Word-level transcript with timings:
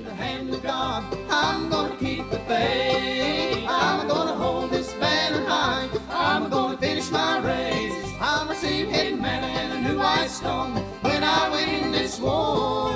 in 0.00 0.06
the 0.06 0.14
hand 0.14 0.54
of 0.54 0.62
God. 0.62 1.04
I'm 1.28 1.68
gonna 1.68 1.94
keep 1.96 2.30
the 2.30 2.38
faith. 2.40 3.66
I'm 3.68 4.08
gonna 4.08 4.34
hold 4.34 4.70
this 4.70 4.94
banner 4.94 5.44
high. 5.44 5.90
I'm 6.08 6.48
gonna 6.48 6.78
finish 6.78 7.10
my 7.10 7.38
race. 7.40 8.14
I'll 8.18 8.48
receive 8.48 8.88
hidden 8.88 9.20
manna 9.20 9.46
and 9.48 9.72
a 9.74 9.88
new 9.88 9.98
white 9.98 10.30
stone 10.30 10.76
when 11.02 11.22
I 11.22 11.50
win 11.50 11.92
this 11.92 12.18
war. 12.18 12.90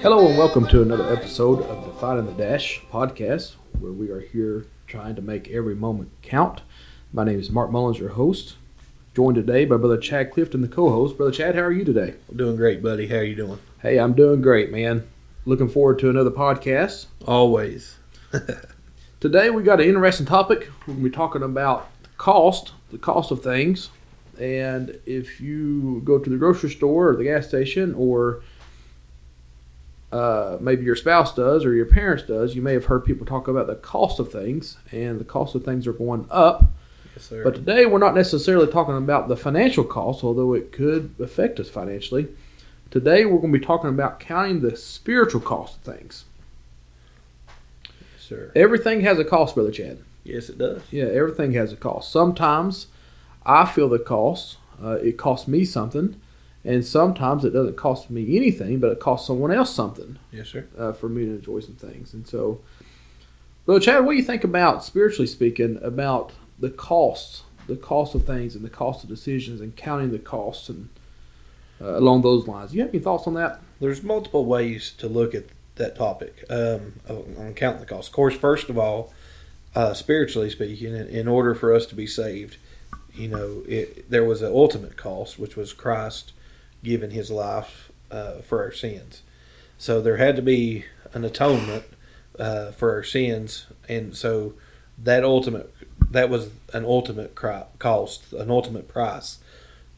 Hello 0.00 0.28
and 0.28 0.38
welcome 0.38 0.66
to 0.68 0.80
another 0.80 1.12
episode 1.12 1.60
of 1.64 1.84
Defining 1.84 2.24
the 2.24 2.32
Dash 2.32 2.80
podcast, 2.90 3.56
where 3.78 3.92
we 3.92 4.08
are 4.08 4.20
here 4.20 4.64
trying 4.86 5.14
to 5.16 5.22
make 5.22 5.48
every 5.48 5.74
moment 5.74 6.10
count. 6.22 6.62
My 7.12 7.24
name 7.24 7.38
is 7.38 7.50
Mark 7.50 7.70
Mullins, 7.70 7.98
your 7.98 8.10
host, 8.10 8.56
joined 9.18 9.34
today 9.34 9.64
by 9.64 9.76
Brother 9.76 9.98
Chad 9.98 10.30
Clifton, 10.30 10.60
the 10.60 10.68
co-host. 10.68 11.16
Brother 11.16 11.32
Chad, 11.32 11.56
how 11.56 11.62
are 11.62 11.72
you 11.72 11.84
today? 11.84 12.14
I'm 12.30 12.36
doing 12.36 12.54
great, 12.54 12.80
buddy. 12.80 13.08
How 13.08 13.16
are 13.16 13.24
you 13.24 13.34
doing? 13.34 13.58
Hey, 13.82 13.98
I'm 13.98 14.12
doing 14.12 14.40
great, 14.40 14.70
man. 14.70 15.08
Looking 15.44 15.68
forward 15.68 15.98
to 15.98 16.08
another 16.08 16.30
podcast. 16.30 17.06
Always. 17.26 17.98
Today 19.20 19.50
we 19.50 19.64
got 19.64 19.80
an 19.80 19.88
interesting 19.88 20.24
topic. 20.24 20.68
We're 20.82 20.94
going 20.94 20.98
to 20.98 21.10
be 21.10 21.16
talking 21.16 21.42
about 21.42 21.90
cost, 22.16 22.74
the 22.92 22.98
cost 22.98 23.32
of 23.32 23.42
things. 23.42 23.90
And 24.38 25.00
if 25.04 25.40
you 25.40 26.00
go 26.04 26.20
to 26.20 26.30
the 26.30 26.36
grocery 26.36 26.70
store 26.70 27.08
or 27.08 27.16
the 27.16 27.24
gas 27.24 27.48
station 27.48 27.94
or 27.94 28.44
uh, 30.12 30.58
maybe 30.60 30.84
your 30.84 30.94
spouse 30.94 31.34
does 31.34 31.64
or 31.64 31.74
your 31.74 31.86
parents 31.86 32.22
does, 32.22 32.54
you 32.54 32.62
may 32.62 32.74
have 32.74 32.84
heard 32.84 33.04
people 33.04 33.26
talk 33.26 33.48
about 33.48 33.66
the 33.66 33.74
cost 33.74 34.20
of 34.20 34.30
things, 34.30 34.76
and 34.92 35.18
the 35.18 35.24
cost 35.24 35.56
of 35.56 35.64
things 35.64 35.88
are 35.88 35.92
going 35.92 36.24
up. 36.30 36.66
Yes. 37.18 37.32
But 37.44 37.54
today 37.54 37.86
we're 37.86 37.98
not 37.98 38.14
necessarily 38.14 38.70
talking 38.70 38.96
about 38.96 39.28
the 39.28 39.36
financial 39.36 39.84
cost, 39.84 40.22
although 40.22 40.54
it 40.54 40.72
could 40.72 41.14
affect 41.20 41.58
us 41.60 41.68
financially. 41.68 42.28
Today 42.90 43.24
we're 43.24 43.40
going 43.40 43.52
to 43.52 43.58
be 43.58 43.64
talking 43.64 43.90
about 43.90 44.20
counting 44.20 44.60
the 44.60 44.76
spiritual 44.76 45.40
cost 45.40 45.76
of 45.76 45.82
things. 45.94 46.24
yes, 47.88 48.22
sir. 48.22 48.52
Everything 48.54 49.00
has 49.02 49.18
a 49.18 49.24
cost, 49.24 49.54
Brother 49.54 49.70
Chad. 49.72 49.98
Yes, 50.24 50.48
it 50.48 50.58
does. 50.58 50.82
Yeah, 50.90 51.04
everything 51.04 51.52
has 51.52 51.72
a 51.72 51.76
cost. 51.76 52.10
Sometimes 52.12 52.86
I 53.44 53.66
feel 53.66 53.88
the 53.88 53.98
cost. 53.98 54.58
Uh, 54.82 54.92
it 55.02 55.16
costs 55.18 55.48
me 55.48 55.64
something, 55.64 56.20
and 56.64 56.84
sometimes 56.84 57.44
it 57.44 57.50
doesn't 57.50 57.76
cost 57.76 58.10
me 58.10 58.36
anything, 58.36 58.78
but 58.78 58.92
it 58.92 59.00
costs 59.00 59.26
someone 59.26 59.50
else 59.50 59.74
something 59.74 60.18
Yes, 60.30 60.48
sir. 60.48 60.66
uh, 60.78 60.92
for 60.92 61.08
me 61.08 61.24
to 61.24 61.32
enjoy 61.32 61.60
some 61.60 61.74
things. 61.74 62.14
And 62.14 62.26
so, 62.28 62.60
Brother 63.66 63.80
Chad, 63.80 64.04
what 64.04 64.12
do 64.12 64.18
you 64.18 64.22
think 64.24 64.44
about, 64.44 64.84
spiritually 64.84 65.26
speaking, 65.26 65.78
about 65.82 66.32
the 66.58 66.70
costs, 66.70 67.42
the 67.66 67.76
cost 67.76 68.14
of 68.14 68.24
things, 68.24 68.54
and 68.54 68.64
the 68.64 68.70
cost 68.70 69.02
of 69.02 69.08
decisions, 69.08 69.60
and 69.60 69.76
counting 69.76 70.10
the 70.10 70.18
costs, 70.18 70.68
and 70.68 70.88
uh, 71.80 71.98
along 71.98 72.22
those 72.22 72.46
lines? 72.46 72.70
Do 72.70 72.76
you 72.76 72.82
have 72.82 72.94
any 72.94 73.02
thoughts 73.02 73.26
on 73.26 73.34
that? 73.34 73.60
There's 73.80 74.02
multiple 74.02 74.44
ways 74.44 74.92
to 74.98 75.08
look 75.08 75.34
at 75.34 75.44
that 75.76 75.96
topic 75.96 76.44
um, 76.50 76.94
on 77.08 77.54
counting 77.54 77.80
the 77.80 77.86
cost. 77.86 78.08
Of 78.08 78.14
course, 78.14 78.34
first 78.36 78.68
of 78.68 78.78
all, 78.78 79.12
uh, 79.74 79.94
spiritually 79.94 80.50
speaking, 80.50 80.94
in, 80.94 81.06
in 81.06 81.28
order 81.28 81.54
for 81.54 81.72
us 81.72 81.86
to 81.86 81.94
be 81.94 82.06
saved, 82.06 82.56
you 83.14 83.28
know, 83.28 83.62
it, 83.68 84.10
there 84.10 84.24
was 84.24 84.42
an 84.42 84.52
ultimate 84.52 84.96
cost, 84.96 85.38
which 85.38 85.56
was 85.56 85.72
Christ 85.72 86.32
giving 86.82 87.10
His 87.10 87.30
life 87.30 87.92
uh, 88.10 88.40
for 88.40 88.62
our 88.62 88.72
sins. 88.72 89.22
So 89.76 90.00
there 90.00 90.16
had 90.16 90.36
to 90.36 90.42
be 90.42 90.84
an 91.14 91.24
atonement 91.24 91.84
uh, 92.38 92.72
for 92.72 92.92
our 92.92 93.02
sins, 93.04 93.66
and 93.88 94.16
so 94.16 94.54
that 94.96 95.24
ultimate 95.24 95.72
that 96.10 96.30
was 96.30 96.50
an 96.72 96.84
ultimate 96.84 97.34
cost, 97.34 98.32
an 98.32 98.50
ultimate 98.50 98.88
price 98.88 99.38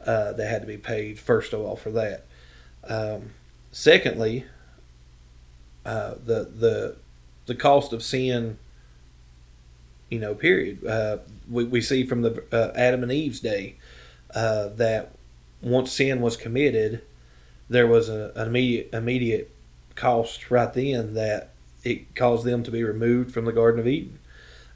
uh, 0.05 0.33
that 0.33 0.49
had 0.49 0.61
to 0.61 0.67
be 0.67 0.77
paid 0.77 1.19
first 1.19 1.53
of 1.53 1.61
all 1.61 1.75
for 1.75 1.91
that. 1.91 2.25
Um, 2.87 3.31
secondly, 3.71 4.45
uh, 5.85 6.15
the 6.23 6.43
the 6.43 6.95
the 7.45 7.55
cost 7.55 7.93
of 7.93 8.03
sin. 8.03 8.57
You 10.09 10.19
know, 10.19 10.35
period. 10.35 10.85
Uh, 10.85 11.19
we 11.49 11.63
we 11.63 11.81
see 11.81 12.05
from 12.05 12.21
the 12.21 12.43
uh, 12.51 12.73
Adam 12.75 13.03
and 13.03 13.11
Eve's 13.11 13.39
day 13.39 13.75
uh, 14.35 14.67
that 14.67 15.13
once 15.61 15.91
sin 15.91 16.19
was 16.19 16.35
committed, 16.35 17.01
there 17.69 17.87
was 17.87 18.09
a, 18.09 18.31
an 18.35 18.47
immediate 18.47 18.89
immediate 18.93 19.51
cost 19.95 20.51
right 20.51 20.73
then 20.73 21.13
that 21.13 21.51
it 21.83 22.13
caused 22.15 22.45
them 22.45 22.63
to 22.63 22.71
be 22.71 22.83
removed 22.83 23.33
from 23.33 23.45
the 23.45 23.53
Garden 23.53 23.79
of 23.79 23.87
Eden, 23.87 24.19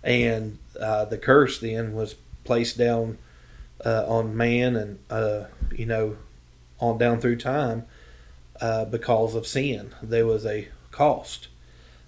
and 0.04 0.58
uh, 0.78 1.06
the 1.06 1.18
curse 1.18 1.60
then 1.60 1.94
was 1.94 2.16
placed 2.44 2.78
down 2.78 3.18
uh, 3.86 4.06
on 4.08 4.36
man 4.36 4.76
and 4.76 5.00
uh, 5.10 5.46
you 5.76 5.86
know 5.86 6.18
on 6.80 6.98
down 6.98 7.20
through 7.20 7.38
time 7.38 7.86
uh, 8.62 8.86
because 8.86 9.36
of 9.36 9.48
sin. 9.48 9.94
There 10.02 10.26
was 10.26 10.46
a 10.46 10.70
cost. 10.92 11.48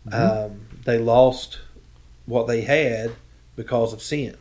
Um, 0.10 0.68
they 0.86 0.98
lost 0.98 1.60
what 2.26 2.48
they 2.48 2.62
had 2.62 3.12
because 3.58 3.92
of 3.92 4.02
sin, 4.02 4.38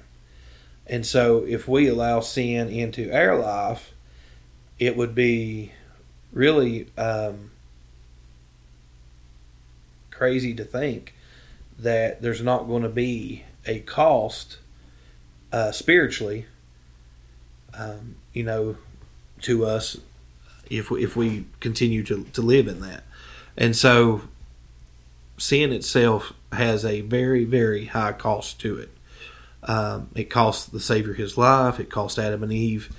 and 0.87 1.05
so 1.05 1.45
if 1.45 1.67
we 1.67 1.89
allow 1.89 2.21
sin 2.21 2.69
into 2.69 3.13
our 3.13 3.37
life, 3.37 3.93
it 4.79 4.97
would 4.97 5.13
be 5.13 5.73
really 6.33 6.87
um, 6.97 7.51
crazy 10.11 10.55
to 10.55 10.65
think 10.65 11.15
that 11.79 12.23
there's 12.23 12.43
not 12.43 12.67
going 12.67 12.83
to 12.83 12.89
be 12.89 13.45
a 13.67 13.81
cost 13.81 14.59
uh, 15.53 15.73
spiritually, 15.73 16.47
um, 17.75 18.17
you 18.33 18.43
know, 18.43 18.77
to 19.43 19.65
us 19.65 19.99
if 20.71 20.91
we, 20.91 21.05
if 21.05 21.17
we 21.17 21.47
continue 21.61 22.03
to, 22.05 22.25
to 22.33 22.43
live 22.43 22.69
in 22.69 22.81
that. 22.81 23.05
And 23.57 23.77
so 23.77 24.23
sin 25.39 25.73
itself 25.73 26.33
has 26.53 26.85
a 26.85 27.03
very, 27.03 27.45
very 27.45 27.87
high 27.87 28.13
cost 28.13 28.61
to 28.61 28.79
it. 28.79 28.91
Um, 29.63 30.11
it 30.15 30.31
cost 30.31 30.73
the 30.73 30.81
Savior 30.81 31.15
his 31.15 31.37
life, 31.37 31.81
it 31.81 31.91
cost 31.91 32.19
Adam 32.19 32.43
and 32.43 32.53
Eve 32.53 32.95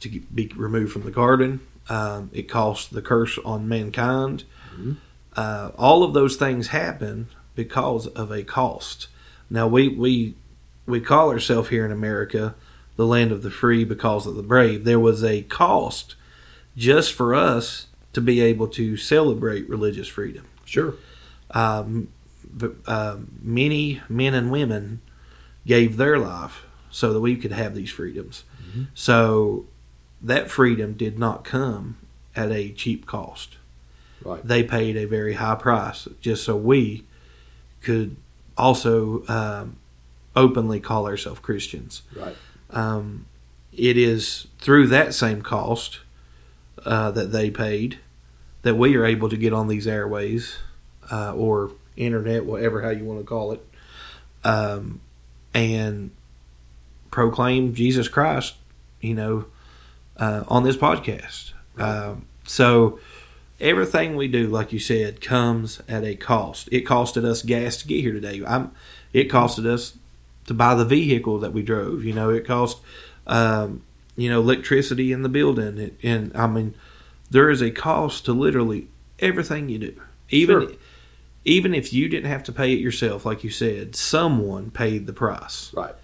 to 0.00 0.08
be 0.08 0.50
removed 0.56 0.92
from 0.92 1.02
the 1.02 1.10
garden, 1.10 1.60
um, 1.88 2.30
it 2.32 2.48
cost 2.48 2.92
the 2.92 3.02
curse 3.02 3.38
on 3.44 3.68
mankind. 3.68 4.44
Uh, 5.36 5.70
all 5.76 6.02
of 6.02 6.14
those 6.14 6.36
things 6.36 6.68
happen 6.68 7.28
because 7.54 8.06
of 8.08 8.30
a 8.30 8.42
cost. 8.42 9.08
Now 9.50 9.66
we 9.66 9.88
we 9.88 10.34
we 10.86 11.00
call 11.00 11.30
ourselves 11.30 11.68
here 11.68 11.84
in 11.84 11.92
America 11.92 12.54
the 12.96 13.06
land 13.06 13.30
of 13.32 13.42
the 13.42 13.50
free 13.50 13.84
because 13.84 14.26
of 14.26 14.36
the 14.36 14.42
brave. 14.42 14.84
There 14.84 15.00
was 15.00 15.22
a 15.22 15.42
cost 15.42 16.14
just 16.76 17.12
for 17.12 17.34
us 17.34 17.86
to 18.12 18.20
be 18.20 18.40
able 18.40 18.68
to 18.68 18.96
celebrate 18.96 19.68
religious 19.68 20.08
freedom. 20.08 20.46
Sure. 20.64 20.94
Um, 21.50 22.08
but, 22.50 22.74
uh, 22.86 23.18
many 23.42 24.00
men 24.08 24.32
and 24.32 24.50
women 24.50 25.00
gave 25.66 25.96
their 25.98 26.18
life 26.18 26.64
so 26.90 27.12
that 27.12 27.20
we 27.20 27.36
could 27.36 27.52
have 27.52 27.74
these 27.74 27.90
freedoms. 27.90 28.44
So 28.94 29.66
that 30.22 30.50
freedom 30.50 30.94
did 30.94 31.18
not 31.18 31.44
come 31.44 31.96
at 32.34 32.50
a 32.50 32.70
cheap 32.72 33.06
cost 33.06 33.56
Right. 34.24 34.46
they 34.46 34.62
paid 34.62 34.96
a 34.96 35.04
very 35.06 35.34
high 35.34 35.54
price 35.56 36.08
just 36.20 36.44
so 36.44 36.56
we 36.56 37.04
could 37.82 38.16
also 38.56 39.26
um, 39.28 39.76
openly 40.34 40.80
call 40.80 41.06
ourselves 41.06 41.40
Christians. 41.40 42.02
Right. 42.14 42.36
Um, 42.70 43.26
it 43.72 43.96
is 43.96 44.46
through 44.58 44.88
that 44.88 45.14
same 45.14 45.42
cost 45.42 46.00
uh, 46.84 47.10
that 47.12 47.32
they 47.32 47.50
paid 47.50 47.98
that 48.62 48.74
we 48.74 48.96
are 48.96 49.04
able 49.04 49.28
to 49.28 49.36
get 49.36 49.52
on 49.52 49.68
these 49.68 49.86
airways 49.86 50.58
uh, 51.10 51.34
or 51.34 51.70
internet, 51.96 52.44
whatever 52.44 52.82
how 52.82 52.90
you 52.90 53.04
want 53.04 53.20
to 53.20 53.24
call 53.24 53.52
it, 53.52 53.64
um, 54.44 55.00
and 55.54 56.10
proclaim 57.10 57.74
Jesus 57.74 58.08
Christ. 58.08 58.56
You 59.00 59.14
know, 59.14 59.44
uh, 60.16 60.44
on 60.48 60.64
this 60.64 60.76
podcast. 60.76 61.52
Um, 61.78 62.26
so 62.44 62.98
everything 63.60 64.16
we 64.16 64.28
do, 64.28 64.46
like 64.48 64.72
you 64.72 64.78
said, 64.78 65.20
comes 65.20 65.80
at 65.88 66.04
a 66.04 66.14
cost. 66.16 66.68
It 66.72 66.84
costed 66.84 67.24
us 67.24 67.42
gas 67.42 67.76
to 67.78 67.86
get 67.88 68.00
here 68.00 68.12
today. 68.12 68.42
I'm. 68.46 68.72
It 69.12 69.30
costed 69.30 69.66
us 69.66 69.96
to 70.46 70.54
buy 70.54 70.74
the 70.74 70.84
vehicle 70.84 71.38
that 71.38 71.52
we 71.52 71.62
drove. 71.62 72.04
You 72.04 72.12
know, 72.12 72.30
it 72.30 72.46
cost, 72.46 72.78
um, 73.26 73.82
you 74.16 74.28
know, 74.28 74.40
electricity 74.40 75.10
in 75.12 75.22
the 75.22 75.28
building. 75.28 75.78
It, 75.78 75.94
and 76.02 76.36
I 76.36 76.46
mean, 76.46 76.74
there 77.30 77.50
is 77.50 77.62
a 77.62 77.70
cost 77.70 78.24
to 78.26 78.32
literally 78.32 78.88
everything 79.18 79.68
you 79.68 79.78
do. 79.78 80.00
Even 80.28 80.68
Sure. 80.68 80.76
even 81.44 81.74
if 81.74 81.92
you 81.92 82.08
didn't 82.08 82.30
have 82.30 82.42
to 82.44 82.52
pay 82.52 82.72
it 82.72 82.80
yourself, 82.80 83.24
like 83.24 83.44
you 83.44 83.50
said, 83.50 83.96
someone 83.96 84.70
paid 84.70 85.06
the 85.06 85.12
price. 85.12 85.72
Right. 85.72 85.94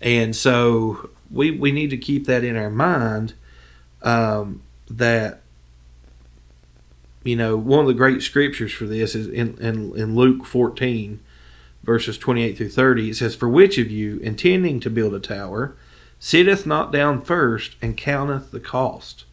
And 0.00 0.34
so 0.34 1.10
we 1.30 1.50
we 1.50 1.72
need 1.72 1.90
to 1.90 1.96
keep 1.96 2.26
that 2.26 2.44
in 2.44 2.56
our 2.56 2.70
mind 2.70 3.34
um, 4.02 4.62
that 4.88 5.40
you 7.26 7.36
know 7.36 7.56
one 7.56 7.80
of 7.80 7.86
the 7.86 7.94
great 7.94 8.22
scriptures 8.22 8.72
for 8.72 8.86
this 8.86 9.14
is 9.14 9.26
in, 9.28 9.58
in 9.58 9.96
in 9.96 10.14
Luke 10.14 10.44
14 10.46 11.20
verses 11.82 12.18
28 12.18 12.56
through 12.56 12.68
30 12.68 13.10
it 13.10 13.16
says 13.16 13.34
for 13.34 13.48
which 13.48 13.78
of 13.78 13.90
you 13.90 14.18
intending 14.18 14.80
to 14.80 14.90
build 14.90 15.14
a 15.14 15.20
tower 15.20 15.76
sitteth 16.18 16.66
not 16.66 16.92
down 16.92 17.20
first 17.20 17.76
and 17.80 17.96
counteth 17.96 18.50
the 18.50 18.60
cost 18.60 19.24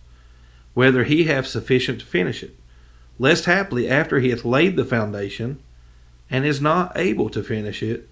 whether 0.73 1.03
he 1.03 1.25
have 1.25 1.47
sufficient 1.47 1.99
to 1.99 2.05
finish 2.05 2.43
it 2.43 2.55
lest 3.19 3.45
haply 3.45 3.89
after 3.89 4.19
he 4.19 4.29
hath 4.29 4.45
laid 4.45 4.75
the 4.75 4.85
foundation, 4.85 5.59
and 6.29 6.45
is 6.45 6.61
not 6.61 6.91
able 6.95 7.29
to 7.29 7.43
finish 7.43 7.83
it, 7.83 8.09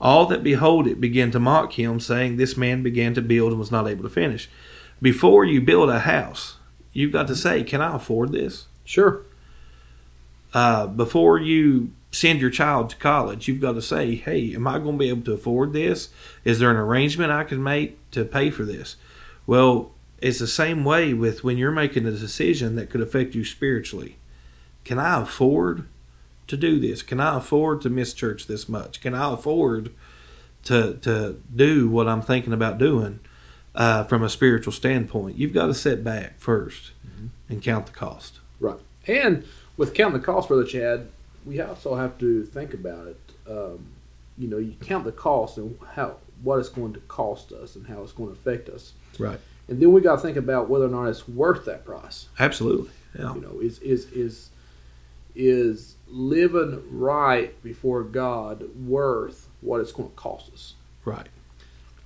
all 0.00 0.26
that 0.26 0.42
behold 0.42 0.86
it 0.86 1.00
begin 1.00 1.30
to 1.30 1.38
mock 1.38 1.78
him, 1.78 2.00
saying, 2.00 2.36
This 2.36 2.56
man 2.56 2.82
began 2.82 3.14
to 3.14 3.22
build 3.22 3.52
and 3.52 3.58
was 3.58 3.70
not 3.70 3.86
able 3.86 4.02
to 4.02 4.10
finish. 4.10 4.48
Before 5.00 5.44
you 5.44 5.60
build 5.60 5.88
a 5.88 6.00
house, 6.00 6.56
you've 6.92 7.12
got 7.12 7.26
to 7.28 7.36
say, 7.36 7.62
Can 7.62 7.80
I 7.80 7.96
afford 7.96 8.32
this? 8.32 8.66
Sure. 8.90 9.22
Uh, 10.52 10.88
before 10.88 11.38
you 11.38 11.92
send 12.10 12.40
your 12.40 12.50
child 12.50 12.90
to 12.90 12.96
college, 12.96 13.46
you've 13.46 13.60
got 13.60 13.74
to 13.74 13.82
say, 13.82 14.16
Hey, 14.16 14.52
am 14.52 14.66
I 14.66 14.80
going 14.80 14.96
to 14.96 14.98
be 14.98 15.08
able 15.08 15.22
to 15.26 15.34
afford 15.34 15.72
this? 15.72 16.08
Is 16.42 16.58
there 16.58 16.72
an 16.72 16.76
arrangement 16.76 17.30
I 17.30 17.44
can 17.44 17.62
make 17.62 17.98
to 18.10 18.24
pay 18.24 18.50
for 18.50 18.64
this? 18.64 18.96
Well, 19.46 19.92
it's 20.20 20.40
the 20.40 20.48
same 20.48 20.84
way 20.84 21.14
with 21.14 21.44
when 21.44 21.56
you're 21.56 21.70
making 21.70 22.04
a 22.04 22.10
decision 22.10 22.74
that 22.74 22.90
could 22.90 23.00
affect 23.00 23.36
you 23.36 23.44
spiritually. 23.44 24.16
Can 24.84 24.98
I 24.98 25.22
afford 25.22 25.86
to 26.48 26.56
do 26.56 26.80
this? 26.80 27.02
Can 27.02 27.20
I 27.20 27.36
afford 27.36 27.82
to 27.82 27.90
miss 27.90 28.12
church 28.12 28.48
this 28.48 28.68
much? 28.68 29.00
Can 29.00 29.14
I 29.14 29.32
afford 29.32 29.92
to 30.64 30.94
to 30.94 31.40
do 31.54 31.88
what 31.88 32.08
I'm 32.08 32.22
thinking 32.22 32.52
about 32.52 32.78
doing 32.78 33.20
uh, 33.72 34.02
from 34.02 34.24
a 34.24 34.28
spiritual 34.28 34.72
standpoint? 34.72 35.36
You've 35.36 35.54
got 35.54 35.66
to 35.66 35.74
set 35.74 36.02
back 36.02 36.40
1st 36.40 36.90
and 37.48 37.62
count 37.62 37.86
the 37.86 37.92
cost. 37.92 38.39
Right. 38.60 38.78
And 39.06 39.44
with 39.76 39.94
counting 39.94 40.20
the 40.20 40.24
cost, 40.24 40.48
Brother 40.48 40.64
Chad, 40.64 41.08
we 41.44 41.60
also 41.60 41.94
have 41.94 42.18
to 42.18 42.44
think 42.44 42.74
about 42.74 43.08
it. 43.08 43.20
Um, 43.48 43.86
you 44.38 44.46
know, 44.46 44.58
you 44.58 44.74
count 44.80 45.04
the 45.04 45.12
cost 45.12 45.58
and 45.58 45.78
how 45.94 46.16
what 46.42 46.58
it's 46.58 46.68
going 46.68 46.92
to 46.94 47.00
cost 47.00 47.52
us 47.52 47.76
and 47.76 47.86
how 47.86 48.02
it's 48.02 48.12
going 48.12 48.32
to 48.32 48.38
affect 48.38 48.68
us. 48.68 48.92
Right. 49.18 49.40
And 49.68 49.80
then 49.80 49.92
we 49.92 50.00
got 50.00 50.16
to 50.16 50.22
think 50.22 50.36
about 50.36 50.68
whether 50.68 50.86
or 50.86 50.88
not 50.88 51.06
it's 51.06 51.28
worth 51.28 51.64
that 51.66 51.84
price. 51.84 52.28
Absolutely. 52.38 52.90
Yeah. 53.18 53.34
You 53.34 53.40
know, 53.40 53.60
is 53.60 53.78
is 53.80 54.06
is 54.12 54.50
is 55.34 55.94
living 56.08 56.82
right 56.90 57.62
before 57.62 58.02
God 58.02 58.64
worth 58.76 59.48
what 59.60 59.80
it's 59.80 59.92
going 59.92 60.10
to 60.10 60.16
cost 60.16 60.52
us? 60.52 60.74
Right. 61.04 61.28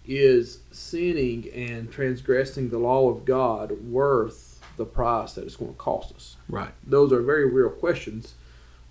Is 0.06 0.61
sinning 0.71 1.49
and 1.55 1.91
transgressing 1.91 2.69
the 2.69 2.79
law 2.79 3.09
of 3.09 3.25
God 3.25 3.71
worth 3.91 4.54
the 4.76 4.85
price 4.85 5.35
that 5.35 5.44
it's 5.44 5.56
going 5.56 5.73
to 5.73 5.79
cost 5.79 6.15
us? 6.15 6.37
Right. 6.49 6.73
Those 6.87 7.12
are 7.12 7.23
very 7.23 7.50
real 7.50 7.71
questions. 7.71 8.35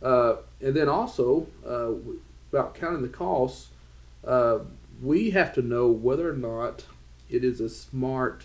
Uh, 0.02 0.38
and 0.62 0.76
then 0.76 0.90
also 0.90 1.48
uh, 1.68 1.92
about 2.52 2.76
counting 2.76 3.02
the 3.02 3.08
costs, 3.08 3.70
uh, 4.26 4.60
we 5.02 5.32
have 5.32 5.54
to 5.56 5.62
know 5.62 5.88
whether 5.88 6.30
or 6.30 6.36
not 6.36 6.86
it 7.30 7.44
is 7.44 7.60
a 7.60 7.70
smart 7.70 8.44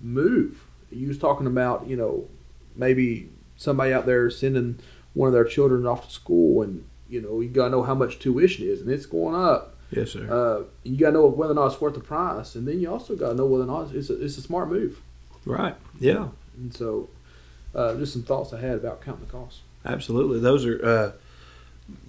move. 0.00 0.64
You 0.90 1.08
was 1.08 1.18
talking 1.18 1.46
about, 1.46 1.86
you 1.86 1.96
know, 1.96 2.28
maybe 2.76 3.30
somebody 3.56 3.92
out 3.92 4.06
there 4.06 4.30
sending 4.30 4.78
one 5.14 5.28
of 5.28 5.32
their 5.32 5.44
children 5.44 5.86
off 5.86 6.06
to 6.06 6.12
school, 6.12 6.62
and 6.62 6.84
you 7.08 7.20
know, 7.22 7.40
you 7.40 7.48
gotta 7.48 7.70
know 7.70 7.82
how 7.82 7.94
much 7.94 8.18
tuition 8.18 8.66
is, 8.66 8.80
and 8.80 8.90
it's 8.90 9.06
going 9.06 9.34
up. 9.34 9.74
Yes, 9.90 10.10
sir. 10.10 10.28
Uh, 10.30 10.64
you 10.82 10.96
gotta 10.96 11.14
know 11.14 11.26
whether 11.26 11.52
or 11.52 11.54
not 11.54 11.66
it's 11.72 11.80
worth 11.80 11.94
the 11.94 12.00
price, 12.00 12.54
and 12.54 12.68
then 12.68 12.80
you 12.80 12.90
also 12.90 13.16
gotta 13.16 13.34
know 13.34 13.46
whether 13.46 13.64
or 13.64 13.66
not 13.66 13.94
it's 13.94 14.10
a, 14.10 14.22
it's 14.22 14.36
a 14.36 14.42
smart 14.42 14.68
move. 14.68 15.00
right. 15.44 15.74
Yeah. 15.98 16.28
And 16.56 16.74
so, 16.74 17.08
uh, 17.74 17.94
just 17.96 18.12
some 18.12 18.22
thoughts 18.22 18.52
I 18.52 18.60
had 18.60 18.76
about 18.76 19.02
counting 19.02 19.26
the 19.26 19.32
costs. 19.32 19.60
Absolutely, 19.84 20.40
those 20.40 20.64
are 20.64 20.84
uh, 20.84 21.12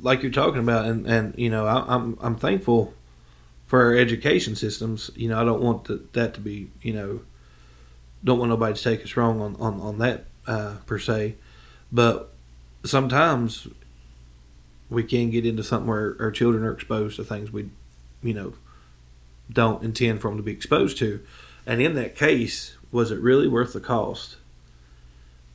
like 0.01 0.23
you're 0.23 0.31
talking 0.31 0.59
about, 0.59 0.85
and 0.85 1.05
and 1.05 1.33
you 1.37 1.49
know 1.49 1.65
I, 1.65 1.85
I'm 1.93 2.17
I'm 2.21 2.35
thankful 2.35 2.93
for 3.65 3.83
our 3.83 3.95
education 3.95 4.55
systems. 4.55 5.11
You 5.15 5.29
know 5.29 5.39
I 5.39 5.43
don't 5.43 5.61
want 5.61 6.13
that 6.13 6.33
to 6.33 6.39
be 6.39 6.69
you 6.81 6.93
know 6.93 7.21
don't 8.23 8.39
want 8.39 8.49
nobody 8.49 8.75
to 8.75 8.83
take 8.83 9.03
us 9.03 9.15
wrong 9.15 9.41
on 9.41 9.55
on 9.57 9.79
on 9.79 9.99
that 9.99 10.25
uh, 10.47 10.75
per 10.85 10.97
se, 10.97 11.35
but 11.91 12.33
sometimes 12.83 13.67
we 14.89 15.03
can 15.03 15.29
get 15.29 15.45
into 15.45 15.63
something 15.63 15.87
where 15.87 16.15
our 16.19 16.31
children 16.31 16.63
are 16.63 16.71
exposed 16.71 17.17
to 17.17 17.23
things 17.23 17.51
we 17.51 17.69
you 18.23 18.33
know 18.33 18.53
don't 19.51 19.83
intend 19.83 20.21
for 20.21 20.29
them 20.29 20.37
to 20.37 20.43
be 20.43 20.51
exposed 20.51 20.97
to, 20.97 21.21
and 21.65 21.81
in 21.81 21.93
that 21.95 22.15
case, 22.15 22.76
was 22.91 23.11
it 23.11 23.19
really 23.19 23.47
worth 23.47 23.73
the 23.73 23.79
cost? 23.79 24.37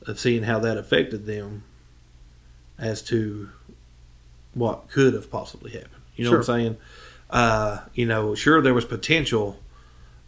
Of 0.05 0.19
seeing 0.19 0.43
how 0.43 0.59
that 0.59 0.77
affected 0.77 1.25
them 1.25 1.63
as 2.77 3.01
to 3.03 3.49
what 4.53 4.89
could 4.89 5.13
have 5.13 5.31
possibly 5.31 5.71
happened. 5.71 6.01
You 6.17 6.25
know 6.25 6.31
what 6.31 6.37
I'm 6.39 6.43
saying? 6.43 6.77
Uh, 7.29 7.79
you 7.93 8.05
know, 8.05 8.35
sure 8.35 8.61
there 8.61 8.73
was 8.73 8.83
potential 8.83 9.59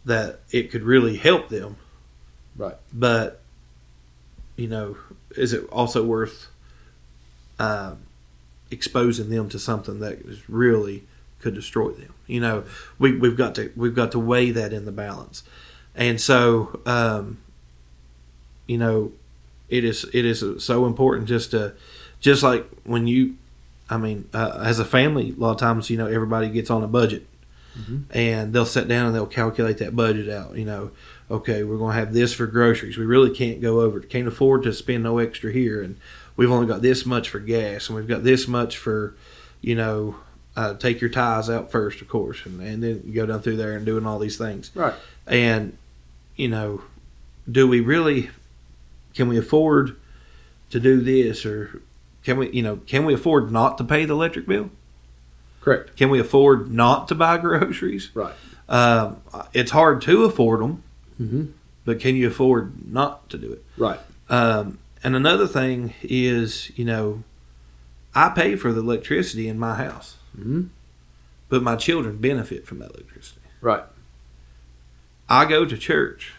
that 0.06 0.40
it 0.50 0.70
could 0.70 0.82
really 0.82 1.16
help 1.16 1.50
them, 1.50 1.76
Right. 2.56 2.76
but 2.92 3.42
you 4.56 4.66
know, 4.66 4.96
is 5.36 5.52
it 5.52 5.68
also 5.70 6.02
worth 6.02 6.46
uh, 7.58 7.96
exposing 8.70 9.28
them 9.28 9.48
to 9.50 9.58
something 9.58 10.00
that 10.00 10.20
is 10.20 10.48
really 10.48 11.04
could 11.40 11.54
destroy 11.54 11.90
them? 11.90 12.14
You 12.26 12.40
know, 12.40 12.64
we 12.98 13.12
we've 13.16 13.36
got 13.36 13.54
to 13.56 13.70
we've 13.76 13.94
got 13.94 14.10
to 14.12 14.18
weigh 14.18 14.52
that 14.52 14.72
in 14.72 14.86
the 14.86 14.92
balance, 14.92 15.42
and 15.96 16.20
so 16.20 16.80
um, 16.86 17.38
you 18.66 18.78
know, 18.78 19.12
it 19.68 19.84
is 19.84 20.04
it 20.12 20.24
is 20.24 20.44
so 20.64 20.86
important 20.86 21.28
just 21.28 21.50
to 21.52 21.74
just 22.20 22.42
like 22.42 22.66
when 22.84 23.06
you 23.06 23.36
I 23.88 23.98
mean, 23.98 24.28
uh, 24.34 24.62
as 24.64 24.78
a 24.78 24.84
family, 24.84 25.30
a 25.36 25.40
lot 25.40 25.52
of 25.52 25.58
times, 25.58 25.90
you 25.90 25.96
know, 25.96 26.06
everybody 26.06 26.48
gets 26.50 26.70
on 26.70 26.82
a 26.82 26.88
budget 26.88 27.26
and 28.10 28.52
they'll 28.52 28.66
sit 28.66 28.88
down 28.88 29.06
and 29.06 29.14
they'll 29.14 29.26
calculate 29.26 29.78
that 29.78 29.94
budget 29.94 30.28
out. 30.28 30.56
You 30.56 30.64
know, 30.64 30.90
okay, 31.30 31.62
we're 31.62 31.76
going 31.76 31.94
to 31.94 31.98
have 31.98 32.12
this 32.12 32.32
for 32.32 32.46
groceries. 32.46 32.96
We 32.98 33.04
really 33.04 33.30
can't 33.30 33.60
go 33.60 33.80
over, 33.80 34.00
can't 34.00 34.26
afford 34.26 34.64
to 34.64 34.72
spend 34.72 35.04
no 35.04 35.18
extra 35.18 35.52
here. 35.52 35.82
And 35.82 35.98
we've 36.36 36.50
only 36.50 36.66
got 36.66 36.82
this 36.82 37.06
much 37.06 37.28
for 37.28 37.38
gas 37.38 37.88
and 37.88 37.96
we've 37.96 38.08
got 38.08 38.24
this 38.24 38.48
much 38.48 38.76
for, 38.76 39.14
you 39.60 39.74
know, 39.74 40.16
uh, 40.56 40.74
take 40.74 41.00
your 41.00 41.10
ties 41.10 41.50
out 41.50 41.70
first, 41.70 42.00
of 42.00 42.08
course, 42.08 42.44
and, 42.46 42.60
and 42.62 42.82
then 42.82 43.02
you 43.04 43.12
go 43.12 43.26
down 43.26 43.42
through 43.42 43.56
there 43.56 43.76
and 43.76 43.84
doing 43.84 44.06
all 44.06 44.18
these 44.18 44.38
things. 44.38 44.70
Right. 44.74 44.94
And, 45.26 45.76
you 46.36 46.48
know, 46.48 46.82
do 47.50 47.66
we 47.66 47.80
really, 47.80 48.30
can 49.14 49.28
we 49.28 49.38
afford 49.38 49.96
to 50.70 50.80
do 50.80 51.00
this 51.00 51.44
or 51.46 51.80
can 52.24 52.36
we, 52.38 52.50
you 52.50 52.62
know, 52.62 52.76
can 52.86 53.04
we 53.04 53.14
afford 53.14 53.50
not 53.52 53.78
to 53.78 53.84
pay 53.84 54.04
the 54.04 54.12
electric 54.14 54.46
bill? 54.46 54.70
Correct. 55.60 55.96
Can 55.96 56.10
we 56.10 56.20
afford 56.20 56.70
not 56.72 57.08
to 57.08 57.14
buy 57.14 57.38
groceries? 57.38 58.10
Right. 58.14 58.34
Um, 58.68 59.22
it's 59.52 59.70
hard 59.70 60.00
to 60.02 60.24
afford 60.24 60.60
them, 60.60 60.82
Mm-hmm. 61.20 61.44
but 61.84 61.98
can 62.00 62.14
you 62.14 62.26
afford 62.28 62.92
not 62.92 63.30
to 63.30 63.38
do 63.38 63.50
it? 63.52 63.64
Right. 63.78 63.98
Um, 64.28 64.78
and 65.02 65.16
another 65.16 65.46
thing 65.46 65.94
is, 66.02 66.70
you 66.76 66.84
know, 66.84 67.22
I 68.14 68.28
pay 68.30 68.54
for 68.56 68.72
the 68.72 68.80
electricity 68.80 69.48
in 69.48 69.58
my 69.58 69.76
house, 69.76 70.16
Mm-hmm. 70.38 70.64
but 71.48 71.62
my 71.62 71.76
children 71.76 72.18
benefit 72.18 72.66
from 72.66 72.80
that 72.80 72.90
electricity. 72.90 73.40
Right. 73.60 73.84
I 75.28 75.44
go 75.44 75.64
to 75.64 75.76
church, 75.76 76.32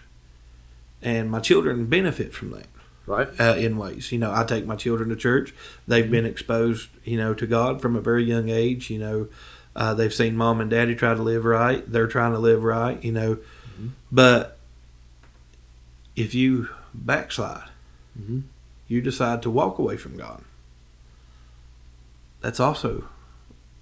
and 1.02 1.30
my 1.30 1.40
children 1.40 1.86
benefit 1.88 2.34
from 2.34 2.52
that. 2.52 2.68
Right. 3.06 3.30
uh, 3.40 3.56
in 3.58 3.78
ways. 3.78 4.12
You 4.12 4.20
know, 4.20 4.34
I 4.34 4.44
take 4.44 4.66
my 4.66 4.76
children 4.76 5.08
to 5.10 5.16
church. 5.16 5.54
They've 5.88 6.12
been 6.12 6.26
exposed, 6.26 6.90
you 7.06 7.16
know, 7.18 7.34
to 7.36 7.48
God 7.48 7.82
from 7.82 7.96
a 7.96 8.02
very 8.02 8.26
young 8.26 8.50
age. 8.50 8.90
You 8.90 9.00
know, 9.00 9.28
uh, 9.78 9.94
they've 9.94 10.14
seen 10.14 10.36
mom 10.36 10.60
and 10.60 10.70
daddy 10.70 10.94
try 10.94 11.14
to 11.14 11.22
live 11.22 11.46
right. 11.46 11.90
They're 11.90 12.08
trying 12.08 12.34
to 12.34 12.38
live 12.40 12.64
right. 12.64 13.02
You 13.02 13.14
know, 13.14 13.38
but 14.12 14.58
if 16.18 16.34
you 16.36 16.68
backslide, 16.94 17.70
Mhm. 18.22 18.42
you 18.90 19.00
decide 19.00 19.42
to 19.44 19.50
walk 19.50 19.80
away 19.80 19.96
from 19.96 20.18
God. 20.18 20.42
That's 22.42 22.60
also 22.60 23.06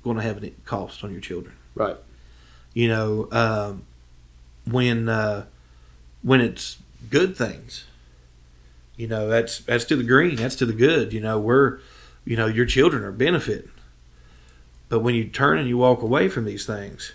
going 0.04 0.18
to 0.18 0.24
have 0.24 0.44
a 0.44 0.52
cost 0.66 1.04
on 1.04 1.12
your 1.12 1.22
children. 1.22 1.56
Right. 1.74 1.98
You 2.76 2.90
know, 2.90 3.28
um, 3.32 3.84
when 4.70 5.10
uh, 5.10 5.46
when 6.22 6.42
it's 6.42 6.78
good 7.10 7.36
things, 7.38 7.86
you 8.98 9.08
know 9.08 9.28
that's 9.28 9.60
that's 9.60 9.86
to 9.86 9.96
the 9.96 10.04
green, 10.04 10.36
that's 10.38 10.56
to 10.56 10.66
the 10.66 10.74
good. 10.74 11.14
You 11.14 11.22
know, 11.22 11.40
we're, 11.40 11.80
you 12.26 12.36
know, 12.36 12.48
your 12.48 12.66
children 12.66 13.04
are 13.04 13.12
benefiting. 13.12 13.70
But 14.90 15.00
when 15.00 15.16
you 15.16 15.26
turn 15.28 15.58
and 15.58 15.68
you 15.68 15.78
walk 15.78 16.02
away 16.02 16.30
from 16.30 16.46
these 16.46 16.66
things, 16.66 17.14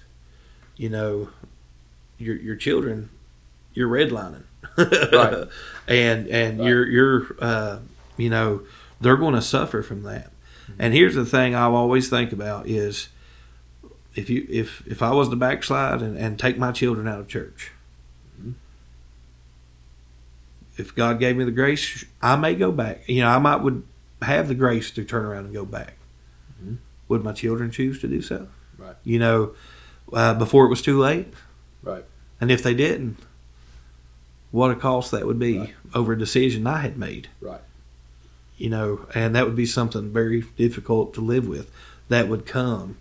you 0.76 0.88
know, 0.88 1.30
your 2.18 2.36
your 2.36 2.56
children, 2.56 3.10
you're 3.74 3.88
redlining, 3.88 4.42
Right. 4.76 5.48
and 5.88 6.26
and 6.28 6.58
Right. 6.58 6.68
you're 6.68 6.86
you're 6.86 7.36
uh, 7.40 7.78
you 8.16 8.28
know 8.30 8.62
they're 9.00 9.16
going 9.16 9.34
to 9.34 9.42
suffer 9.42 9.82
from 9.82 10.02
that. 10.02 10.30
And 10.78 10.94
here's 10.94 11.14
the 11.16 11.24
thing 11.24 11.54
I 11.54 11.62
always 11.64 12.08
think 12.08 12.32
about 12.32 12.66
is 12.68 13.08
if 14.14 14.28
you 14.30 14.46
if 14.50 14.86
if 14.86 15.02
I 15.02 15.12
was 15.12 15.28
to 15.28 15.36
backslide 15.36 16.02
and, 16.02 16.16
and 16.16 16.38
take 16.38 16.58
my 16.58 16.72
children 16.72 17.06
out 17.08 17.20
of 17.20 17.28
church, 17.28 17.70
if 20.76 20.94
God 20.94 21.18
gave 21.18 21.36
me 21.36 21.44
the 21.44 21.50
grace, 21.50 22.04
I 22.22 22.36
may 22.36 22.54
go 22.54 22.72
back. 22.72 23.08
You 23.08 23.22
know, 23.22 23.28
I 23.28 23.38
might 23.38 23.56
would 23.56 23.82
have 24.22 24.48
the 24.48 24.54
grace 24.54 24.90
to 24.92 25.04
turn 25.04 25.24
around 25.24 25.46
and 25.46 25.54
go 25.54 25.64
back. 25.64 25.96
Mhm. 26.62 26.78
Would 27.08 27.24
my 27.24 27.32
children 27.32 27.70
choose 27.70 28.00
to 28.00 28.08
do 28.08 28.22
so? 28.22 28.48
Right. 28.78 28.96
You 29.04 29.18
know, 29.18 29.52
uh, 30.12 30.34
before 30.34 30.64
it 30.66 30.68
was 30.68 30.82
too 30.82 30.98
late. 30.98 31.32
Right. 31.82 32.04
And 32.40 32.50
if 32.50 32.62
they 32.62 32.74
didn't, 32.74 33.18
what 34.50 34.70
a 34.70 34.74
cost 34.74 35.10
that 35.10 35.26
would 35.26 35.38
be 35.38 35.58
Right. 35.58 35.74
over 35.94 36.12
a 36.12 36.18
decision 36.18 36.66
I 36.66 36.78
had 36.78 36.96
made. 36.98 37.28
Right. 37.40 37.60
you 38.56 38.68
know, 38.68 39.06
and 39.14 39.34
that 39.34 39.46
would 39.46 39.56
be 39.56 39.64
something 39.64 40.12
very 40.12 40.42
difficult 40.58 41.14
to 41.14 41.22
live 41.22 41.48
with. 41.48 41.70
That 42.10 42.28
would 42.28 42.44
come 42.44 42.98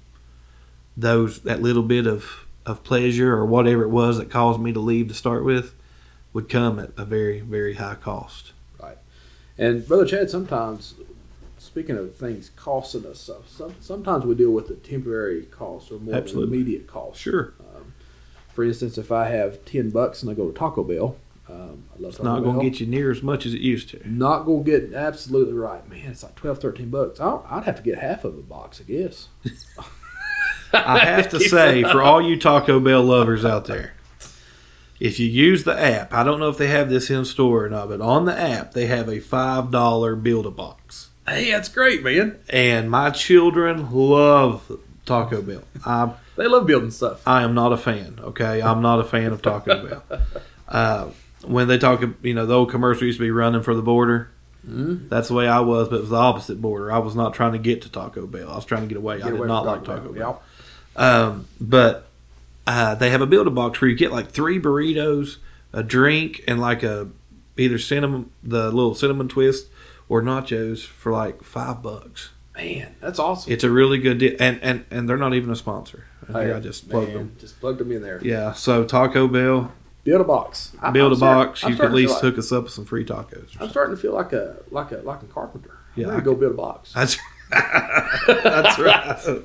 those 0.99 1.39
that 1.41 1.61
little 1.61 1.83
bit 1.83 2.07
of 2.07 2.45
of 2.65 2.83
pleasure 2.83 3.33
or 3.35 3.45
whatever 3.45 3.83
it 3.83 3.89
was 3.89 4.17
that 4.17 4.29
caused 4.29 4.59
me 4.59 4.71
to 4.71 4.79
leave 4.79 5.07
to 5.07 5.13
start 5.13 5.43
with 5.43 5.73
would 6.33 6.47
come 6.49 6.77
at 6.79 6.91
a 6.97 7.05
very 7.05 7.39
very 7.39 7.75
high 7.75 7.95
cost. 7.95 8.51
Right, 8.81 8.97
and 9.57 9.87
brother 9.87 10.05
Chad, 10.05 10.29
sometimes 10.29 10.95
speaking 11.57 11.97
of 11.97 12.15
things 12.15 12.51
costing 12.55 13.05
us 13.05 13.19
stuff, 13.19 13.47
some, 13.49 13.75
sometimes 13.79 14.25
we 14.25 14.35
deal 14.35 14.51
with 14.51 14.67
the 14.67 14.75
temporary 14.75 15.43
cost 15.43 15.91
or 15.91 15.99
more 15.99 16.15
Absolutely. 16.15 16.57
immediate 16.57 16.87
cost. 16.87 17.19
Sure, 17.21 17.53
Um, 17.75 17.93
for 18.53 18.63
instance, 18.63 18.97
if 18.97 19.11
I 19.11 19.27
have 19.27 19.63
ten 19.65 19.89
bucks 19.89 20.21
and 20.21 20.31
I 20.31 20.33
go 20.35 20.47
to 20.47 20.57
Taco 20.57 20.83
Bell, 20.83 21.15
um, 21.49 21.83
I 21.95 22.01
love 22.01 22.13
it's 22.13 22.21
not 22.21 22.43
going 22.43 22.59
to 22.59 22.69
get 22.69 22.79
you 22.79 22.85
near 22.85 23.09
as 23.09 23.23
much 23.23 23.45
as 23.45 23.53
it 23.55 23.61
used 23.61 23.89
to. 23.89 24.01
Not 24.07 24.43
gonna 24.45 24.63
get 24.63 24.93
absolutely 24.93 25.53
right, 25.53 25.87
man. 25.89 26.11
It's 26.11 26.21
like 26.21 26.35
12, 26.35 26.59
13 26.59 26.89
bucks. 26.89 27.19
I 27.19 27.39
I'd 27.49 27.63
have 27.63 27.77
to 27.77 27.81
get 27.81 27.97
half 27.97 28.23
of 28.23 28.37
a 28.37 28.41
box, 28.41 28.79
I 28.81 28.83
guess. 28.83 29.29
I 30.73 30.99
have 30.99 31.29
to 31.29 31.39
say, 31.49 31.83
for 31.83 32.01
all 32.01 32.21
you 32.21 32.37
Taco 32.37 32.79
Bell 32.79 33.03
lovers 33.03 33.43
out 33.45 33.65
there, 33.65 33.93
if 34.99 35.19
you 35.19 35.27
use 35.27 35.63
the 35.63 35.79
app, 35.79 36.13
I 36.13 36.23
don't 36.23 36.39
know 36.39 36.49
if 36.49 36.57
they 36.57 36.67
have 36.67 36.89
this 36.89 37.09
in 37.09 37.25
store 37.25 37.65
or 37.65 37.69
not, 37.69 37.89
but 37.89 38.01
on 38.01 38.25
the 38.25 38.37
app 38.39 38.73
they 38.73 38.85
have 38.87 39.07
a 39.09 39.19
five 39.19 39.71
dollar 39.71 40.15
build 40.15 40.45
a 40.45 40.51
box, 40.51 41.09
Hey, 41.27 41.51
that's 41.51 41.69
great, 41.69 42.03
man. 42.03 42.37
and 42.49 42.89
my 42.89 43.09
children 43.11 43.91
love 43.91 44.79
Taco 45.05 45.41
Bell. 45.41 45.63
I 45.85 46.11
They 46.35 46.47
love 46.47 46.65
building 46.67 46.91
stuff. 46.91 47.21
I 47.27 47.43
am 47.43 47.53
not 47.53 47.71
a 47.71 47.77
fan. 47.77 48.19
Okay, 48.21 48.61
I'm 48.61 48.81
not 48.81 48.99
a 48.99 49.03
fan 49.03 49.31
of 49.31 49.41
Taco 49.41 49.87
Bell. 49.87 50.03
Uh, 50.67 51.09
when 51.45 51.67
they 51.67 51.79
talk, 51.79 52.03
you 52.21 52.35
know, 52.35 52.45
the 52.45 52.53
old 52.53 52.69
commercial 52.69 53.05
used 53.07 53.17
to 53.17 53.23
be 53.25 53.31
running 53.31 53.63
for 53.63 53.73
the 53.73 53.81
border. 53.81 54.29
Mm-hmm. 54.67 55.07
That's 55.07 55.29
the 55.29 55.33
way 55.33 55.47
I 55.47 55.61
was, 55.61 55.89
but 55.89 55.95
it 55.95 56.01
was 56.01 56.11
the 56.11 56.15
opposite 56.15 56.61
border. 56.61 56.91
I 56.91 56.99
was 56.99 57.15
not 57.15 57.33
trying 57.33 57.53
to 57.53 57.57
get 57.57 57.81
to 57.81 57.89
Taco 57.91 58.27
Bell. 58.27 58.51
I 58.51 58.55
was 58.55 58.65
trying 58.65 58.81
to 58.83 58.87
get 58.87 58.97
away. 58.97 59.15
I 59.19 59.29
did 59.31 59.39
away 59.39 59.47
not 59.47 59.65
like 59.65 59.83
Taco 59.83 60.11
Bell. 60.11 60.13
Bell. 60.13 60.43
Um, 60.99 61.47
but 61.59 62.07
uh, 62.67 62.93
they 62.95 63.09
have 63.09 63.21
a 63.21 63.25
build 63.25 63.47
a 63.47 63.51
box 63.51 63.81
where 63.81 63.89
you 63.89 63.95
get 63.95 64.11
like 64.11 64.29
three 64.29 64.59
burritos, 64.59 65.37
a 65.73 65.81
drink, 65.81 66.41
and 66.47 66.59
like 66.59 66.83
a 66.83 67.07
either 67.57 67.77
cinnamon, 67.79 68.29
the 68.43 68.65
little 68.71 68.93
cinnamon 68.93 69.27
twist, 69.27 69.67
or 70.07 70.21
nachos 70.21 70.85
for 70.85 71.11
like 71.11 71.41
five 71.43 71.81
bucks. 71.81 72.29
Man, 72.55 72.95
that's 72.99 73.19
awesome. 73.19 73.51
It's 73.53 73.63
a 73.63 73.71
really 73.71 73.97
good 73.99 74.17
deal, 74.17 74.35
and 74.39 74.59
and 74.61 74.85
and 74.91 75.07
they're 75.09 75.17
not 75.17 75.33
even 75.33 75.49
a 75.49 75.55
sponsor. 75.55 76.05
Hey, 76.31 76.53
I 76.53 76.59
just 76.59 76.89
plugged 76.89 77.07
man, 77.07 77.17
them. 77.17 77.35
Just 77.39 77.59
plugged 77.59 77.79
them 77.79 77.91
in 77.91 78.01
there. 78.03 78.19
Yeah, 78.23 78.51
so 78.53 78.83
Taco 78.83 79.27
Bell, 79.27 79.71
Build 80.03 80.21
a 80.21 80.25
box. 80.25 80.73
I- 80.81 80.91
build 80.91 81.07
I'm 81.11 81.13
a 81.13 81.15
starting- 81.17 81.47
box. 81.47 81.63
I'm 81.63 81.71
You 81.71 81.75
could 81.77 81.85
at 81.85 81.93
least 81.93 82.19
feel 82.19 82.29
hook 82.31 82.37
us 82.39 82.51
up 82.51 82.63
with 82.65 82.73
some 82.73 82.85
free 82.85 83.05
tacos. 83.05 83.33
I'm 83.43 83.47
something. 83.49 83.69
starting 83.69 83.95
to 83.95 84.01
feel 84.01 84.13
like 84.13 84.33
a 84.33 84.57
like 84.69 84.91
a 84.91 84.97
like 84.97 85.23
a 85.23 85.27
carpenter. 85.27 85.77
Yeah, 85.95 86.15
I 86.15 86.19
go 86.19 86.35
build 86.35 86.53
a 86.53 86.55
box. 86.57 86.93
That's 88.27 88.79
right. 88.79 89.41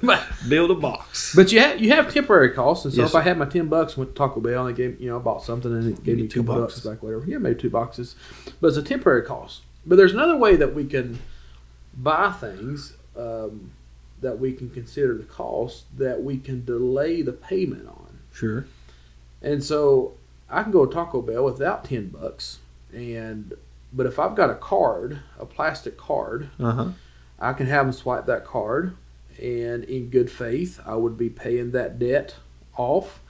build 0.49 0.71
a 0.71 0.75
box. 0.75 1.35
But 1.35 1.53
you 1.53 1.61
have 1.61 1.81
you 1.81 1.91
have 1.93 2.13
temporary 2.13 2.51
costs, 2.51 2.85
and 2.85 2.95
so 2.95 3.01
Yes, 3.03 3.11
if 3.11 3.17
I 3.17 3.23
had 3.23 3.39
my 3.39 3.47
ten 3.47 3.69
bucks, 3.69 3.97
went 3.97 4.11
to 4.11 4.15
Taco 4.17 4.41
Bell 4.41 4.67
and 4.67 4.77
gave 4.77 5.01
you 5.01 5.09
know 5.09 5.17
I 5.17 5.21
bought 5.21 5.43
something 5.43 5.73
and 5.73 5.97
it 5.97 6.05
gave 6.05 6.17
me 6.19 6.29
two 6.29 6.43
bucks 6.43 6.75
boxes. 6.75 6.85
back, 6.85 7.03
whatever. 7.03 7.25
Yeah, 7.27 7.39
maybe 7.39 7.61
two 7.61 7.71
boxes, 7.71 8.15
but 8.61 8.69
it's 8.69 8.77
a 8.77 8.83
temporary 8.83 9.23
cost. 9.23 9.63
But 9.87 9.97
there's 9.97 10.13
another 10.13 10.37
way 10.37 10.57
that 10.57 10.75
we 10.75 10.85
can 10.85 11.19
buy 11.97 12.33
things 12.33 12.95
um, 13.17 13.71
that 14.21 14.39
we 14.39 14.53
can 14.53 14.71
consider 14.71 15.17
the 15.17 15.25
cost 15.25 15.85
that 15.99 16.23
we 16.23 16.39
can 16.39 16.65
delay 16.65 17.23
the 17.23 17.33
payment 17.33 17.87
on. 17.89 18.19
Sure. 18.33 18.67
And 19.43 19.63
so 19.63 20.15
I 20.51 20.63
can 20.63 20.73
go 20.73 20.87
to 20.87 20.93
Taco 20.93 21.23
Bell 21.23 21.45
without 21.45 21.85
ten 21.85 22.09
bucks, 22.09 22.59
and 22.93 23.55
but 23.93 24.07
if 24.07 24.19
I've 24.19 24.35
got 24.35 24.51
a 24.51 24.55
card, 24.57 25.21
a 25.39 25.47
plastic 25.47 25.97
card, 25.97 26.51
Uh 26.59 26.73
huh. 26.73 26.89
I 27.39 27.53
can 27.53 27.67
have 27.67 27.87
them 27.87 27.93
swipe 27.93 28.27
that 28.27 28.45
card, 28.45 28.97
and 29.41 29.85
in 29.85 30.11
good 30.11 30.31
faith, 30.31 30.81
I 30.87 30.95
would 30.95 31.19
be 31.19 31.29
paying 31.29 31.73
that 31.73 31.99
debt 31.99 32.37
off. 32.77 33.21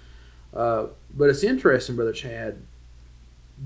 Uh, 0.52 0.86
but 1.14 1.30
it's 1.30 1.42
interesting, 1.42 1.96
brother 1.96 2.12
Chad. 2.12 2.62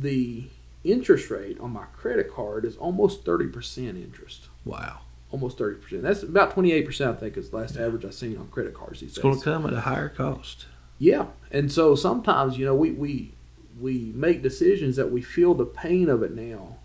The 0.00 0.44
interest 0.84 1.30
rate 1.30 1.58
on 1.60 1.72
my 1.72 1.84
credit 1.96 2.32
card 2.32 2.64
is 2.64 2.76
almost 2.76 3.24
thirty 3.24 3.46
percent 3.48 3.96
interest. 3.96 4.48
Wow. 4.64 5.00
Almost 5.30 5.58
thirty 5.58 5.80
percent. 5.80 6.02
That's 6.02 6.22
about 6.22 6.52
twenty 6.52 6.72
eight 6.72 6.86
percent. 6.86 7.16
I 7.16 7.20
think 7.20 7.36
is 7.36 7.50
the 7.50 7.56
last 7.56 7.76
average 7.76 8.04
I've 8.04 8.14
seen 8.14 8.38
on 8.38 8.48
credit 8.48 8.74
cards 8.74 9.00
these 9.00 9.10
It's 9.10 9.18
days. 9.18 9.34
It's 9.34 9.44
going 9.44 9.60
to 9.60 9.62
come 9.62 9.66
at 9.66 9.78
a 9.78 9.82
higher 9.82 10.08
cost. 10.08 10.66
Yeah, 10.98 11.26
and 11.50 11.70
so 11.70 11.94
sometimes 11.94 12.58
you 12.58 12.64
know 12.64 12.74
we 12.74 12.92
we 12.92 13.32
we 13.80 14.12
make 14.14 14.42
decisions 14.42 14.96
that 14.96 15.12
we 15.12 15.20
feel 15.22 15.54
the 15.54 15.66
pain 15.66 16.08
of 16.08 16.22
it 16.22 16.34
now, 16.34 16.77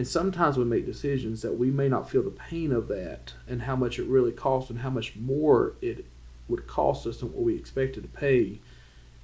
and 0.00 0.08
sometimes 0.08 0.56
we 0.56 0.64
make 0.64 0.86
decisions 0.86 1.42
that 1.42 1.58
we 1.58 1.70
may 1.70 1.86
not 1.86 2.08
feel 2.08 2.22
the 2.22 2.30
pain 2.30 2.72
of 2.72 2.88
that 2.88 3.34
and 3.46 3.60
how 3.60 3.76
much 3.76 3.98
it 3.98 4.06
really 4.06 4.32
costs 4.32 4.70
and 4.70 4.78
how 4.78 4.88
much 4.88 5.14
more 5.14 5.74
it 5.82 6.06
would 6.48 6.66
cost 6.66 7.06
us 7.06 7.18
than 7.18 7.30
what 7.34 7.42
we 7.42 7.54
expected 7.54 8.04
to 8.04 8.08
pay 8.08 8.60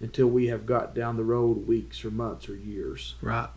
until 0.00 0.26
we 0.26 0.48
have 0.48 0.66
got 0.66 0.94
down 0.94 1.16
the 1.16 1.24
road 1.24 1.66
weeks 1.66 2.04
or 2.04 2.10
months 2.10 2.46
or 2.46 2.54
years. 2.54 3.14
Right. 3.22 3.48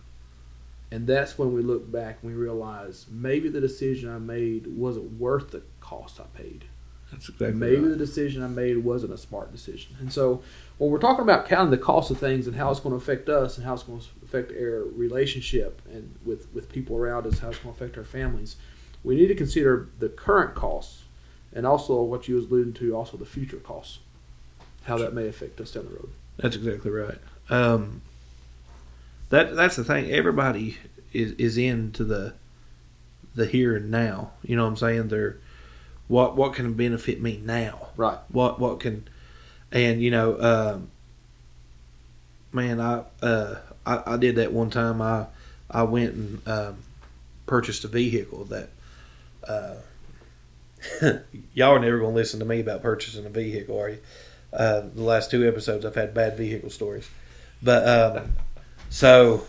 And 0.92 1.08
that's 1.08 1.38
when 1.38 1.52
we 1.52 1.62
look 1.62 1.92
back 1.92 2.20
and 2.22 2.32
we 2.32 2.38
realize 2.38 3.06
maybe 3.12 3.50
the 3.50 3.60
decision 3.60 4.10
I 4.10 4.20
made 4.20 4.66
wasn't 4.68 5.20
worth 5.20 5.52
the 5.52 5.64
cost 5.82 6.22
I 6.22 6.38
paid 6.42 6.64
That's 7.12 7.28
exactly 7.28 7.52
maybe 7.52 7.82
right. 7.82 7.90
the 7.90 7.98
decision 7.98 8.44
I 8.44 8.48
made 8.48 8.78
wasn't 8.78 9.12
a 9.12 9.18
smart 9.18 9.52
decision. 9.52 9.98
And 10.00 10.14
so, 10.14 10.42
when 10.78 10.90
we're 10.90 11.00
talking 11.00 11.24
about 11.24 11.50
counting 11.50 11.72
the 11.72 11.78
cost 11.78 12.12
of 12.12 12.18
things 12.18 12.48
and 12.48 12.56
how 12.56 12.72
it's 12.72 12.80
going 12.80 12.98
to 12.98 12.98
affect 12.98 13.28
us 13.28 13.58
and 13.58 13.68
how 13.68 13.74
it's 13.74 13.84
going 13.84 14.00
to 14.00 14.06
affect 14.30 14.52
our 14.52 14.84
relationship 14.96 15.82
and 15.92 16.16
with, 16.24 16.48
with 16.54 16.72
people 16.72 16.96
around 16.96 17.26
us, 17.26 17.40
how 17.40 17.50
it's 17.50 17.58
going 17.58 17.76
to 17.76 17.84
affect 17.84 17.98
our 17.98 18.04
families, 18.04 18.56
we 19.04 19.16
need 19.16 19.28
to 19.28 19.36
consider 19.36 19.90
the 20.00 20.10
current 20.10 20.56
costs 20.56 21.04
and 21.54 21.66
also 21.66 22.02
what 22.02 22.28
you 22.28 22.36
was 22.36 22.46
alluding 22.46 22.74
to, 22.74 22.96
also 22.96 23.18
the 23.18 23.26
future 23.26 23.58
costs, 23.58 24.00
how 24.84 24.98
that 24.98 25.14
may 25.14 25.28
affect 25.28 25.60
us 25.60 25.72
down 25.72 25.86
the 25.86 25.92
road. 25.92 26.12
That's 26.38 26.56
exactly 26.56 26.92
right. 26.92 27.18
Um, 27.50 28.02
that 29.30 29.56
that's 29.56 29.76
the 29.76 29.84
thing. 29.84 30.12
Everybody 30.12 30.78
is 31.12 31.34
is 31.34 31.58
into 31.58 32.04
the 32.04 32.34
the 33.36 33.46
here 33.46 33.76
and 33.76 33.92
now. 33.92 34.32
You 34.44 34.56
know 34.56 34.64
what 34.64 34.70
I'm 34.70 34.78
saying? 34.78 35.08
They're 35.10 35.38
what 36.08 36.36
what 36.36 36.54
can 36.54 36.74
benefit 36.74 37.22
me 37.22 37.42
now? 37.44 37.90
Right. 37.98 38.20
What 38.30 38.60
what 38.60 38.80
can 38.80 39.08
and 39.72 40.02
you 40.02 40.12
know, 40.12 40.40
um, 40.42 40.92
man, 42.52 42.80
I, 42.80 43.04
uh, 43.22 43.60
I 43.98 44.14
I 44.14 44.18
did 44.18 44.36
that 44.36 44.52
one 44.54 44.70
time. 44.70 45.02
I 45.02 45.28
I 45.72 45.84
went 45.84 46.14
and 46.14 46.48
um, 46.48 46.78
purchased 47.46 47.84
a 47.84 47.88
vehicle 47.88 48.46
that. 48.46 48.70
Uh, 49.48 49.76
y'all 51.54 51.72
are 51.76 51.80
never 51.80 52.00
going 52.00 52.12
to 52.12 52.16
listen 52.16 52.40
to 52.40 52.46
me 52.46 52.62
about 52.62 52.82
purchasing 52.82 53.26
a 53.26 53.30
vehicle, 53.30 53.78
are 53.78 53.90
you? 53.90 53.98
Uh, 54.54 54.82
the 54.96 55.04
last 55.04 55.30
two 55.30 55.46
episodes, 55.46 55.86
I've 55.86 55.96
had 55.96 56.14
bad 56.14 56.38
vehicle 56.38 56.70
stories, 56.70 57.10
but 57.62 57.86
um, 57.88 58.34
so 58.90 59.46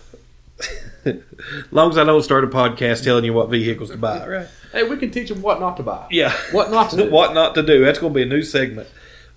long 1.71 1.91
as 1.91 1.99
I 1.99 2.05
don't 2.05 2.23
start 2.23 2.45
a 2.45 2.49
podcast 2.49 3.05
telling 3.05 3.25
you 3.25 3.33
what 3.33 3.49
vehicles 3.49 3.91
to 3.91 3.97
buy, 3.97 4.27
right? 4.29 4.49
Hey, 4.73 4.83
we 4.83 4.97
can 4.97 5.11
teach 5.11 5.29
them 5.29 5.41
what 5.41 5.61
not 5.61 5.77
to 5.79 5.83
buy. 5.83 6.07
Yeah, 6.11 6.33
What 6.53 6.71
not 6.71 6.91
to 6.91 6.97
do. 6.97 7.11
what 7.11 7.33
not 7.33 7.55
to 7.55 7.63
do. 7.63 7.85
That's 7.85 7.99
going 7.99 8.13
to 8.13 8.17
be 8.17 8.23
a 8.23 8.27
new 8.27 8.43
segment. 8.43 8.89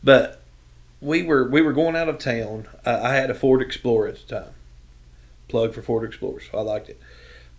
But 0.04 0.42
we 1.00 1.24
were 1.24 1.48
we 1.48 1.62
were 1.62 1.74
going 1.74 1.96
out 1.96 2.10
of 2.10 2.18
town. 2.18 2.68
Uh, 2.86 3.00
I 3.04 3.14
had 3.14 3.30
a 3.30 3.34
Ford 3.34 3.62
Explorer 3.62 4.10
at 4.10 4.28
the 4.28 4.40
time. 4.40 4.54
Plug 5.48 5.74
for 5.74 5.82
Ford 5.82 6.04
Explorer. 6.04 6.42
So 6.42 6.58
I 6.58 6.62
liked 6.62 6.90
it. 6.90 7.00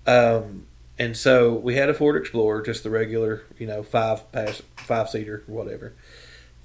Um, 0.07 0.67
and 0.99 1.17
so 1.17 1.55
we 1.55 1.75
had 1.75 1.88
a 1.88 1.95
Ford 1.95 2.17
Explorer, 2.17 2.62
just 2.62 2.83
the 2.85 2.91
regular, 2.91 3.43
you 3.59 3.67
know, 3.67 3.83
five 3.83 4.31
pass 4.33 4.62
five 4.76 5.09
seater, 5.09 5.43
whatever. 5.47 5.95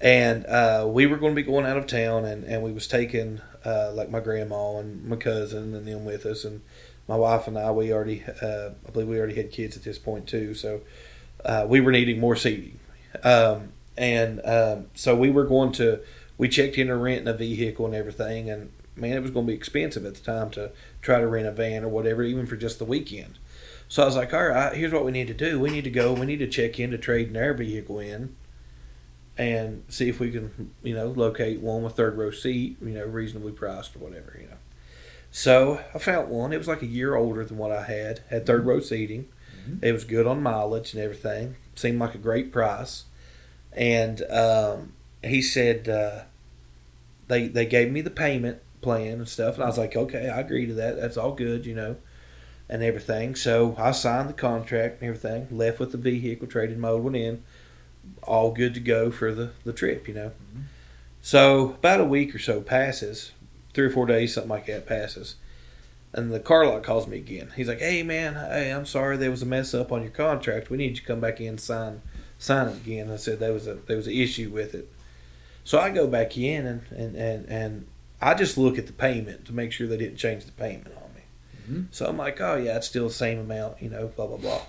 And 0.01 0.45
uh, 0.45 0.85
we 0.87 1.07
were 1.07 1.17
going 1.17 1.33
to 1.33 1.41
be 1.41 1.43
going 1.43 1.65
out 1.65 1.77
of 1.77 1.87
town, 1.87 2.25
and, 2.25 2.43
and 2.45 2.63
we 2.63 2.71
was 2.71 2.87
taking 2.87 3.41
uh, 3.65 3.91
like 3.93 4.09
my 4.09 4.19
grandma 4.19 4.77
and 4.77 5.03
my 5.03 5.17
cousin 5.17 5.75
and 5.75 5.85
them 5.85 6.05
with 6.05 6.25
us, 6.25 6.45
and 6.45 6.61
my 7.07 7.15
wife 7.15 7.47
and 7.47 7.57
I. 7.57 7.71
We 7.71 7.91
already, 7.91 8.23
uh, 8.41 8.69
I 8.87 8.91
believe, 8.91 9.07
we 9.07 9.17
already 9.17 9.35
had 9.35 9.51
kids 9.51 9.75
at 9.75 9.83
this 9.83 9.97
point 9.97 10.27
too, 10.27 10.53
so 10.53 10.81
uh, 11.43 11.65
we 11.67 11.81
were 11.81 11.91
needing 11.91 12.19
more 12.19 12.35
seating. 12.35 12.79
Um, 13.23 13.73
and 13.97 14.41
um, 14.45 14.85
so 14.93 15.15
we 15.15 15.29
were 15.31 15.43
going 15.43 15.73
to, 15.73 15.99
we 16.37 16.47
checked 16.47 16.77
in 16.77 16.83
into 16.83 16.95
renting 16.95 17.27
a 17.27 17.33
vehicle 17.33 17.85
and 17.85 17.95
everything, 17.95 18.49
and 18.49 18.71
man, 18.99 19.17
it 19.17 19.21
was 19.21 19.31
going 19.31 19.45
to 19.45 19.51
be 19.51 19.55
expensive 19.55 20.05
at 20.05 20.15
the 20.15 20.21
time 20.21 20.49
to 20.51 20.71
try 21.01 21.19
to 21.19 21.27
rent 21.27 21.47
a 21.47 21.51
van 21.51 21.83
or 21.83 21.89
whatever, 21.89 22.23
even 22.23 22.45
for 22.45 22.55
just 22.55 22.79
the 22.79 22.85
weekend. 22.85 23.39
So 23.87 24.03
I 24.03 24.05
was 24.05 24.15
like, 24.15 24.33
all 24.33 24.47
right, 24.47 24.75
here's 24.75 24.93
what 24.93 25.05
we 25.05 25.11
need 25.11 25.27
to 25.27 25.33
do. 25.33 25.59
We 25.59 25.71
need 25.71 25.83
to 25.85 25.89
go, 25.89 26.13
we 26.13 26.25
need 26.25 26.39
to 26.39 26.47
check 26.47 26.79
into 26.79 26.97
trading 26.97 27.35
our 27.37 27.53
vehicle 27.53 27.99
in 27.99 28.35
and 29.37 29.83
see 29.87 30.09
if 30.09 30.19
we 30.19 30.31
can, 30.31 30.71
you 30.83 30.93
know, 30.93 31.07
locate 31.07 31.61
one 31.61 31.81
with 31.81 31.95
third 31.95 32.17
row 32.17 32.29
seat, 32.29 32.77
you 32.81 32.89
know, 32.89 33.05
reasonably 33.05 33.51
priced 33.51 33.95
or 33.95 33.99
whatever, 33.99 34.37
you 34.39 34.47
know. 34.47 34.57
So 35.31 35.79
I 35.93 35.99
found 35.99 36.29
one. 36.29 36.53
It 36.53 36.57
was 36.57 36.67
like 36.67 36.81
a 36.81 36.87
year 36.87 37.15
older 37.15 37.43
than 37.45 37.57
what 37.57 37.71
I 37.71 37.83
had. 37.83 38.21
Had 38.29 38.45
third 38.45 38.65
row 38.65 38.79
seating. 38.79 39.27
It 39.81 39.91
was 39.91 40.03
good 40.03 40.25
on 40.25 40.41
mileage 40.41 40.93
and 40.93 41.03
everything. 41.03 41.55
Seemed 41.75 41.99
like 41.99 42.15
a 42.15 42.19
great 42.19 42.51
price. 42.51 43.05
And 43.71 44.21
um, 44.31 44.93
he 45.23 45.41
said 45.41 45.87
uh, 45.87 46.23
they 47.27 47.47
they 47.47 47.65
gave 47.65 47.91
me 47.91 48.01
the 48.01 48.09
payment 48.09 48.61
plan 48.81 49.13
and 49.19 49.27
stuff, 49.29 49.55
and 49.55 49.63
I 49.63 49.67
was 49.67 49.77
like, 49.77 49.95
okay, 49.95 50.29
I 50.29 50.39
agree 50.41 50.65
to 50.67 50.73
that. 50.75 50.99
That's 50.99 51.17
all 51.17 51.33
good, 51.33 51.65
you 51.65 51.75
know. 51.75 51.97
and 52.69 52.83
everything. 52.83 53.35
So 53.35 53.75
I 53.77 53.91
signed 53.91 54.29
the 54.29 54.33
contract 54.33 55.01
and 55.01 55.09
everything. 55.09 55.47
Left 55.51 55.79
with 55.79 55.91
the 55.91 55.97
vehicle, 55.97 56.47
traded 56.47 56.77
my 56.77 56.89
old 56.89 57.03
one 57.03 57.15
in, 57.15 57.43
all 58.23 58.51
good 58.51 58.73
to 58.75 58.79
go 58.79 59.11
for 59.11 59.33
the 59.33 59.51
the 59.63 59.73
trip. 59.73 60.07
You 60.07 60.13
know. 60.13 60.27
Mm-hmm. 60.29 60.61
So 61.21 61.71
about 61.79 61.99
a 62.01 62.05
week 62.05 62.33
or 62.35 62.39
so 62.39 62.61
passes, 62.61 63.31
three 63.73 63.87
or 63.87 63.89
four 63.89 64.05
days, 64.05 64.33
something 64.33 64.49
like 64.49 64.67
that 64.67 64.85
passes, 64.87 65.35
and 66.13 66.31
the 66.31 66.39
car 66.39 66.65
lot 66.65 66.83
calls 66.83 67.07
me 67.07 67.17
again. 67.17 67.51
He's 67.55 67.67
like, 67.67 67.79
"Hey 67.79 68.03
man, 68.03 68.35
hey, 68.35 68.71
I'm 68.71 68.85
sorry 68.85 69.17
there 69.17 69.31
was 69.31 69.41
a 69.41 69.45
mess 69.47 69.73
up 69.73 69.91
on 69.91 70.01
your 70.03 70.11
contract. 70.11 70.69
We 70.69 70.77
need 70.77 70.91
you 70.91 70.95
to 70.97 71.03
come 71.03 71.19
back 71.19 71.41
in 71.41 71.47
and 71.47 71.59
sign 71.59 72.01
sign 72.37 72.67
it 72.67 72.77
again." 72.77 73.11
I 73.11 73.17
said 73.17 73.39
there 73.39 73.53
was 73.53 73.67
a 73.67 73.75
there 73.75 73.97
was 73.97 74.07
an 74.07 74.13
issue 74.13 74.49
with 74.51 74.73
it. 74.75 74.91
So 75.63 75.79
I 75.79 75.89
go 75.89 76.07
back 76.07 76.37
in 76.37 76.65
and 76.65 76.81
and 76.91 77.15
and, 77.15 77.45
and 77.49 77.87
I 78.21 78.33
just 78.33 78.57
look 78.57 78.77
at 78.77 78.87
the 78.87 78.93
payment 78.93 79.45
to 79.45 79.53
make 79.53 79.71
sure 79.71 79.87
they 79.87 79.97
didn't 79.97 80.17
change 80.17 80.45
the 80.45 80.51
payment 80.51 80.93
on 80.95 81.13
me. 81.15 81.21
Mhm. 81.81 81.85
So 81.91 82.07
I'm 82.07 82.17
like, 82.17 82.41
"Oh 82.41 82.55
yeah, 82.55 82.77
it's 82.77 82.87
still 82.87 83.07
the 83.07 83.13
same 83.13 83.39
amount, 83.39 83.81
you 83.81 83.89
know, 83.89 84.07
blah 84.15 84.27
blah 84.27 84.37
blah." 84.37 84.61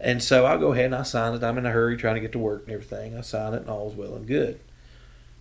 And 0.00 0.22
so 0.22 0.44
I 0.44 0.56
go 0.58 0.72
ahead 0.72 0.86
and 0.86 0.94
I 0.96 1.02
sign 1.02 1.34
it. 1.34 1.42
I'm 1.42 1.56
in 1.56 1.64
a 1.66 1.70
hurry 1.70 1.96
trying 1.96 2.16
to 2.16 2.20
get 2.20 2.32
to 2.32 2.38
work 2.38 2.64
and 2.64 2.72
everything. 2.72 3.16
I 3.16 3.22
sign 3.22 3.54
it 3.54 3.62
and 3.62 3.70
all's 3.70 3.94
well 3.94 4.14
and 4.14 4.26
good. 4.26 4.58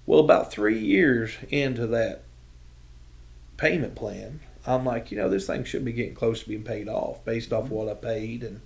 Well, 0.06 0.20
about 0.20 0.52
three 0.52 0.80
years 0.80 1.32
into 1.50 1.88
that 1.88 2.24
payment 3.58 3.96
plan, 3.96 4.40
I'm 4.66 4.86
like, 4.86 5.12
you 5.12 5.18
know, 5.18 5.30
this 5.30 5.48
thing 5.48 5.64
should 5.64 5.84
be 5.86 5.92
getting 5.92 6.16
close 6.16 6.44
to 6.44 6.50
being 6.50 6.64
paid 6.64 6.88
off 6.88 7.24
based 7.26 7.52
off 7.52 7.70
what 7.70 7.90
I 7.90 7.94
paid 7.94 8.44
and 8.44 8.62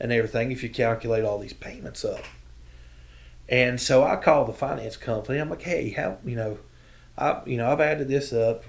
and 0.00 0.12
everything. 0.12 0.50
If 0.50 0.62
you 0.62 0.68
calculate 0.70 1.24
all 1.24 1.38
these 1.38 1.52
payments 1.52 2.04
up, 2.04 2.24
and 3.48 3.80
so 3.80 4.02
I 4.04 4.16
call 4.16 4.44
the 4.44 4.52
finance 4.52 4.96
company. 4.96 5.38
I'm 5.38 5.50
like, 5.50 5.62
hey, 5.62 5.90
how 5.90 6.18
you 6.24 6.36
know, 6.36 6.58
I 7.16 7.42
you 7.46 7.56
know 7.56 7.70
I've 7.70 7.80
added 7.80 8.08
this 8.08 8.32
up. 8.32 8.64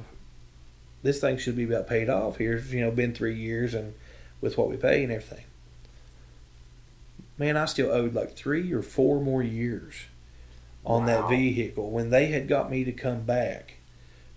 This 1.03 1.19
thing 1.19 1.37
should 1.37 1.55
be 1.55 1.63
about 1.63 1.87
paid 1.87 2.09
off. 2.09 2.37
Here's 2.37 2.73
you 2.73 2.81
know 2.81 2.91
been 2.91 3.13
three 3.13 3.35
years 3.35 3.73
and 3.73 3.93
with 4.41 4.57
what 4.57 4.69
we 4.69 4.77
pay 4.77 5.03
and 5.03 5.11
everything. 5.11 5.45
Man, 7.37 7.57
I 7.57 7.65
still 7.65 7.91
owed 7.91 8.13
like 8.13 8.35
three 8.35 8.71
or 8.71 8.81
four 8.81 9.19
more 9.19 9.43
years 9.43 10.05
on 10.85 11.05
that 11.07 11.27
vehicle. 11.27 11.89
When 11.89 12.09
they 12.09 12.27
had 12.27 12.47
got 12.47 12.71
me 12.71 12.83
to 12.83 12.91
come 12.91 13.21
back, 13.21 13.77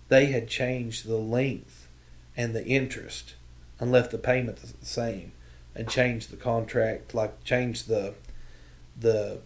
they 0.09 0.27
had 0.27 0.47
changed 0.47 1.07
the 1.07 1.17
length 1.17 1.87
and 2.35 2.53
the 2.55 2.65
interest 2.65 3.35
and 3.79 3.91
left 3.91 4.11
the 4.11 4.17
payment 4.17 4.57
the 4.57 4.85
same 4.85 5.31
and 5.75 5.87
changed 5.87 6.31
the 6.31 6.37
contract, 6.37 7.13
like 7.13 7.43
changed 7.43 7.87
the 7.87 8.13
the 8.99 9.39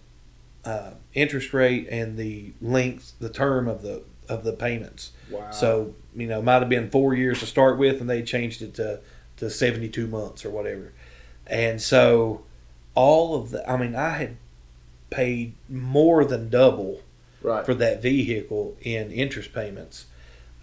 uh, 0.65 0.91
interest 1.13 1.53
rate 1.53 1.88
and 1.91 2.17
the 2.17 2.53
length, 2.62 3.13
the 3.20 3.29
term 3.29 3.67
of 3.67 3.82
the 3.82 4.01
of 4.34 4.44
the 4.44 4.54
payments. 4.54 5.12
Wow. 5.30 5.52
So 5.52 5.96
you 6.16 6.28
know, 6.28 6.42
might 6.42 6.60
have 6.60 6.70
been 6.70 6.90
four 6.90 7.13
years 7.13 7.40
to 7.40 7.46
start 7.46 7.78
with, 7.78 8.02
and 8.02 8.10
they 8.10 8.22
changed 8.24 8.62
it 8.62 8.74
to 8.75 9.00
to 9.38 9.50
seventy 9.50 9.90
two 9.90 10.08
months 10.08 10.46
or 10.46 10.50
whatever. 10.50 10.94
And 11.48 11.82
so 11.82 12.44
all 12.96 13.36
of 13.36 13.52
the, 13.52 13.70
I 13.70 13.78
mean, 13.78 13.96
I 13.96 14.10
had 14.10 14.38
paid 15.10 15.54
more 15.70 16.24
than 16.25 16.50
double 16.50 17.02
right. 17.42 17.66
for 17.66 17.74
that 17.75 18.02
vehicle 18.02 18.78
in 18.82 19.12
interest 19.12 19.54
payments, 19.54 20.06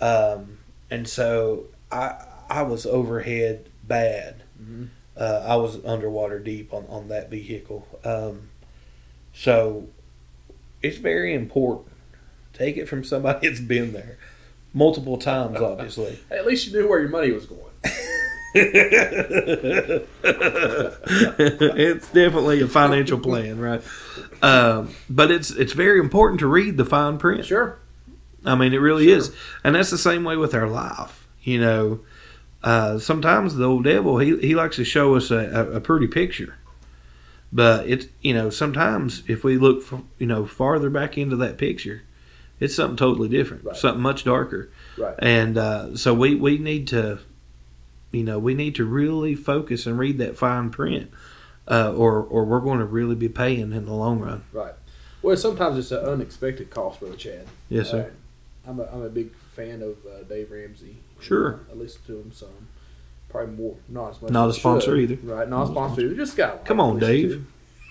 um, 0.00 0.58
and 0.90 1.08
so 1.08 1.66
I 1.90 2.24
I 2.48 2.62
was 2.62 2.86
overhead 2.86 3.68
bad. 3.86 4.42
Mhm. 4.62 4.88
Uh, 5.16 5.44
I 5.46 5.56
was 5.56 5.84
underwater 5.84 6.38
deep 6.38 6.72
on 6.72 6.86
on 6.88 7.08
that 7.08 7.30
vehicle. 7.30 7.86
Um, 8.04 8.48
so 9.34 9.88
it's 10.82 10.96
very 10.98 11.34
important. 11.34 11.88
Take 12.60 12.76
it 12.76 12.86
from 12.90 13.02
somebody 13.04 13.48
that's 13.48 13.58
been 13.58 13.94
there 13.94 14.18
multiple 14.74 15.16
times, 15.16 15.58
obviously. 15.62 16.18
At 16.30 16.44
least 16.46 16.66
you 16.66 16.74
knew 16.78 16.86
where 16.86 17.00
your 17.00 17.08
money 17.08 17.32
was 17.32 17.46
going. 17.46 17.60
it's 21.78 22.10
definitely 22.12 22.60
a 22.60 22.68
financial 22.68 23.18
plan, 23.18 23.58
right? 23.58 23.82
Um, 24.42 24.90
but 25.08 25.30
it's 25.30 25.50
it's 25.50 25.72
very 25.72 26.00
important 26.00 26.40
to 26.40 26.46
read 26.46 26.76
the 26.76 26.84
fine 26.84 27.16
print. 27.16 27.46
Sure. 27.46 27.78
I 28.44 28.54
mean, 28.56 28.74
it 28.74 28.78
really 28.78 29.06
Sure. 29.06 29.16
is, 29.16 29.34
and 29.64 29.74
that's 29.74 29.90
the 29.90 29.96
same 29.96 30.24
way 30.24 30.36
with 30.36 30.54
our 30.54 30.68
life. 30.68 31.26
You 31.42 31.60
know, 31.60 32.00
uh, 32.62 32.98
sometimes 32.98 33.54
the 33.54 33.64
old 33.64 33.84
devil 33.84 34.18
he 34.18 34.36
he 34.40 34.54
likes 34.54 34.76
to 34.76 34.84
show 34.84 35.14
us 35.14 35.30
a, 35.30 35.36
a, 35.38 35.70
a 35.76 35.80
pretty 35.80 36.08
picture, 36.08 36.56
but 37.50 37.86
it's 37.88 38.08
you 38.20 38.34
know 38.34 38.50
sometimes 38.50 39.22
if 39.26 39.42
we 39.44 39.56
look 39.56 39.82
for, 39.82 40.02
you 40.18 40.26
know 40.26 40.44
farther 40.44 40.90
back 40.90 41.16
into 41.16 41.36
that 41.36 41.56
picture, 41.56 42.02
it's 42.60 42.74
something 42.76 42.96
totally 42.96 43.28
different, 43.28 43.64
Right. 43.64 43.74
something 43.76 44.02
much 44.02 44.24
darker, 44.24 44.68
Right. 44.98 45.14
and 45.18 45.58
uh, 45.58 45.96
so 45.96 46.14
we 46.14 46.34
we 46.36 46.58
need 46.58 46.86
to, 46.88 47.18
you 48.12 48.22
know, 48.22 48.38
we 48.38 48.54
need 48.54 48.74
to 48.76 48.84
really 48.84 49.34
focus 49.34 49.86
and 49.86 49.98
read 49.98 50.18
that 50.18 50.36
fine 50.36 50.70
print, 50.70 51.10
uh, 51.68 51.92
or 51.92 52.22
or 52.22 52.44
we're 52.44 52.60
going 52.60 52.78
to 52.78 52.84
really 52.84 53.14
be 53.16 53.28
paying 53.28 53.72
in 53.72 53.86
the 53.86 53.94
long 53.94 54.20
run. 54.20 54.42
Right. 54.52 54.74
Well, 55.22 55.36
sometimes 55.36 55.76
it's 55.78 55.90
an 55.90 56.04
unexpected 56.04 56.70
cost, 56.70 57.00
brother 57.00 57.16
Chad. 57.16 57.46
Yes, 57.68 57.90
sir. 57.90 58.10
Uh, 58.66 58.70
I'm 58.70 58.80
a, 58.80 58.84
I'm 58.92 59.02
a 59.02 59.08
big 59.08 59.32
fan 59.54 59.82
of 59.82 59.96
uh, 60.06 60.22
Dave 60.28 60.50
Ramsey. 60.50 60.96
Sure. 61.20 61.60
I 61.70 61.74
listen 61.74 62.00
to 62.06 62.20
him 62.20 62.32
some. 62.32 62.48
Probably 63.28 63.54
more, 63.54 63.76
not 63.88 64.10
as 64.16 64.22
much. 64.22 64.30
Not 64.32 64.48
as 64.48 64.56
a 64.56 64.58
sponsor 64.60 64.96
should. 64.98 65.10
either. 65.12 65.34
Right, 65.34 65.48
not 65.48 65.64
a 65.64 65.66
sponsor 65.68 66.00
either. 66.02 66.14
Just 66.14 66.36
got. 66.36 66.64
Come 66.64 66.80
on, 66.80 66.98
Dave. 66.98 67.44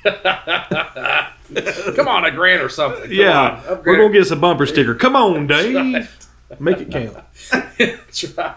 Come 1.95 2.07
on, 2.07 2.25
a 2.25 2.31
grant 2.31 2.61
or 2.61 2.69
something. 2.69 3.03
Come 3.03 3.11
yeah, 3.11 3.61
on, 3.67 3.83
we're 3.85 3.97
gonna 3.97 4.13
get 4.13 4.21
us 4.21 4.31
a 4.31 4.35
bumper 4.35 4.65
sticker. 4.65 4.95
Come 4.95 5.15
on, 5.15 5.47
Dave. 5.47 6.27
Make 6.59 6.77
it 6.79 6.91
count. 6.91 7.17
That's 7.77 8.37
right. 8.37 8.55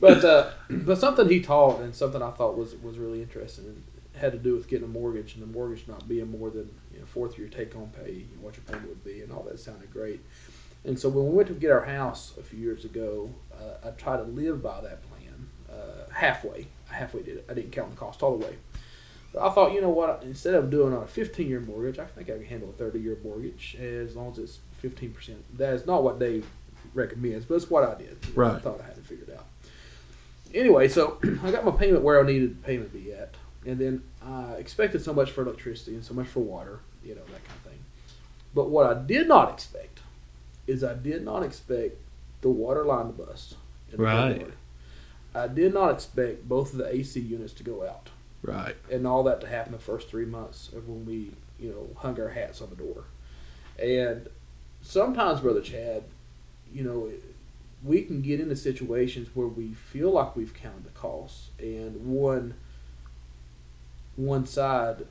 But 0.00 0.24
uh, 0.24 0.50
but 0.70 0.98
something 0.98 1.28
he 1.28 1.40
taught 1.40 1.80
and 1.80 1.94
something 1.94 2.22
I 2.22 2.30
thought 2.30 2.56
was 2.56 2.74
was 2.76 2.98
really 2.98 3.22
interesting 3.22 3.64
and 3.66 3.82
had 4.14 4.32
to 4.32 4.38
do 4.38 4.54
with 4.54 4.68
getting 4.68 4.84
a 4.84 4.88
mortgage 4.88 5.34
and 5.34 5.42
the 5.42 5.46
mortgage 5.46 5.88
not 5.88 6.06
being 6.08 6.30
more 6.30 6.50
than 6.50 6.70
you 6.92 7.00
know 7.00 7.06
fourth 7.06 7.32
of 7.32 7.38
your 7.38 7.48
take 7.48 7.72
home 7.72 7.90
pay, 7.90 8.12
you 8.12 8.36
know, 8.36 8.42
what 8.42 8.56
your 8.56 8.64
payment 8.64 8.88
would 8.88 9.04
be, 9.04 9.22
and 9.22 9.32
all 9.32 9.42
that 9.42 9.58
sounded 9.58 9.90
great. 9.92 10.20
And 10.84 10.98
so 10.98 11.08
when 11.08 11.26
we 11.26 11.32
went 11.32 11.48
to 11.48 11.54
get 11.54 11.70
our 11.70 11.84
house 11.84 12.34
a 12.38 12.42
few 12.42 12.58
years 12.58 12.84
ago, 12.84 13.30
uh, 13.54 13.88
I 13.88 13.90
tried 13.90 14.18
to 14.18 14.24
live 14.24 14.62
by 14.62 14.80
that 14.80 15.02
plan 15.08 15.48
uh, 15.70 16.12
halfway. 16.12 16.66
I 16.90 16.94
halfway 16.94 17.22
did 17.22 17.38
it. 17.38 17.46
I 17.48 17.54
didn't 17.54 17.70
count 17.72 17.90
the 17.90 17.96
cost 17.96 18.22
all 18.22 18.36
the 18.36 18.46
way. 18.46 18.56
I 19.40 19.48
thought, 19.50 19.72
you 19.72 19.80
know 19.80 19.88
what? 19.90 20.22
Instead 20.24 20.54
of 20.54 20.70
doing 20.70 20.92
a 20.92 21.06
15 21.06 21.48
year 21.48 21.60
mortgage, 21.60 21.98
I 21.98 22.04
think 22.04 22.28
I 22.28 22.34
can 22.34 22.44
handle 22.44 22.68
a 22.70 22.72
30 22.72 22.98
year 23.00 23.16
mortgage 23.24 23.76
as 23.80 24.14
long 24.14 24.30
as 24.32 24.38
it's 24.38 24.58
15 24.80 25.12
percent. 25.12 25.44
That 25.58 25.72
is 25.74 25.86
not 25.86 26.02
what 26.02 26.18
Dave 26.18 26.46
recommends, 26.94 27.46
but 27.46 27.54
it's 27.54 27.70
what 27.70 27.84
I 27.84 27.94
did. 27.94 28.18
I 28.24 28.30
Right. 28.34 28.62
thought 28.62 28.80
I 28.80 28.84
had 28.86 28.98
it 28.98 29.06
figured 29.06 29.30
out. 29.30 29.46
Anyway, 30.54 30.88
so 30.88 31.18
I 31.42 31.50
got 31.50 31.64
my 31.64 31.70
payment 31.70 32.02
where 32.02 32.20
I 32.22 32.26
needed 32.26 32.60
the 32.62 32.66
payment 32.66 32.92
to 32.92 32.98
be 32.98 33.12
at, 33.12 33.34
and 33.64 33.78
then 33.78 34.02
I 34.22 34.52
expected 34.54 35.02
so 35.02 35.14
much 35.14 35.30
for 35.30 35.42
electricity 35.42 35.94
and 35.94 36.04
so 36.04 36.12
much 36.12 36.26
for 36.26 36.40
water, 36.40 36.80
you 37.02 37.14
know, 37.14 37.22
that 37.22 37.44
kind 37.44 37.58
of 37.64 37.70
thing. 37.72 37.78
But 38.54 38.68
what 38.68 38.84
I 38.86 39.00
did 39.00 39.28
not 39.28 39.50
expect 39.50 40.00
is 40.66 40.84
I 40.84 40.92
did 40.94 41.24
not 41.24 41.42
expect 41.42 41.96
the 42.42 42.50
water 42.50 42.84
line 42.84 43.06
to 43.06 43.12
bust. 43.12 43.56
in 43.90 43.96
the 43.96 44.02
Right. 44.04 44.32
February. 44.32 44.52
I 45.34 45.46
did 45.48 45.72
not 45.72 45.90
expect 45.92 46.46
both 46.46 46.72
of 46.72 46.78
the 46.78 46.94
AC 46.94 47.18
units 47.20 47.54
to 47.54 47.62
go 47.62 47.86
out 47.86 48.10
Right. 48.42 48.74
and 48.90 49.06
all 49.06 49.22
that 49.24 49.40
to 49.42 49.46
happen 49.46 49.72
the 49.72 49.78
first 49.78 50.08
three 50.08 50.24
months 50.24 50.68
of 50.72 50.88
when 50.88 51.06
we, 51.06 51.32
you 51.60 51.70
know, 51.70 51.88
hung 52.00 52.20
our 52.20 52.30
hats 52.30 52.60
on 52.60 52.70
the 52.70 52.76
door. 52.76 53.04
And 53.78 54.28
sometimes, 54.82 55.40
brother 55.40 55.60
Chad, 55.60 56.02
you 56.74 56.82
know, 56.82 57.10
we 57.84 58.02
can 58.02 58.20
get 58.20 58.40
into 58.40 58.56
situations 58.56 59.28
where 59.34 59.46
we 59.46 59.74
feel 59.74 60.10
like 60.10 60.36
we've 60.36 60.54
counted 60.54 60.84
the 60.84 60.90
costs, 60.90 61.50
and 61.58 62.06
one 62.06 62.54
one 64.16 64.46
side 64.46 65.06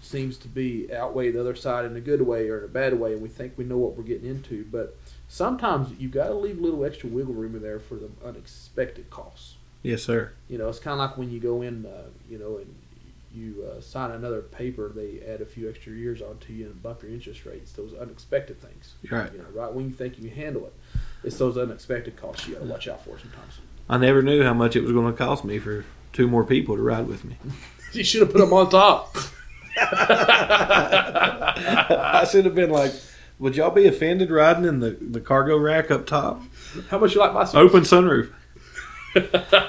seems 0.00 0.36
to 0.38 0.48
be 0.48 0.92
outweigh 0.92 1.30
the 1.30 1.40
other 1.40 1.54
side 1.54 1.84
in 1.84 1.96
a 1.96 2.00
good 2.00 2.22
way 2.22 2.48
or 2.48 2.58
in 2.58 2.64
a 2.64 2.68
bad 2.68 2.98
way, 2.98 3.12
and 3.12 3.22
we 3.22 3.28
think 3.28 3.52
we 3.56 3.64
know 3.64 3.78
what 3.78 3.96
we're 3.96 4.02
getting 4.02 4.28
into. 4.28 4.64
But 4.70 4.96
sometimes 5.28 5.98
you've 5.98 6.12
got 6.12 6.28
to 6.28 6.34
leave 6.34 6.58
a 6.58 6.62
little 6.62 6.84
extra 6.84 7.08
wiggle 7.08 7.34
room 7.34 7.54
in 7.54 7.62
there 7.62 7.80
for 7.80 7.96
the 7.96 8.08
unexpected 8.24 9.10
costs. 9.10 9.55
Yes, 9.86 10.02
sir. 10.02 10.32
You 10.48 10.58
know, 10.58 10.68
it's 10.68 10.80
kind 10.80 10.94
of 10.94 10.98
like 10.98 11.16
when 11.16 11.30
you 11.30 11.38
go 11.38 11.62
in, 11.62 11.86
uh, 11.86 12.08
you 12.28 12.38
know, 12.38 12.56
and 12.56 12.74
you 13.32 13.64
uh, 13.70 13.80
sign 13.80 14.10
another 14.10 14.42
paper, 14.42 14.90
they 14.92 15.20
add 15.24 15.40
a 15.40 15.46
few 15.46 15.70
extra 15.70 15.92
years 15.92 16.20
onto 16.20 16.52
you 16.52 16.66
and 16.66 16.82
bump 16.82 17.02
your 17.02 17.12
interest 17.12 17.46
rates. 17.46 17.70
Those 17.70 17.94
unexpected 17.94 18.60
things. 18.60 18.94
Right. 19.08 19.32
You 19.32 19.38
know, 19.38 19.44
right 19.54 19.72
when 19.72 19.84
you 19.84 19.92
think 19.92 20.18
you 20.18 20.28
can 20.28 20.36
handle 20.36 20.66
it, 20.66 20.74
it's 21.22 21.38
those 21.38 21.56
unexpected 21.56 22.16
costs 22.16 22.48
you 22.48 22.54
got 22.54 22.62
to 22.62 22.66
watch 22.66 22.88
out 22.88 23.04
for 23.04 23.16
sometimes. 23.16 23.60
I 23.88 23.98
never 23.98 24.22
knew 24.22 24.42
how 24.42 24.54
much 24.54 24.74
it 24.74 24.82
was 24.82 24.90
going 24.90 25.12
to 25.12 25.16
cost 25.16 25.44
me 25.44 25.60
for 25.60 25.84
two 26.12 26.26
more 26.26 26.42
people 26.42 26.74
to 26.74 26.82
ride 26.82 27.06
with 27.06 27.24
me. 27.24 27.36
You 27.92 28.02
should 28.04 28.20
have 28.20 28.32
put 28.32 28.40
them 28.40 28.52
on 28.52 28.68
top. 28.68 29.16
I 29.80 29.86
should 32.30 32.44
have 32.44 32.54
been 32.54 32.68
like, 32.68 32.92
would 33.38 33.56
y'all 33.56 33.70
be 33.70 33.86
offended 33.86 34.30
riding 34.30 34.66
in 34.66 34.80
the, 34.80 34.98
the 35.00 35.20
cargo 35.20 35.56
rack 35.56 35.90
up 35.90 36.04
top? 36.04 36.42
How 36.90 36.98
much 36.98 37.14
you 37.14 37.20
like 37.20 37.32
my? 37.32 37.48
Open 37.58 37.84
sunroof. 37.84 38.30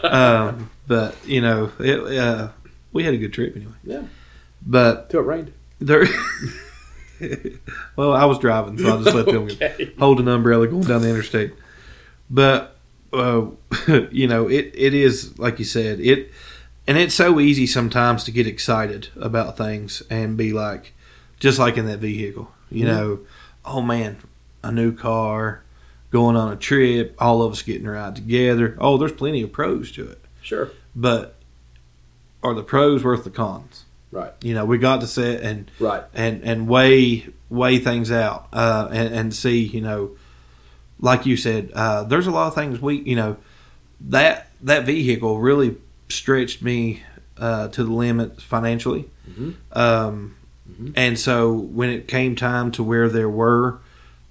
Um, 0.03 0.69
but, 0.87 1.15
you 1.25 1.41
know, 1.41 1.71
it, 1.79 1.99
uh, 2.17 2.49
we 2.93 3.03
had 3.03 3.13
a 3.13 3.17
good 3.17 3.33
trip 3.33 3.55
anyway. 3.55 3.73
Yeah. 3.83 4.03
But 4.65 5.09
Till 5.09 5.21
it 5.21 5.25
rained. 5.25 5.53
there. 5.79 6.05
well, 7.95 8.13
I 8.13 8.25
was 8.25 8.39
driving, 8.39 8.77
so 8.77 8.93
I 8.97 9.03
just 9.03 9.15
let 9.15 9.25
them 9.31 9.43
Okay. 9.51 9.91
hold 9.97 10.19
an 10.19 10.27
umbrella 10.27 10.67
going 10.67 10.83
down 10.87 11.01
the 11.01 11.09
interstate. 11.09 11.53
But 12.29 12.75
uh, 13.13 13.45
you 14.11 14.27
know, 14.27 14.47
it, 14.49 14.71
it 14.75 14.93
is 14.93 15.37
like 15.39 15.59
you 15.59 15.65
said. 15.65 15.99
It 15.99 16.31
and 16.87 16.97
it's 16.97 17.13
so 17.15 17.39
easy 17.39 17.67
sometimes 17.67 18.23
to 18.25 18.31
get 18.31 18.47
excited 18.47 19.09
about 19.19 19.57
things 19.57 20.01
and 20.09 20.37
be 20.37 20.53
like, 20.53 20.93
just 21.39 21.59
like 21.59 21.77
in 21.77 21.85
that 21.87 21.99
vehicle, 21.99 22.51
you 22.69 22.85
Mhm. 22.85 22.87
know, 22.87 23.19
oh 23.65 23.81
man, 23.81 24.17
a 24.63 24.71
new 24.71 24.93
car, 24.93 25.63
going 26.11 26.35
on 26.35 26.51
a 26.53 26.55
trip, 26.55 27.15
all 27.19 27.41
of 27.41 27.51
us 27.51 27.61
getting 27.61 27.87
ride 27.87 28.15
together. 28.15 28.75
Oh, 28.79 28.97
there's 28.97 29.11
plenty 29.11 29.41
of 29.43 29.51
pros 29.51 29.91
to 29.93 30.07
it, 30.09 30.23
Sure. 30.41 30.69
but 30.95 31.35
are 32.43 32.53
the 32.53 32.63
pros 32.63 33.03
worth 33.03 33.23
the 33.23 33.29
cons? 33.29 33.83
Right. 34.11 34.31
You 34.41 34.53
know, 34.53 34.63
we 34.65 34.77
got 34.77 35.01
to 35.01 35.07
sit 35.07 35.41
and 35.41 35.69
Right. 35.79 36.03
and 36.13 36.41
and 36.43 36.67
weigh 36.67 37.27
weigh 37.49 37.79
things 37.79 38.09
out 38.11 38.47
uh, 38.53 38.87
and 38.91 39.13
and 39.13 39.33
see. 39.35 39.63
You 39.63 39.81
know, 39.81 40.11
like 40.99 41.25
you 41.25 41.35
said, 41.35 41.71
uh, 41.75 42.03
there's 42.03 42.25
a 42.27 42.31
lot 42.31 42.47
of 42.47 42.55
things 42.55 42.81
we 42.81 42.95
you 43.01 43.15
know 43.17 43.35
that 44.09 44.49
that 44.61 44.85
vehicle 44.85 45.39
really 45.39 45.75
stretched 46.09 46.61
me 46.61 47.03
uh, 47.37 47.67
to 47.69 47.83
the 47.83 47.91
limit 47.91 48.41
financially. 48.41 49.09
Mhm. 49.29 49.53
Um, 49.73 50.33
Mhm. 50.69 50.93
And 50.97 51.17
so 51.19 51.53
when 51.53 51.89
it 51.89 52.07
came 52.09 52.35
time 52.35 52.71
to 52.73 52.83
where 52.83 53.07
there 53.09 53.29
were 53.29 53.79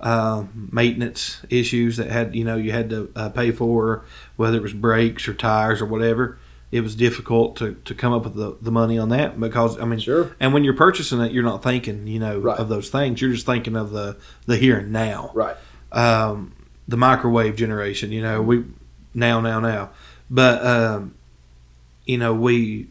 um, 0.01 0.69
maintenance 0.73 1.41
issues 1.51 1.97
that 1.97 2.11
had 2.11 2.35
you 2.35 2.45
know 2.45 2.57
you 2.57 2.73
had 2.73 2.91
to 2.91 3.11
uh, 3.17 3.29
pay 3.31 3.51
for, 3.51 4.05
whether 4.37 4.57
it 4.57 4.63
was 4.63 4.73
brakes 4.73 5.27
or 5.29 5.35
tires 5.35 5.81
or 5.81 5.87
whatever, 5.87 6.39
it 6.71 6.81
was 6.83 6.95
difficult 6.95 7.57
to, 7.57 7.75
to 7.87 7.95
come 7.95 8.13
up 8.13 8.25
with 8.25 8.35
the, 8.35 8.57
the 8.61 8.71
money 8.71 8.99
on 8.99 9.09
that 9.11 9.39
because 9.41 9.79
I 9.81 9.85
mean 9.87 9.99
Sure. 10.01 10.35
and 10.39 10.53
when 10.53 10.65
you're 10.65 10.75
purchasing 10.75 11.21
it, 11.21 11.33
you're 11.33 11.45
not 11.45 11.63
thinking, 11.63 12.07
you 12.07 12.19
know, 12.19 12.39
Right. 12.39 12.59
of 12.59 12.69
those 12.69 12.91
things. 12.91 13.21
You're 13.21 13.33
just 13.33 13.47
thinking 13.47 13.77
of 13.77 13.91
the 13.91 14.17
the 14.47 14.57
here 14.57 14.79
and 14.79 14.93
now. 14.93 15.31
Right. 15.35 15.57
Um, 15.93 16.53
the 16.89 16.97
microwave 16.97 17.57
generation, 17.57 18.13
you 18.13 18.21
know, 18.23 18.43
we 18.43 18.65
now, 19.15 19.41
now, 19.41 19.61
now. 19.61 19.91
But 20.29 20.65
um, 20.67 21.15
you 22.05 22.19
know, 22.19 22.35
we 22.35 22.89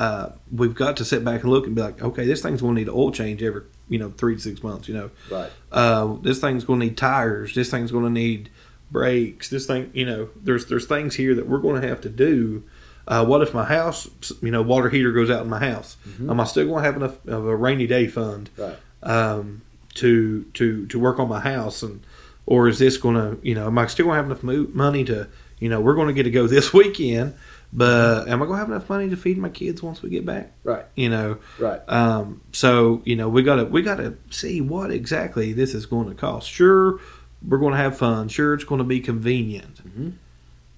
uh, 0.00 0.30
we've 0.52 0.74
got 0.74 0.96
to 0.98 1.04
sit 1.04 1.24
back 1.24 1.42
and 1.42 1.50
look 1.50 1.66
and 1.66 1.74
be 1.74 1.82
like, 1.82 2.00
okay, 2.02 2.24
this 2.26 2.40
thing's 2.42 2.60
going 2.60 2.74
to 2.76 2.80
need 2.80 2.88
an 2.88 2.94
oil 2.94 3.10
change 3.10 3.42
every, 3.42 3.62
you 3.88 3.98
know, 3.98 4.10
three 4.10 4.36
to 4.36 4.40
six 4.40 4.62
months. 4.62 4.88
You 4.88 4.94
know, 4.94 5.10
Right. 5.30 5.50
uh, 5.72 6.14
this 6.22 6.40
thing's 6.40 6.64
going 6.64 6.80
to 6.80 6.86
need 6.86 6.96
tires. 6.96 7.54
This 7.54 7.70
thing's 7.70 7.90
going 7.90 8.04
to 8.04 8.10
need 8.10 8.50
brakes. 8.90 9.48
This 9.50 9.66
thing, 9.66 9.90
you 9.94 10.06
know, 10.06 10.28
there's 10.40 10.66
there's 10.66 10.86
things 10.86 11.16
here 11.16 11.34
that 11.34 11.48
we're 11.48 11.58
going 11.58 11.80
to 11.82 11.88
have 11.88 12.00
to 12.02 12.08
do. 12.08 12.62
Uh, 13.06 13.24
what 13.24 13.40
if 13.42 13.54
my 13.54 13.64
house, 13.64 14.08
you 14.42 14.50
know, 14.50 14.60
water 14.62 14.90
heater 14.90 15.12
goes 15.12 15.30
out 15.30 15.42
in 15.42 15.48
my 15.48 15.58
house? 15.58 15.96
Mhm. 16.08 16.30
Am 16.30 16.40
I 16.40 16.44
still 16.44 16.66
going 16.66 16.82
to 16.82 16.86
have 16.86 16.96
enough 16.96 17.26
of 17.26 17.46
a 17.46 17.56
rainy 17.56 17.86
day 17.86 18.06
fund 18.06 18.50
Right. 18.56 18.76
um, 19.02 19.62
to 19.94 20.44
to 20.54 20.86
to 20.86 20.98
work 20.98 21.18
on 21.18 21.28
my 21.28 21.40
house, 21.40 21.82
and 21.82 22.00
or 22.46 22.68
is 22.68 22.78
this 22.78 22.96
going 22.98 23.14
to, 23.16 23.38
you 23.42 23.54
know, 23.54 23.66
am 23.66 23.78
I 23.78 23.86
still 23.86 24.06
going 24.06 24.14
to 24.16 24.22
have 24.22 24.26
enough 24.26 24.42
mo- 24.42 24.68
money 24.72 25.04
to, 25.04 25.26
you 25.58 25.68
know, 25.68 25.80
we're 25.80 25.94
going 25.94 26.06
to 26.08 26.12
get 26.14 26.22
to 26.24 26.30
go 26.30 26.46
this 26.46 26.72
weekend, 26.74 27.34
but 27.72 28.28
am 28.28 28.42
I 28.42 28.46
going 28.46 28.56
to 28.56 28.58
have 28.58 28.68
enough 28.70 28.88
money 28.88 29.08
to 29.10 29.16
feed 29.16 29.36
my 29.38 29.48
kids 29.50 29.82
once 29.82 30.00
we 30.02 30.08
get 30.10 30.24
back? 30.24 30.52
Right. 30.64 30.86
You 30.94 31.10
know, 31.10 31.38
Right. 31.58 31.80
um, 31.88 32.40
so 32.52 33.02
you 33.04 33.14
know 33.16 33.28
we 33.28 33.42
got 33.42 33.56
to 33.56 33.64
we 33.64 33.82
got 33.82 33.96
to 33.96 34.16
see 34.30 34.60
what 34.60 34.90
exactly 34.90 35.52
this 35.52 35.74
is 35.74 35.86
going 35.86 36.08
to 36.08 36.14
cost. 36.14 36.48
Sure, 36.48 36.98
we're 37.46 37.58
going 37.58 37.72
to 37.72 37.78
have 37.78 37.96
fun. 37.98 38.28
Sure, 38.28 38.54
it's 38.54 38.64
going 38.64 38.78
to 38.78 38.84
be 38.84 39.00
convenient, 39.00 39.80
Mhm. 39.86 40.12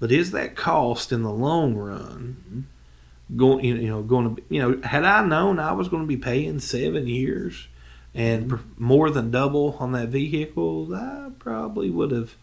but 0.00 0.10
is 0.10 0.32
that 0.32 0.56
cost 0.56 1.12
in 1.12 1.22
the 1.22 1.30
long 1.32 1.74
run 1.76 2.36
Mm-hmm. 2.48 3.36
going? 3.36 3.64
You 3.64 3.88
know, 3.88 4.02
going 4.02 4.24
to 4.24 4.30
be, 4.42 4.42
you 4.56 4.60
know, 4.60 4.80
had 4.82 5.04
I 5.04 5.24
known 5.24 5.58
I 5.58 5.72
was 5.72 5.88
going 5.88 6.02
to 6.02 6.08
be 6.08 6.16
paying 6.16 6.58
seven 6.58 7.06
years 7.06 7.68
and 8.14 8.50
Mm-hmm. 8.50 8.84
more 8.84 9.10
than 9.10 9.30
double 9.30 9.76
on 9.78 9.92
that 9.92 10.08
vehicle, 10.08 10.92
I 10.94 11.30
probably 11.38 11.88
would 11.90 12.10
have 12.10 12.34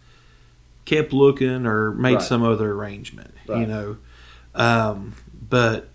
kept 0.86 1.12
looking 1.12 1.66
or 1.66 1.92
made 1.92 2.14
Right. 2.16 2.22
some 2.22 2.44
other 2.44 2.72
arrangement. 2.72 3.34
You 3.50 3.66
know, 3.66 3.98
um, 4.58 5.14
but 5.50 5.88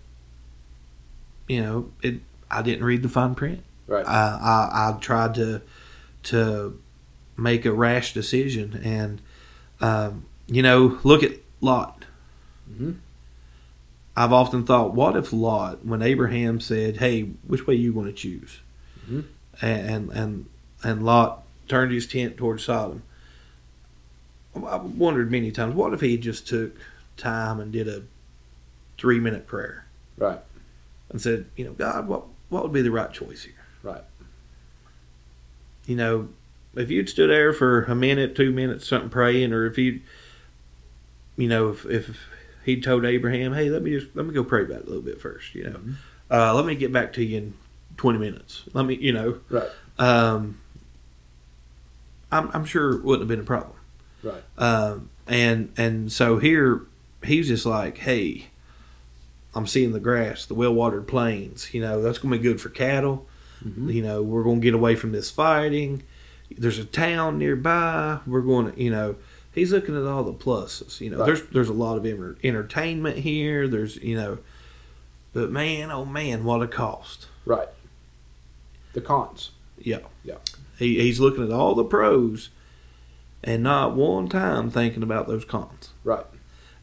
you 1.47 1.61
know, 1.61 1.91
it. 2.01 2.21
I 2.49 2.61
didn't 2.61 2.83
read 2.83 3.01
the 3.03 3.09
fine 3.09 3.35
print. 3.35 3.63
Right. 3.87 4.05
I, 4.05 4.11
I, 4.11 4.89
I 4.95 4.99
tried 4.99 5.35
to 5.35 5.61
to 6.23 6.79
make 7.35 7.65
a 7.65 7.71
rash 7.71 8.13
decision, 8.13 8.79
and 8.83 9.21
um, 9.81 10.25
you 10.47 10.61
know, 10.61 10.99
look 11.03 11.23
at 11.23 11.33
Lot. 11.61 12.05
Mhm. 12.71 12.97
I've 14.15 14.31
often 14.31 14.63
thought, 14.63 14.93
what 14.93 15.15
if 15.15 15.33
Lot, 15.33 15.83
when 15.85 16.01
Abraham 16.03 16.59
said, 16.59 16.97
"Hey, 16.97 17.23
which 17.47 17.65
way 17.67 17.75
you 17.75 17.91
going 17.93 18.05
to 18.05 18.13
choose?" 18.13 18.59
Mhm. 19.09 19.25
and 19.61 20.09
and 20.11 20.45
and 20.83 21.03
Lot 21.05 21.43
turned 21.67 21.91
his 21.91 22.05
tent 22.07 22.37
towards 22.37 22.63
Sodom. 22.63 23.01
I've 24.55 24.83
wondered 24.83 25.31
many 25.31 25.51
times, 25.51 25.73
what 25.73 25.93
if 25.93 26.01
he 26.01 26.17
just 26.17 26.47
took 26.47 26.75
time 27.17 27.59
and 27.59 27.71
did 27.71 27.87
a 27.87 28.03
three 28.97 29.19
minute 29.19 29.47
prayer 29.47 29.85
Right. 30.17 30.39
and 31.09 31.21
said, 31.21 31.45
you 31.55 31.65
know, 31.65 31.73
God, 31.73 32.07
what 32.07 32.23
what 32.49 32.63
would 32.63 32.73
be 32.73 32.81
the 32.81 32.91
right 32.91 33.11
choice 33.11 33.43
here? 33.43 33.53
Right. 33.81 34.03
you 35.85 35.95
know, 35.95 36.29
if 36.75 36.89
you'd 36.89 37.09
stood 37.09 37.29
there 37.29 37.51
for 37.53 37.83
a 37.83 37.95
minute, 37.95 38.35
two 38.35 38.51
minutes, 38.51 38.87
something 38.87 39.09
praying, 39.09 39.51
or 39.53 39.65
if 39.65 39.77
you, 39.77 39.99
you 41.37 41.47
know, 41.47 41.69
if, 41.69 41.85
if 41.85 42.19
he'd 42.63 42.83
told 42.83 43.05
Abraham, 43.05 43.53
hey, 43.53 43.69
let 43.69 43.81
me 43.83 43.91
just 43.99 44.15
let 44.15 44.25
me 44.25 44.33
go 44.33 44.43
pray 44.43 44.63
about 44.63 44.77
it 44.81 44.83
a 44.83 44.87
little 44.87 45.01
bit 45.01 45.19
first, 45.21 45.53
you 45.55 45.63
know, 45.65 45.71
Mhm. 45.71 45.93
uh, 46.31 46.53
let 46.55 46.65
me 46.65 46.75
get 46.75 46.91
back 46.93 47.11
to 47.13 47.23
you 47.23 47.37
in 47.37 47.53
twenty 47.97 48.17
minutes. 48.19 48.63
Let 48.73 48.85
me, 48.85 48.95
you 48.95 49.11
know, 49.13 49.39
Right. 49.49 49.69
um, 49.99 50.59
I'm 52.31 52.49
I'm 52.53 52.65
sure 52.65 52.93
it 52.95 53.03
wouldn't 53.03 53.21
have 53.21 53.27
been 53.27 53.41
a 53.41 53.47
problem. 53.47 53.75
Right. 54.23 54.43
Um, 54.57 55.09
and 55.27 55.71
and 55.77 56.11
so 56.11 56.37
here 56.37 56.81
he's 57.23 57.47
just 57.49 57.65
like, 57.65 57.97
hey, 57.99 58.47
I'm 59.55 59.67
seeing 59.67 59.91
the 59.91 59.99
grass, 59.99 60.45
the 60.45 60.53
well 60.55 60.73
watered 60.73 61.07
plains. 61.07 61.73
You 61.73 61.81
know, 61.81 62.01
that's 62.01 62.17
going 62.17 62.31
to 62.31 62.37
be 62.37 62.43
good 62.43 62.59
for 62.61 62.69
cattle. 62.69 63.27
Mhm. 63.63 63.93
You 63.93 64.01
know, 64.01 64.21
we're 64.21 64.43
going 64.43 64.59
to 64.61 64.63
get 64.63 64.73
away 64.73 64.95
from 64.95 65.11
this 65.11 65.29
fighting. 65.31 66.03
There's 66.57 66.79
a 66.79 66.85
town 66.85 67.37
nearby. 67.37 68.19
We're 68.27 68.41
going 68.41 68.71
to, 68.73 68.81
you 68.83 68.89
know, 68.91 69.15
he's 69.53 69.71
looking 69.71 69.95
at 69.95 70.03
all 70.05 70.23
the 70.23 70.33
pluses. 70.33 70.99
You 71.01 71.11
know, 71.11 71.17
Right. 71.19 71.25
there's 71.27 71.41
there's 71.43 71.69
a 71.69 71.73
lot 71.73 71.97
of 71.97 72.05
enter- 72.05 72.37
entertainment 72.43 73.17
here. 73.19 73.67
There's, 73.67 73.95
you 73.97 74.15
know, 74.15 74.39
but 75.33 75.51
man, 75.51 75.91
oh 75.91 76.05
man, 76.05 76.43
what 76.43 76.61
a 76.61 76.67
cost. 76.67 77.27
Right. 77.45 77.69
The 78.93 79.01
cons. 79.01 79.51
Yeah, 79.79 79.99
Yeah. 80.23 80.35
He 80.77 80.99
he's 80.99 81.19
looking 81.19 81.43
at 81.43 81.51
all 81.51 81.75
the 81.75 81.83
pros, 81.83 82.49
and 83.43 83.63
not 83.63 83.95
one 83.95 84.27
time 84.29 84.69
thinking 84.71 85.03
about 85.03 85.27
those 85.27 85.45
cons. 85.45 85.89
Right. 86.03 86.25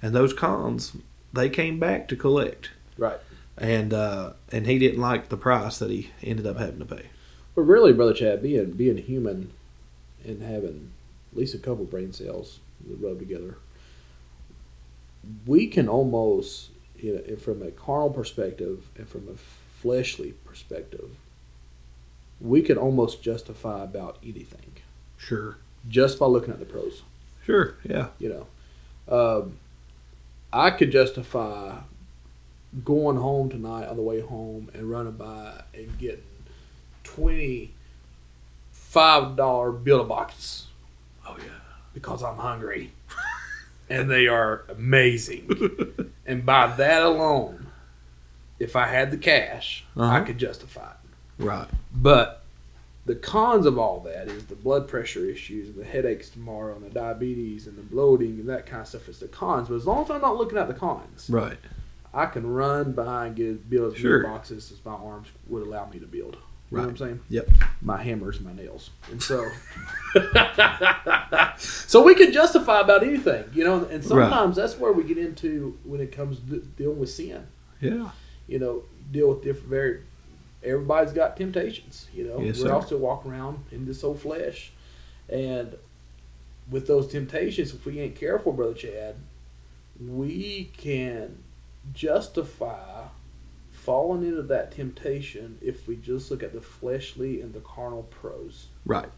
And 0.03 0.15
those 0.15 0.33
cons, 0.33 0.97
they 1.33 1.49
came 1.49 1.79
back 1.79 2.09
to 2.09 2.17
collect. 2.17 2.71
Right. 2.99 3.19
And 3.57 3.93
uh, 3.93 4.33
and 4.53 4.67
he 4.67 4.79
didn't 4.79 5.01
like 5.01 5.29
the 5.29 5.37
price 5.37 5.79
that 5.79 5.91
he 5.91 6.11
ended 6.23 6.47
up 6.47 6.57
having 6.59 6.79
to 6.79 6.85
pay. 6.85 7.07
But 7.55 7.63
really, 7.63 7.93
brother 7.93 8.15
Chad, 8.15 8.43
being 8.43 8.71
being 8.73 8.97
human 8.97 9.53
and 10.25 10.43
having 10.43 10.93
at 11.33 11.39
least 11.39 11.55
a 11.55 11.59
couple 11.59 11.85
brain 11.85 12.13
cells 12.13 12.59
that 12.89 12.97
rub 13.07 13.19
together, 13.19 13.57
we 15.47 15.67
can 15.67 15.89
almost, 15.89 16.71
you 16.99 17.15
know, 17.27 17.37
from 17.37 17.63
a 17.63 17.71
carnal 17.71 18.11
perspective 18.11 18.89
and 18.97 19.09
from 19.09 19.29
a 19.29 19.37
fleshly 19.81 20.33
perspective, 20.45 21.11
we 22.41 22.63
can 22.63 22.79
almost 22.79 23.23
justify 23.23 23.83
about 23.85 24.19
anything 24.23 24.73
Sure. 25.19 25.57
just 25.89 26.19
by 26.19 26.27
looking 26.27 26.53
at 26.53 26.59
the 26.59 26.65
pros. 26.67 27.03
Sure. 27.45 27.75
Yeah. 27.85 28.09
You 28.19 28.47
know, 29.09 29.43
um, 29.43 29.57
I 30.53 30.71
could 30.71 30.91
justify 30.91 31.77
going 32.85 33.17
home 33.17 33.49
tonight 33.51 33.87
on 33.87 33.97
the 33.97 34.03
way 34.03 34.21
home 34.21 34.71
and 34.75 34.89
running 34.91 35.13
by 35.13 35.63
and 35.75 35.97
getting 35.99 36.23
twenty 37.05 37.73
five 38.73 39.37
dollar 39.37 39.71
build 39.73 40.09
boxes 40.09 40.67
Oh 41.27 41.37
yeah. 41.39 41.45
because 41.95 42.23
I'm 42.23 42.37
hungry, 42.37 42.93
and 43.91 44.11
they 44.11 44.27
are 44.27 44.65
amazing. 44.69 46.13
and 46.27 46.45
by 46.45 46.67
that 46.77 47.03
alone, 47.03 47.67
if 48.59 48.75
I 48.77 48.87
had 48.87 49.11
the 49.13 49.17
cash, 49.19 49.85
I 49.97 50.01
Uh-huh. 50.01 50.25
could 50.25 50.39
justify 50.39 50.91
it. 50.91 51.45
Right. 51.45 51.69
But 51.95 52.40
the 53.11 53.17
cons 53.17 53.67
of 53.67 53.77
all 53.77 53.99
that 53.99 54.29
is 54.29 54.45
the 54.45 54.55
blood 54.55 54.87
pressure 54.87 55.25
issues 55.25 55.69
and 55.69 55.77
the 55.77 55.85
headaches 55.85 56.31
tomorrow 56.31 56.77
and 56.77 56.85
the 56.85 56.91
diabetes 56.91 57.67
and 57.67 57.77
the 57.77 57.83
bloating 57.83 58.39
and 58.39 58.49
that 58.49 58.67
kind 58.67 58.83
of 58.83 58.87
stuff 58.87 59.09
is 59.09 59.19
the 59.19 59.27
cons. 59.27 59.69
But 59.69 59.75
as 59.75 59.85
long 59.87 60.05
as 60.05 60.11
I'm 60.13 60.21
not 60.21 60.37
looking 60.37 60.57
at 60.59 60.69
the 60.69 60.75
cons, 60.75 61.29
Right. 61.29 61.59
I 62.15 62.27
can 62.27 62.47
run 62.47 62.93
behind 62.93 63.35
get 63.35 63.69
build 63.69 63.95
as 63.95 63.99
Sure. 63.99 64.19
many 64.21 64.33
boxes 64.33 64.71
as 64.71 64.85
my 64.85 64.93
arms 64.93 65.27
would 65.49 65.67
allow 65.67 65.89
me 65.91 65.99
to 65.99 66.07
build. 66.07 66.37
You 66.71 66.77
know 66.77 66.85
Right. 66.85 66.85
what 66.85 66.91
I'm 66.91 66.97
saying? 66.99 67.21
Yep. 67.31 67.49
My 67.83 68.01
hammers, 68.01 68.41
my 68.41 68.53
nails, 68.53 68.91
and 69.11 69.21
so 69.21 69.45
so 71.59 72.03
we 72.05 72.15
can 72.15 72.33
justify 72.33 72.81
about 72.81 73.03
anything, 73.03 73.45
you 73.53 73.65
know. 73.65 73.85
And 73.87 74.05
sometimes 74.05 74.55
that's 74.55 74.79
where 74.79 74.93
we 74.93 75.03
get 75.03 75.19
into 75.19 75.77
when 75.83 76.01
it 76.01 76.13
comes 76.13 76.39
to 76.49 76.61
dealing 76.77 77.01
with 77.01 77.11
sin 77.11 77.45
Yeah. 77.81 78.11
you 78.47 78.61
know, 78.61 78.85
deal 79.11 79.29
with 79.31 79.43
different 79.43 79.69
very 79.69 80.01
everybody's 80.63 81.13
got 81.13 81.37
temptations, 81.37 82.09
you 82.13 82.25
know. 82.25 82.41
Yes, 82.41 82.59
We're 82.59 82.69
sir. 82.69 82.75
also 82.75 82.97
walking 82.99 83.31
around 83.31 83.65
in 83.71 83.87
this 83.87 84.05
old 84.05 84.21
flesh. 84.21 84.73
And 85.29 85.77
with 86.71 86.87
those 86.87 87.09
temptations, 87.09 87.73
if 87.73 87.85
we 87.85 88.01
ain't 88.01 88.17
careful, 88.17 88.53
brother 88.53 88.75
Chad, 88.75 89.17
we 90.01 90.71
can 90.77 91.39
justify 91.93 93.05
falling 93.73 94.25
into 94.25 94.43
that 94.43 94.73
temptation 94.73 95.59
if 95.63 95.89
we 95.89 95.97
just 95.97 96.31
look 96.31 96.43
at 96.43 96.53
the 96.53 96.61
fleshly 96.61 97.41
and 97.41 97.53
the 97.53 97.61
carnal 97.61 98.05
pros. 98.05 98.67
Right. 98.85 99.09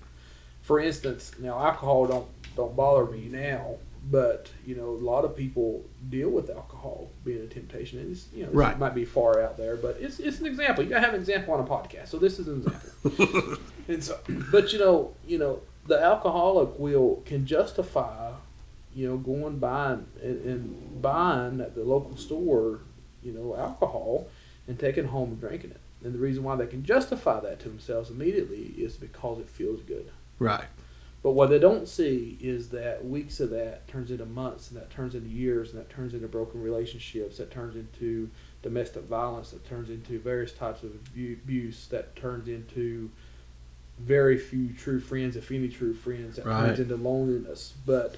For 0.63 0.79
instance, 0.79 1.33
now 1.39 1.59
alcohol 1.59 2.07
don't 2.07 2.27
don't 2.57 2.77
bother 2.77 3.11
me 3.11 3.29
now, 3.29 3.77
but 4.11 4.51
you 4.67 4.75
know 4.75 4.89
a 4.91 5.03
lot 5.05 5.25
of 5.25 5.37
people 5.37 5.85
deal 6.09 6.29
with 6.29 6.51
alcohol 6.51 7.09
being 7.25 7.43
a 7.43 7.47
temptation, 7.47 7.99
and 7.99 8.11
it's, 8.13 8.27
you 8.35 8.45
know 8.45 8.51
Right. 8.53 8.79
might 8.79 8.95
be 8.95 9.05
far 9.05 9.41
out 9.43 9.57
there, 9.57 9.77
but 9.77 9.97
it's 10.01 10.19
it's 10.19 10.41
an 10.41 10.47
example. 10.47 10.83
You 10.85 10.91
gotta 10.91 11.05
have 11.05 11.15
an 11.15 11.21
example 11.21 11.55
on 11.55 11.61
a 11.61 11.69
podcast, 11.69 12.09
so 12.09 12.19
this 12.19 12.39
is 12.39 12.49
an 12.49 12.63
example. 12.67 13.59
and 13.89 14.03
so, 14.03 14.19
but 14.51 14.73
you 14.73 14.79
know, 14.79 15.15
you 15.27 15.39
know, 15.39 15.61
the 15.87 16.01
alcoholic 16.01 16.79
will 16.79 17.23
can 17.27 17.47
justify, 17.47 18.33
you 18.95 19.09
know, 19.09 19.17
going 19.17 19.59
buying 19.59 20.07
and, 20.23 20.45
and 20.45 21.03
buying 21.03 21.61
at 21.61 21.75
the 21.75 21.85
local 21.85 22.17
store, 22.17 22.81
you 23.23 23.33
know, 23.33 23.57
alcohol 23.57 24.29
and 24.69 24.79
taking 24.79 25.05
home 25.05 25.31
and 25.31 25.41
drinking 25.41 25.71
it. 25.71 25.81
And 26.05 26.13
the 26.13 26.19
reason 26.19 26.43
why 26.43 26.57
they 26.57 26.67
can 26.67 26.85
justify 26.85 27.39
that 27.41 27.61
to 27.61 27.69
themselves 27.69 28.11
immediately 28.11 28.75
is 28.77 28.97
because 28.97 29.39
it 29.39 29.49
feels 29.49 29.81
good. 29.83 30.11
Right. 30.41 30.65
But 31.23 31.33
what 31.33 31.51
they 31.51 31.59
don't 31.61 31.87
see 31.87 32.37
is 32.41 32.71
that 32.71 33.05
weeks 33.07 33.39
of 33.39 33.51
that 33.51 33.87
turns 33.87 34.11
into 34.11 34.27
months, 34.27 34.71
and 34.71 34.81
that 34.81 34.91
turns 34.91 35.15
into 35.15 35.29
years, 35.29 35.71
and 35.71 35.79
that 35.79 35.89
turns 35.89 36.15
into 36.15 36.27
broken 36.27 36.61
relationships, 36.61 37.37
that 37.39 37.51
turns 37.53 37.77
into 37.77 38.29
domestic 38.63 39.05
violence, 39.05 39.51
that 39.51 39.65
turns 39.65 39.89
into 39.89 40.19
various 40.19 40.53
types 40.53 40.83
of 40.83 40.91
abuse, 41.15 41.87
that 41.89 42.17
turns 42.17 42.49
into 42.49 43.09
very 44.01 44.37
few 44.37 44.71
true 44.73 44.99
friends, 44.99 45.37
if 45.37 45.51
any 45.53 45.69
true 45.69 45.95
friends, 45.95 46.37
that 46.37 46.45
Right. 46.47 46.67
turns 46.67 46.81
into 46.81 46.97
loneliness. 46.97 47.75
But 47.87 48.17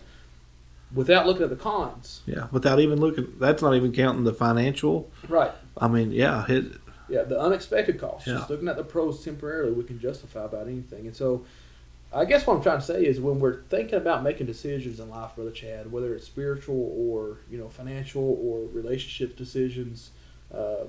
without 0.95 1.27
looking 1.27 1.43
at 1.43 1.51
the 1.51 1.57
cons, 1.57 2.23
Yeah. 2.25 2.47
Without 2.53 2.81
even 2.81 3.01
looking, 3.01 3.35
that's 3.39 3.61
not 3.61 3.75
even 3.75 3.93
counting 3.93 4.25
the 4.25 4.33
financial. 4.33 5.11
right? 5.29 5.53
I 5.77 5.89
mean, 5.89 6.11
yeah. 6.13 6.47
It, 6.49 6.65
Yeah, 7.07 7.25
the 7.25 7.39
unexpected 7.39 8.01
costs. 8.01 8.27
Yeah. 8.27 8.37
Just 8.37 8.49
looking 8.49 8.67
at 8.69 8.77
the 8.77 8.85
pros 8.85 9.23
temporarily, 9.23 9.73
we 9.73 9.85
can 9.85 9.99
justify 10.01 10.45
about 10.47 10.69
anything. 10.69 11.07
And 11.07 11.15
so, 11.15 11.45
I 12.15 12.25
guess 12.25 12.47
what 12.47 12.57
I'm 12.57 12.63
trying 12.63 12.79
to 12.79 12.85
say 12.85 13.05
is 13.05 13.21
when 13.21 13.41
we're 13.41 13.63
thinking 13.63 13.97
about 13.97 14.23
making 14.23 14.47
decisions 14.47 15.01
in 15.01 15.11
life, 15.11 15.35
Brother 15.35 15.51
Chad, 15.51 15.91
whether 15.91 16.15
it's 16.15 16.27
spiritual 16.27 16.95
or 16.97 17.39
you 17.51 17.59
know 17.59 17.69
financial 17.69 18.39
or 18.41 18.69
relationship 18.73 19.37
decisions, 19.37 20.11
um, 20.55 20.89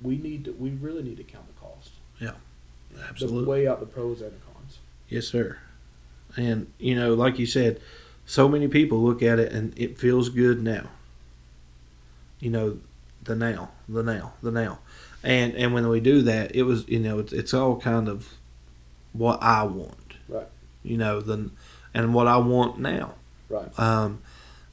we 0.00 0.16
need 0.16 0.46
to, 0.46 0.52
we 0.52 0.70
really 0.70 1.02
need 1.02 1.18
to 1.18 1.24
count 1.24 1.46
the 1.46 1.60
cost. 1.60 1.90
Yeah, 2.18 2.32
absolutely. 3.08 3.44
weigh 3.44 3.68
out 3.68 3.80
the 3.80 3.86
pros 3.86 4.22
and 4.22 4.32
the 4.32 4.44
cons. 4.52 4.78
Yes, 5.08 5.26
sir. 5.26 5.58
And 6.36 6.72
you 6.78 6.94
know, 6.94 7.12
like 7.12 7.38
you 7.38 7.46
said, 7.46 7.80
so 8.24 8.48
many 8.48 8.66
people 8.66 9.02
look 9.02 9.22
at 9.22 9.38
it 9.38 9.52
and 9.52 9.78
it 9.78 9.98
feels 9.98 10.30
good 10.30 10.62
now. 10.62 10.88
You 12.40 12.50
know, 12.50 12.78
the 13.22 13.36
now, 13.36 13.70
the 13.88 14.02
now, 14.02 14.32
the 14.42 14.50
now, 14.50 14.78
and 15.22 15.54
and 15.54 15.74
when 15.74 15.86
we 15.88 16.00
do 16.00 16.22
that, 16.22 16.56
it 16.56 16.62
was 16.62 16.88
you 16.88 16.98
know 16.98 17.18
it's 17.18 17.32
it's 17.32 17.52
all 17.52 17.78
kind 17.78 18.08
of 18.08 18.34
what 19.12 19.42
I 19.42 19.64
want. 19.64 19.94
You 20.82 20.96
know, 20.96 21.20
the 21.20 21.50
and 21.94 22.14
what 22.14 22.26
I 22.26 22.38
want 22.38 22.78
now. 22.78 23.14
Right. 23.48 23.78
Um, 23.78 24.22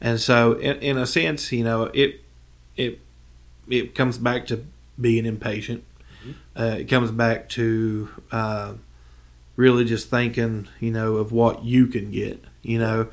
and 0.01 0.19
so, 0.19 0.53
in, 0.53 0.77
in 0.77 0.97
a 0.97 1.05
sense, 1.05 1.51
you 1.51 1.63
know, 1.63 1.83
it 1.93 2.21
it 2.75 2.99
it 3.67 3.95
comes 3.95 4.17
back 4.17 4.47
to 4.47 4.65
being 4.99 5.25
impatient. 5.25 5.83
Uh, 6.57 6.75
it 6.79 6.89
comes 6.89 7.11
back 7.11 7.47
to 7.49 8.09
uh, 8.31 8.73
really 9.55 9.85
just 9.85 10.09
thinking, 10.09 10.67
you 10.79 10.91
know, 10.91 11.15
of 11.15 11.31
what 11.31 11.63
you 11.63 11.87
can 11.87 12.11
get. 12.11 12.43
You 12.61 12.79
know, 12.79 13.07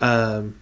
um, 0.00 0.60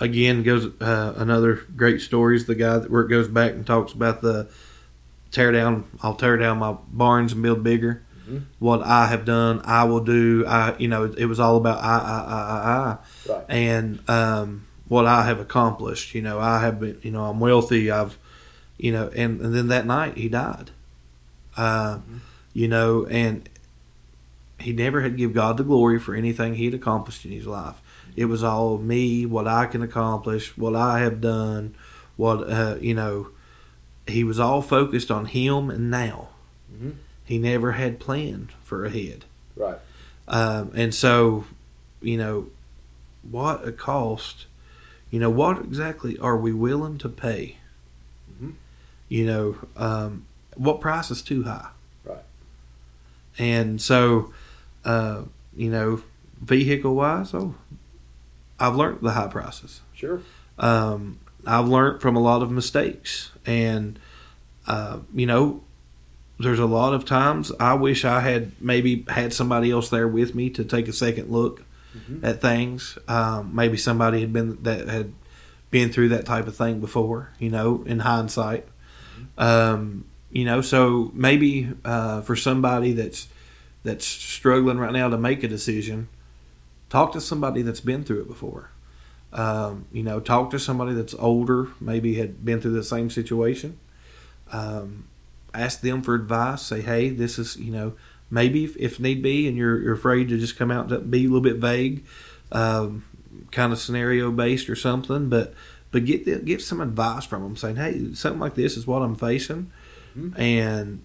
again, 0.00 0.42
goes 0.42 0.66
uh, 0.80 1.14
another 1.16 1.54
great 1.76 2.00
story 2.00 2.36
is 2.36 2.46
the 2.46 2.54
guy 2.54 2.78
that 2.78 2.90
where 2.90 3.02
it 3.02 3.08
goes 3.08 3.28
back 3.28 3.52
and 3.52 3.66
talks 3.66 3.92
about 3.92 4.22
the 4.22 4.48
tear 5.30 5.52
down. 5.52 5.84
I'll 6.02 6.14
tear 6.14 6.36
down 6.36 6.58
my 6.58 6.76
barns 6.88 7.32
and 7.32 7.42
build 7.42 7.62
bigger. 7.62 8.02
Mhm. 8.28 8.42
What 8.58 8.82
I 8.82 9.06
have 9.06 9.24
done, 9.24 9.60
I 9.64 9.84
will 9.84 10.00
do. 10.00 10.44
I, 10.46 10.76
you 10.78 10.88
know, 10.88 11.04
it 11.04 11.24
was 11.26 11.40
all 11.40 11.56
about 11.56 11.78
I, 11.82 11.98
I, 11.98 12.18
I, 12.34 12.40
I, 12.40 12.78
I 12.90 12.96
Right. 13.32 13.44
and 13.48 14.10
um, 14.10 14.66
what 14.88 15.06
I 15.06 15.24
have 15.24 15.40
accomplished. 15.40 16.14
You 16.14 16.22
know, 16.22 16.38
I 16.38 16.60
have 16.60 16.80
been, 16.80 16.98
you 17.02 17.10
know, 17.10 17.24
I'm 17.24 17.40
wealthy. 17.40 17.90
I've, 17.90 18.18
you 18.78 18.92
know, 18.92 19.08
and, 19.16 19.40
and 19.40 19.54
then 19.54 19.68
that 19.68 19.86
night 19.86 20.16
he 20.16 20.28
died. 20.28 20.70
Uh, 21.56 21.98
You 22.54 22.68
know, 22.68 23.06
and 23.06 23.48
he 24.58 24.72
never 24.72 25.02
had 25.02 25.16
give 25.16 25.32
God 25.32 25.56
the 25.56 25.62
glory 25.64 25.98
for 26.00 26.14
anything 26.14 26.54
he 26.54 26.64
had 26.64 26.74
accomplished 26.74 27.24
in 27.24 27.30
his 27.30 27.46
life. 27.46 27.76
It 28.16 28.24
was 28.24 28.42
all 28.42 28.78
me, 28.78 29.24
what 29.26 29.46
I 29.46 29.66
can 29.66 29.82
accomplish, 29.82 30.56
what 30.58 30.74
I 30.74 30.98
have 31.00 31.20
done, 31.20 31.74
what 32.16 32.50
uh, 32.50 32.76
you 32.80 32.94
know. 32.94 33.28
He 34.08 34.24
was 34.24 34.40
all 34.40 34.62
focused 34.62 35.10
on 35.10 35.26
him 35.26 35.68
and 35.70 35.90
now. 35.90 36.28
Mhm. 36.74 36.94
He 37.28 37.36
never 37.36 37.72
had 37.72 38.00
planned 38.00 38.52
for 38.64 38.86
ahead. 38.86 39.26
Right. 39.54 39.76
Um, 40.26 40.72
and 40.74 40.94
so, 40.94 41.44
you 42.00 42.16
know, 42.16 42.46
what 43.22 43.68
a 43.68 43.70
cost, 43.70 44.46
you 45.10 45.20
know, 45.20 45.28
what 45.28 45.58
exactly 45.58 46.18
are 46.20 46.38
we 46.38 46.54
willing 46.54 46.96
to 46.96 47.08
pay? 47.10 47.58
Mhm. 48.32 48.54
You 49.10 49.26
know, 49.26 49.56
um, 49.76 50.24
what 50.56 50.80
price 50.80 51.10
is 51.10 51.20
too 51.20 51.42
high? 51.42 51.68
Right. 52.02 52.24
And 53.36 53.78
so, 53.78 54.32
uh, 54.86 55.24
you 55.54 55.70
know, 55.70 56.00
vehicle 56.40 56.94
wise, 56.94 57.34
oh, 57.34 57.56
I've 58.58 58.74
learned 58.74 59.02
the 59.02 59.12
high 59.12 59.26
prices. 59.28 59.82
Sure. 59.92 60.22
Um, 60.58 61.18
I've 61.46 61.68
learned 61.68 62.00
from 62.00 62.16
a 62.16 62.20
lot 62.20 62.40
of 62.42 62.50
mistakes, 62.50 63.32
and 63.44 63.98
uh, 64.66 65.00
you 65.14 65.26
know, 65.26 65.62
there's 66.38 66.58
a 66.58 66.66
lot 66.66 66.94
of 66.94 67.04
times 67.04 67.50
I 67.58 67.74
wish 67.74 68.04
I 68.04 68.20
had 68.20 68.52
maybe 68.60 69.04
had 69.08 69.32
somebody 69.32 69.70
else 69.70 69.88
there 69.90 70.06
with 70.08 70.34
me 70.34 70.50
to 70.50 70.64
take 70.64 70.86
a 70.88 70.92
second 70.92 71.30
look 71.30 71.64
Mhm. 71.96 72.22
at 72.22 72.40
things. 72.40 72.96
Um, 73.08 73.50
maybe 73.54 73.76
somebody 73.76 74.20
had 74.20 74.32
been 74.32 74.58
that 74.62 74.88
had 74.88 75.12
been 75.70 75.90
through 75.90 76.10
that 76.10 76.26
type 76.26 76.46
of 76.46 76.54
thing 76.56 76.80
before. 76.80 77.30
You 77.38 77.50
know, 77.50 77.82
in 77.86 78.00
hindsight, 78.00 78.66
um, 79.36 80.04
you 80.30 80.44
know, 80.44 80.60
so 80.60 81.10
maybe 81.14 81.70
uh, 81.84 82.20
for 82.22 82.36
somebody 82.36 82.92
that's 82.92 83.28
that's 83.84 84.06
struggling 84.06 84.78
right 84.78 84.92
now 84.92 85.08
to 85.08 85.16
make 85.18 85.42
a 85.42 85.48
decision, 85.48 86.08
talk 86.90 87.12
to 87.12 87.20
somebody 87.20 87.62
that's 87.62 87.80
been 87.80 88.04
through 88.04 88.20
it 88.20 88.28
before. 88.28 88.70
Um, 89.32 89.86
you 89.92 90.02
know, 90.02 90.20
talk 90.20 90.50
to 90.50 90.58
somebody 90.58 90.92
that's 90.94 91.14
older, 91.18 91.68
maybe 91.80 92.14
had 92.14 92.44
been 92.44 92.60
through 92.60 92.72
the 92.72 92.82
same 92.82 93.10
situation. 93.10 93.76
Um, 94.52 95.04
ask 95.54 95.80
them 95.80 96.02
for 96.02 96.14
advice. 96.14 96.62
Say, 96.62 96.80
hey, 96.82 97.08
this 97.10 97.38
is, 97.38 97.56
you 97.56 97.72
know, 97.72 97.94
maybe 98.30 98.64
if, 98.64 98.76
if 98.76 99.00
need 99.00 99.22
be, 99.22 99.48
and 99.48 99.56
you're, 99.56 99.80
you're 99.80 99.94
afraid 99.94 100.28
to 100.28 100.38
just 100.38 100.56
come 100.56 100.70
out 100.70 100.90
and 100.92 101.10
be 101.10 101.20
a 101.24 101.28
little 101.28 101.40
bit 101.40 101.56
vague, 101.56 102.04
um, 102.52 103.04
kind 103.50 103.72
of 103.72 103.78
scenario 103.78 104.30
based 104.30 104.68
or 104.68 104.76
something, 104.76 105.28
but 105.28 105.54
but 105.90 106.04
get 106.04 106.26
the, 106.26 106.36
get 106.36 106.60
some 106.60 106.82
advice 106.82 107.24
from 107.24 107.42
them, 107.42 107.56
saying, 107.56 107.76
hey, 107.76 108.12
something 108.12 108.40
like 108.40 108.54
this 108.54 108.76
is 108.76 108.86
what 108.86 109.00
I'm 109.00 109.14
facing, 109.16 109.70
Mhm. 110.16 110.38
and 110.38 111.00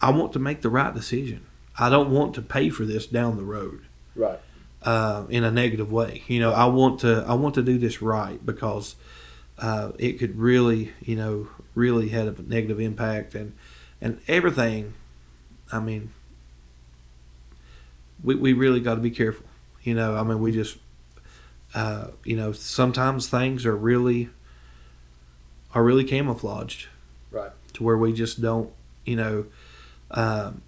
I 0.00 0.10
want 0.10 0.32
to 0.34 0.38
make 0.38 0.62
the 0.62 0.68
right 0.70 0.94
decision. 0.94 1.40
I 1.76 1.88
don't 1.90 2.10
want 2.10 2.34
to 2.36 2.42
pay 2.42 2.68
for 2.70 2.84
this 2.84 3.06
down 3.06 3.36
the 3.36 3.42
road 3.42 3.80
Right. 4.14 4.38
uh, 4.82 5.24
in 5.28 5.42
a 5.42 5.50
negative 5.50 5.90
way. 5.90 6.22
You 6.28 6.38
know, 6.38 6.52
I 6.52 6.66
want 6.66 7.00
to 7.00 7.24
I 7.26 7.34
want 7.34 7.54
to 7.56 7.62
do 7.62 7.78
this 7.78 8.00
right 8.00 8.44
because 8.46 8.94
uh, 9.58 9.90
it 9.98 10.18
could 10.20 10.38
really, 10.38 10.92
you 11.04 11.16
know, 11.16 11.48
really 11.74 12.08
have 12.10 12.38
a 12.38 12.42
negative 12.42 12.78
impact 12.80 13.34
and 13.34 13.52
and 14.02 14.20
everything. 14.28 14.92
I 15.72 15.80
mean, 15.80 16.12
we 18.22 18.34
we 18.34 18.52
really 18.52 18.80
got 18.80 18.96
to 18.96 19.00
be 19.00 19.10
careful. 19.10 19.46
You 19.82 19.94
know, 19.94 20.16
I 20.16 20.22
mean, 20.22 20.40
we 20.40 20.52
just, 20.52 20.76
uh, 21.74 22.08
you 22.24 22.36
know, 22.36 22.52
sometimes 22.52 23.28
things 23.28 23.64
are 23.66 23.76
really 23.76 24.28
are 25.74 25.82
really 25.82 26.04
camouflaged 26.04 26.88
Right. 27.30 27.50
to 27.72 27.82
where 27.82 27.96
we 27.96 28.12
just 28.12 28.42
don't, 28.42 28.70
you 29.06 29.16
know. 29.16 29.46
Um, 30.10 30.60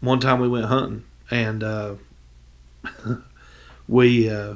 one 0.00 0.20
time 0.20 0.40
we 0.40 0.48
went 0.48 0.66
hunting 0.66 1.04
and 1.30 1.64
uh, 1.64 1.94
we, 3.88 4.28
uh, 4.30 4.54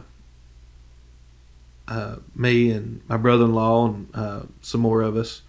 uh, 1.88 2.16
me 2.35 2.70
and 2.70 3.01
my 3.09 3.16
brother-in-law 3.16 3.87
and 3.87 4.09
uh, 4.14 4.42
some 4.61 4.81
more 4.83 5.03
of 5.03 5.16
us, 5.16 5.42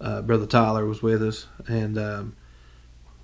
uh, 0.00 0.22
brother 0.22 0.46
Tyler 0.46 0.86
was 0.86 1.02
with 1.02 1.22
us, 1.22 1.46
and 1.66 1.98
um, 1.98 2.36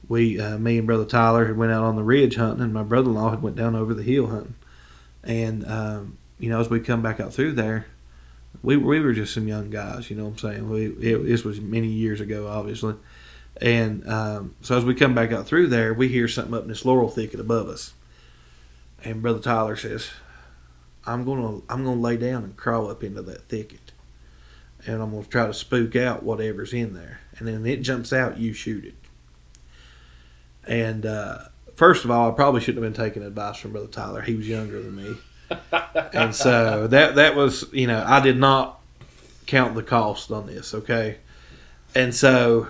we, 0.09 0.41
uh, 0.41 0.59
me 0.59 0.79
and 0.79 0.87
brother 0.87 1.05
Tyler 1.05 1.47
had 1.47 1.57
went 1.57 1.73
out 1.73 1.85
on 1.85 1.97
the 1.97 2.03
ridge 2.03 2.37
hunting, 2.37 2.63
and 2.63 2.73
my 2.73 2.83
brother-in-law 2.83 3.31
had 3.31 3.43
went 3.43 3.57
down 3.57 3.75
over 3.75 3.95
the 3.95 4.03
hill 4.03 4.29
hunting, 4.29 4.55
and 5.23 5.67
um, 5.67 6.19
you 6.39 6.49
know 6.49 6.61
as 6.61 6.71
we 6.71 6.81
come 6.81 7.03
back 7.03 7.21
out 7.21 7.33
through 7.33 7.53
there, 7.53 7.87
we 8.63 8.77
we 8.77 9.01
were 9.01 9.13
just 9.13 9.35
some 9.35 9.49
young 9.49 9.71
guys, 9.71 10.11
you 10.11 10.17
know 10.17 10.25
what 10.25 10.31
I'm 10.33 10.39
saying. 10.39 10.71
We 10.71 10.87
it, 10.87 11.19
this 11.25 11.45
was 11.45 11.61
many 11.61 11.89
years 11.89 12.21
ago, 12.21 12.49
obviously, 12.49 12.95
and 13.61 14.09
um, 14.09 14.55
so 14.63 14.77
as 14.77 14.85
we 14.85 14.95
come 14.95 15.15
back 15.15 15.33
out 15.33 15.47
through 15.47 15.69
there, 15.69 15.93
we 15.93 16.09
hear 16.09 16.29
something 16.29 16.55
up 16.55 16.63
in 16.63 16.69
this 16.69 16.85
laurel 16.85 17.09
thicket 17.09 17.41
above 17.41 17.69
us, 17.69 17.93
and 19.05 19.21
brother 19.21 19.41
Tyler 19.41 19.77
says, 19.77 20.11
"I'm 21.07 21.25
gonna 21.25 21.61
I'm 21.69 21.85
gonna 21.85 22.01
lay 22.01 22.17
down 22.17 22.45
and 22.45 22.57
crawl 22.57 22.91
up 22.91 23.05
into 23.05 23.21
that 23.23 23.49
thicket," 23.49 23.82
and 24.87 25.03
I'm 25.03 25.11
gonna 25.11 25.25
try 25.25 25.47
to 25.47 25.55
spook 25.55 25.97
out 25.97 26.23
whatever's 26.23 26.73
in 26.73 26.95
there. 26.95 27.21
And 27.39 27.49
then 27.49 27.67
it 27.67 27.83
jumps 27.83 28.13
out, 28.13 28.39
you 28.39 28.53
shoot 28.53 28.85
it. 28.85 28.95
And 30.67 31.07
uh, 31.07 31.39
first 31.75 32.05
of 32.05 32.11
all, 32.11 32.31
I 32.31 32.35
probably 32.35 32.61
shouldn't 32.61 32.85
have 32.85 32.93
been 32.93 33.05
taking 33.05 33.23
advice 33.23 33.59
from 33.59 33.73
Brother 33.73 33.89
Tyler. 33.89 34.23
He 34.23 34.35
was 34.35 34.49
younger 34.49 34.81
than 34.81 34.97
me, 34.97 35.15
and 36.13 36.35
so 36.35 36.87
that 36.91 37.17
that 37.17 37.35
was 37.35 37.65
you 37.73 37.87
know 37.87 38.05
I 38.07 38.21
did 38.21 38.39
not 38.39 38.81
count 39.47 39.75
the 39.75 39.83
cost 39.83 40.31
on 40.31 40.47
this. 40.47 40.73
Okay, 40.75 41.19
and 41.95 42.15
so 42.15 42.69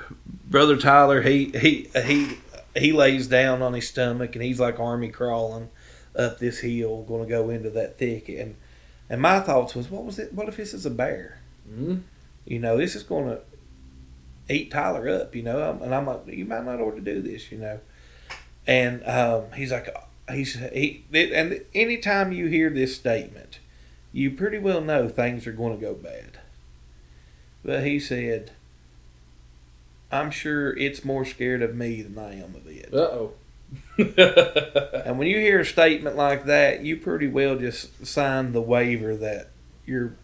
Brother 0.48 0.76
Tyler 0.76 1.20
he 1.20 1.46
he 1.54 1.90
he 2.04 2.38
he 2.74 2.92
lays 2.92 3.26
down 3.26 3.62
on 3.62 3.74
his 3.74 3.88
stomach 3.88 4.34
and 4.34 4.42
he's 4.42 4.58
like 4.58 4.80
army 4.80 5.08
crawling 5.08 5.68
up 6.16 6.38
this 6.38 6.60
hill, 6.60 7.02
going 7.02 7.22
to 7.22 7.28
go 7.28 7.50
into 7.50 7.70
that 7.70 7.98
thicket. 7.98 8.38
And 8.38 8.56
and 9.10 9.20
my 9.20 9.40
thoughts 9.40 9.74
was, 9.74 9.90
what 9.90 10.04
was 10.04 10.18
it? 10.18 10.32
What 10.32 10.48
if 10.48 10.56
this 10.56 10.72
is 10.74 10.86
a 10.86 10.90
bear? 10.90 11.38
Mm-hmm. 11.70 11.98
You 12.44 12.58
know, 12.58 12.76
this 12.76 12.94
is 12.96 13.02
going 13.02 13.26
to 13.28 13.40
eat 14.52 14.70
Tyler 14.70 15.08
up. 15.08 15.34
You 15.34 15.42
know, 15.42 15.78
and 15.82 15.94
I'm 15.94 16.06
like, 16.06 16.26
you 16.26 16.44
might 16.44 16.64
not 16.64 16.80
ought 16.80 16.96
to 16.96 17.00
do 17.00 17.22
this. 17.22 17.50
You 17.52 17.58
know, 17.58 17.80
and 18.66 19.06
um, 19.06 19.52
he's 19.54 19.72
like, 19.72 19.94
he's 20.30 20.54
he. 20.54 21.04
And 21.12 21.64
anytime 21.74 22.32
you 22.32 22.46
hear 22.46 22.70
this 22.70 22.96
statement, 22.96 23.58
you 24.12 24.30
pretty 24.30 24.58
well 24.58 24.80
know 24.80 25.08
things 25.08 25.46
are 25.46 25.52
going 25.52 25.78
to 25.78 25.80
go 25.80 25.94
bad. 25.94 26.38
But 27.64 27.84
he 27.84 28.00
said, 28.00 28.50
I'm 30.10 30.30
sure 30.30 30.76
it's 30.76 31.04
more 31.04 31.24
scared 31.24 31.62
of 31.62 31.74
me 31.74 32.02
than 32.02 32.18
I 32.18 32.34
am 32.34 32.54
of 32.54 32.66
it. 32.66 32.92
Uh 32.92 32.98
oh. 32.98 33.32
And 35.04 35.18
when 35.18 35.26
you 35.26 35.38
hear 35.38 35.60
a 35.60 35.64
statement 35.64 36.16
like 36.16 36.44
that, 36.44 36.84
you 36.84 36.96
pretty 36.96 37.26
well 37.26 37.56
just 37.56 38.06
sign 38.06 38.52
the 38.52 38.60
waiver 38.60 39.16
that 39.16 39.48
you're 39.86 40.14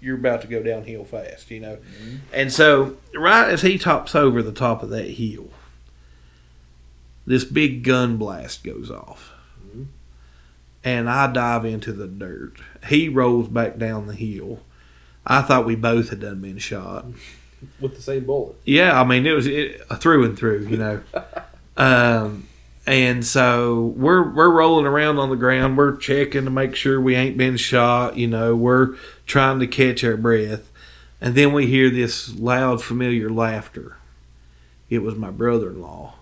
you're 0.00 0.16
about 0.16 0.42
to 0.42 0.46
go 0.46 0.62
downhill 0.62 1.04
fast, 1.04 1.50
you 1.50 1.60
know. 1.60 1.78
And 2.32 2.52
so, 2.52 2.96
right 3.14 3.48
as 3.48 3.62
he 3.62 3.78
tops 3.78 4.14
over 4.14 4.42
the 4.42 4.52
top 4.52 4.82
of 4.82 4.90
that 4.90 5.10
hill, 5.10 5.50
this 7.26 7.44
big 7.44 7.82
gun 7.82 8.16
blast 8.16 8.62
goes 8.64 8.90
off. 8.90 9.32
Mhm. 9.66 9.86
And 10.84 11.10
I 11.10 11.32
dive 11.32 11.64
into 11.64 11.92
the 11.92 12.06
dirt. 12.06 12.54
He 12.88 13.08
rolls 13.08 13.48
back 13.48 13.78
down 13.78 14.06
the 14.06 14.14
hill. 14.14 14.60
I 15.26 15.42
thought 15.42 15.66
we 15.66 15.74
both 15.74 16.10
had 16.10 16.20
done 16.20 16.40
been 16.40 16.58
shot. 16.58 17.06
With 17.80 17.96
the 17.96 18.02
same 18.02 18.24
bullet. 18.24 18.56
Yeah, 18.64 19.00
I 19.00 19.04
mean 19.04 19.26
it 19.26 19.32
was 19.32 19.46
it, 19.46 19.82
through 19.98 20.24
and 20.24 20.38
through, 20.38 20.66
you 20.68 20.76
know. 20.76 21.00
um, 21.76 22.46
and 22.86 23.24
so 23.26 23.94
we're 23.96 24.22
we're 24.32 24.50
rolling 24.50 24.86
around 24.86 25.18
on 25.18 25.30
the 25.30 25.36
ground. 25.36 25.76
We're 25.76 25.96
checking 25.96 26.44
to 26.44 26.50
make 26.50 26.76
sure 26.76 27.00
we 27.00 27.16
ain't 27.16 27.36
been 27.36 27.56
shot. 27.56 28.16
You 28.16 28.28
know, 28.28 28.54
we're 28.54 28.96
trying 29.26 29.58
to 29.60 29.66
catch 29.66 30.04
our 30.04 30.16
breath, 30.16 30.70
and 31.20 31.34
then 31.34 31.52
we 31.52 31.66
hear 31.66 31.90
this 31.90 32.34
loud, 32.34 32.82
familiar 32.82 33.28
laughter. 33.28 33.96
It 34.88 35.00
was 35.00 35.16
my 35.16 35.30
brother-in-law. 35.30 36.14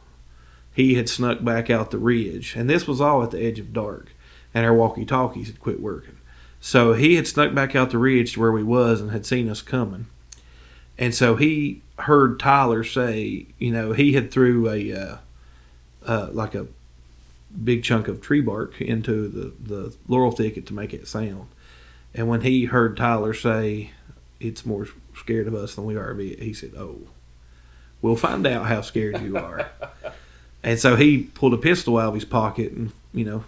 He 0.73 0.95
had 0.95 1.09
snuck 1.09 1.45
back 1.45 1.69
out 1.69 1.91
the 1.91 1.99
ridge, 1.99 2.57
and 2.57 2.69
this 2.69 2.89
was 2.89 3.01
all 3.01 3.23
at 3.23 3.31
the 3.31 3.45
edge 3.45 3.59
of 3.59 3.73
dark, 3.73 4.13
and 4.55 4.65
our 4.65 4.75
walkie-talkies 4.75 5.49
had 5.49 5.61
quit 5.61 5.81
working. 5.81 6.17
So 6.61 6.95
he 6.95 7.17
had 7.17 7.27
snuck 7.27 7.55
back 7.55 7.77
out 7.77 7.91
the 7.91 7.99
ridge 7.99 8.33
to 8.33 8.41
where 8.41 8.51
we 8.51 8.63
was 8.63 9.03
and 9.03 9.11
had 9.11 9.27
seen 9.27 9.51
us 9.51 9.61
coming. 9.61 10.07
And 10.97 11.15
so 11.15 11.37
he 11.37 11.83
heard 11.99 12.41
Tyler 12.41 12.83
say, 12.85 13.47
you 13.59 13.71
know, 13.71 13.93
he 13.93 14.15
had 14.15 14.31
threw 14.31 14.71
a 14.71 14.93
uh, 14.93 15.17
uh, 16.07 16.29
like 16.33 16.55
a 16.55 16.67
big 17.63 17.85
chunk 17.85 18.09
of 18.09 18.21
tree 18.21 18.41
bark 18.41 18.81
into 18.81 19.29
the 19.29 19.53
the 19.61 19.95
laurel 20.09 20.33
thicket 20.33 20.67
to 20.67 20.75
make 20.75 20.93
it 20.93 21.09
sound. 21.09 21.47
And 22.15 22.29
when 22.29 22.43
he 22.43 22.67
heard 22.67 22.97
Tyler 22.97 23.35
say, 23.35 23.91
"It's 24.41 24.65
more 24.65 24.89
scared 25.17 25.47
of 25.47 25.55
us 25.55 25.75
than 25.75 25.85
we 25.85 25.97
are 25.97 26.11
of 26.11 26.21
it," 26.21 26.41
he 26.41 26.53
said, 26.53 26.73
"Oh, 26.77 26.99
we'll 28.03 28.17
find 28.17 28.47
out 28.47 28.67
how 28.67 28.81
scared 28.81 29.21
you 29.21 29.37
are." 29.37 29.69
and 30.63 30.79
so 30.79 30.97
he 30.97 31.25
pulled 31.35 31.55
a 31.55 31.59
pistol 31.59 31.99
out 31.99 32.09
of 32.09 32.15
his 32.15 32.25
pocket 32.25 32.73
and 32.73 32.93
you 33.13 33.25
know 33.25 33.45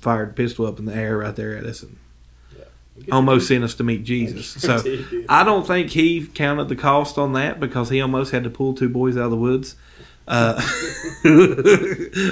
fired 0.00 0.36
pistol 0.36 0.66
up 0.66 0.78
in 0.78 0.84
the 0.84 0.94
air 0.94 1.18
right 1.18 1.34
there 1.36 1.56
at 1.56 1.64
us 1.64 1.82
and 1.82 1.96
almost 3.10 3.48
sent 3.48 3.64
us 3.64 3.74
to 3.74 3.84
meet 3.84 4.04
Jesus. 4.04 4.56
So 4.60 4.82
I 5.28 5.42
don't 5.42 5.66
think 5.66 5.90
he 5.90 6.26
counted 6.26 6.68
the 6.68 6.76
cost 6.76 7.18
on 7.18 7.32
that 7.32 7.58
because 7.58 7.88
he 7.88 8.00
almost 8.00 8.32
had 8.32 8.44
to 8.44 8.50
pull 8.50 8.74
two 8.74 8.88
boys 8.88 9.16
out 9.16 9.24
of 9.24 9.30
the 9.30 9.36
woods. 9.36 9.74
Uh, 10.28 10.54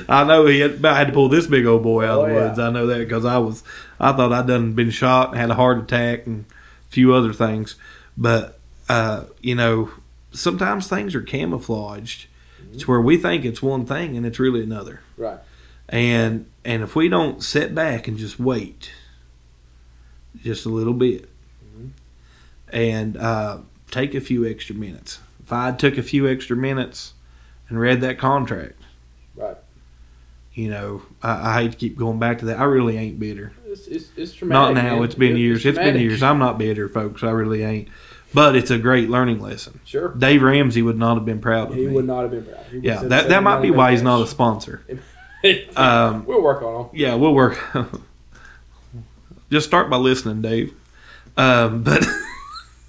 I 0.09 0.25
know 0.27 0.47
he 0.47 0.61
had, 0.61 0.73
about 0.75 0.97
had 0.97 1.07
to 1.09 1.13
pull 1.13 1.29
this 1.29 1.47
big 1.47 1.67
old 1.67 1.83
boy 1.83 2.05
out 2.05 2.21
of 2.21 2.27
the 2.29 2.35
Oh, 2.35 2.39
yeah. 2.39 2.47
woods. 2.49 2.59
I 2.59 2.71
know 2.71 2.87
that 2.87 2.99
because 2.99 3.25
I 3.25 3.39
was, 3.39 3.63
I 3.99 4.13
thought 4.13 4.33
I'd 4.33 4.47
done 4.47 4.73
been 4.75 4.91
shot 4.91 5.31
and 5.31 5.39
had 5.39 5.51
a 5.51 5.55
heart 5.55 5.79
attack 5.79 6.27
and 6.27 6.45
a 6.89 6.93
few 6.93 7.13
other 7.15 7.33
things. 7.33 7.77
But 8.17 8.59
uh, 8.89 9.25
you 9.43 9.55
know, 9.55 9.91
sometimes 10.33 10.87
things 10.89 11.15
are 11.15 11.23
camouflaged 11.23 12.27
to 12.79 12.87
where 12.87 13.01
we 13.01 13.17
think 13.17 13.45
it's 13.45 13.63
one 13.63 13.85
thing 13.87 14.17
and 14.17 14.25
it's 14.27 14.39
really 14.39 14.63
another. 14.63 15.01
Right. 15.17 15.39
And 15.89 16.47
and 16.65 16.83
if 16.83 16.95
we 16.95 17.09
don't 17.09 17.43
sit 17.43 17.75
back 17.75 18.07
and 18.09 18.17
just 18.19 18.39
wait, 18.39 18.93
just 20.43 20.67
a 20.67 20.69
little 20.69 20.93
bit, 20.95 21.29
Mhm. 21.77 21.91
and 22.73 23.17
uh, 23.17 23.59
take 23.91 24.15
a 24.15 24.21
few 24.21 24.47
extra 24.47 24.75
minutes. 24.75 25.19
If 25.43 25.53
I 25.53 25.73
took 25.73 25.97
a 25.99 26.03
few 26.03 26.29
extra 26.29 26.55
minutes 26.57 27.15
and 27.69 27.79
read 27.81 28.01
that 28.03 28.19
contract, 28.19 28.81
Right. 29.37 29.57
you 30.55 30.71
know, 30.71 31.03
I, 31.23 31.51
I 31.51 31.63
hate 31.63 31.73
to 31.73 31.77
keep 31.79 31.97
going 31.99 32.19
back 32.19 32.39
to 32.41 32.47
that. 32.47 32.59
I 32.59 32.65
really 32.65 32.97
ain't 32.97 33.19
bitter. 33.21 33.53
It's, 33.67 33.87
it's, 33.87 34.09
it's 34.17 34.43
Not 34.43 34.75
now. 34.75 34.83
man. 34.97 35.03
It's 35.05 35.15
been 35.15 35.37
It- 35.37 35.41
years. 35.41 35.65
It's 35.67 35.79
been 35.79 35.99
years. 35.99 36.23
I'm 36.23 36.39
not 36.39 36.59
bitter, 36.59 36.89
folks. 36.89 37.23
I 37.23 37.31
really 37.31 37.63
ain't. 37.63 37.89
But 38.35 38.57
it's 38.57 38.71
a 38.71 38.77
great 38.79 39.09
learning 39.09 39.41
lesson. 39.41 39.81
Sure. 39.87 40.09
Dave 40.11 40.43
Ramsey 40.43 40.83
would 40.83 40.99
not 40.99 41.15
have 41.15 41.25
been 41.25 41.41
proud 41.41 41.69
of 41.69 41.75
He 41.75 41.81
me. 41.83 41.89
He 41.89 41.95
would 41.95 42.07
not 42.07 42.23
have 42.23 42.31
been 42.31 42.45
proud. 42.45 42.65
He 42.71 42.79
yeah, 42.81 43.03
that 43.05 43.29
that 43.31 43.43
might 43.43 43.63
be 43.63 43.71
why 43.71 43.93
he's 43.93 44.03
not 44.03 44.21
a 44.23 44.27
sponsor. 44.27 44.85
Um, 45.77 46.25
we'll 46.27 46.43
work 46.43 46.63
on 46.63 46.87
him. 46.87 46.91
Yeah, 46.95 47.15
we'll 47.15 47.33
work. 47.33 47.57
Just 49.51 49.67
start 49.69 49.89
by 49.89 49.97
listening, 49.97 50.43
Dave. 50.43 50.75
Um, 51.37 51.85
but 51.85 52.05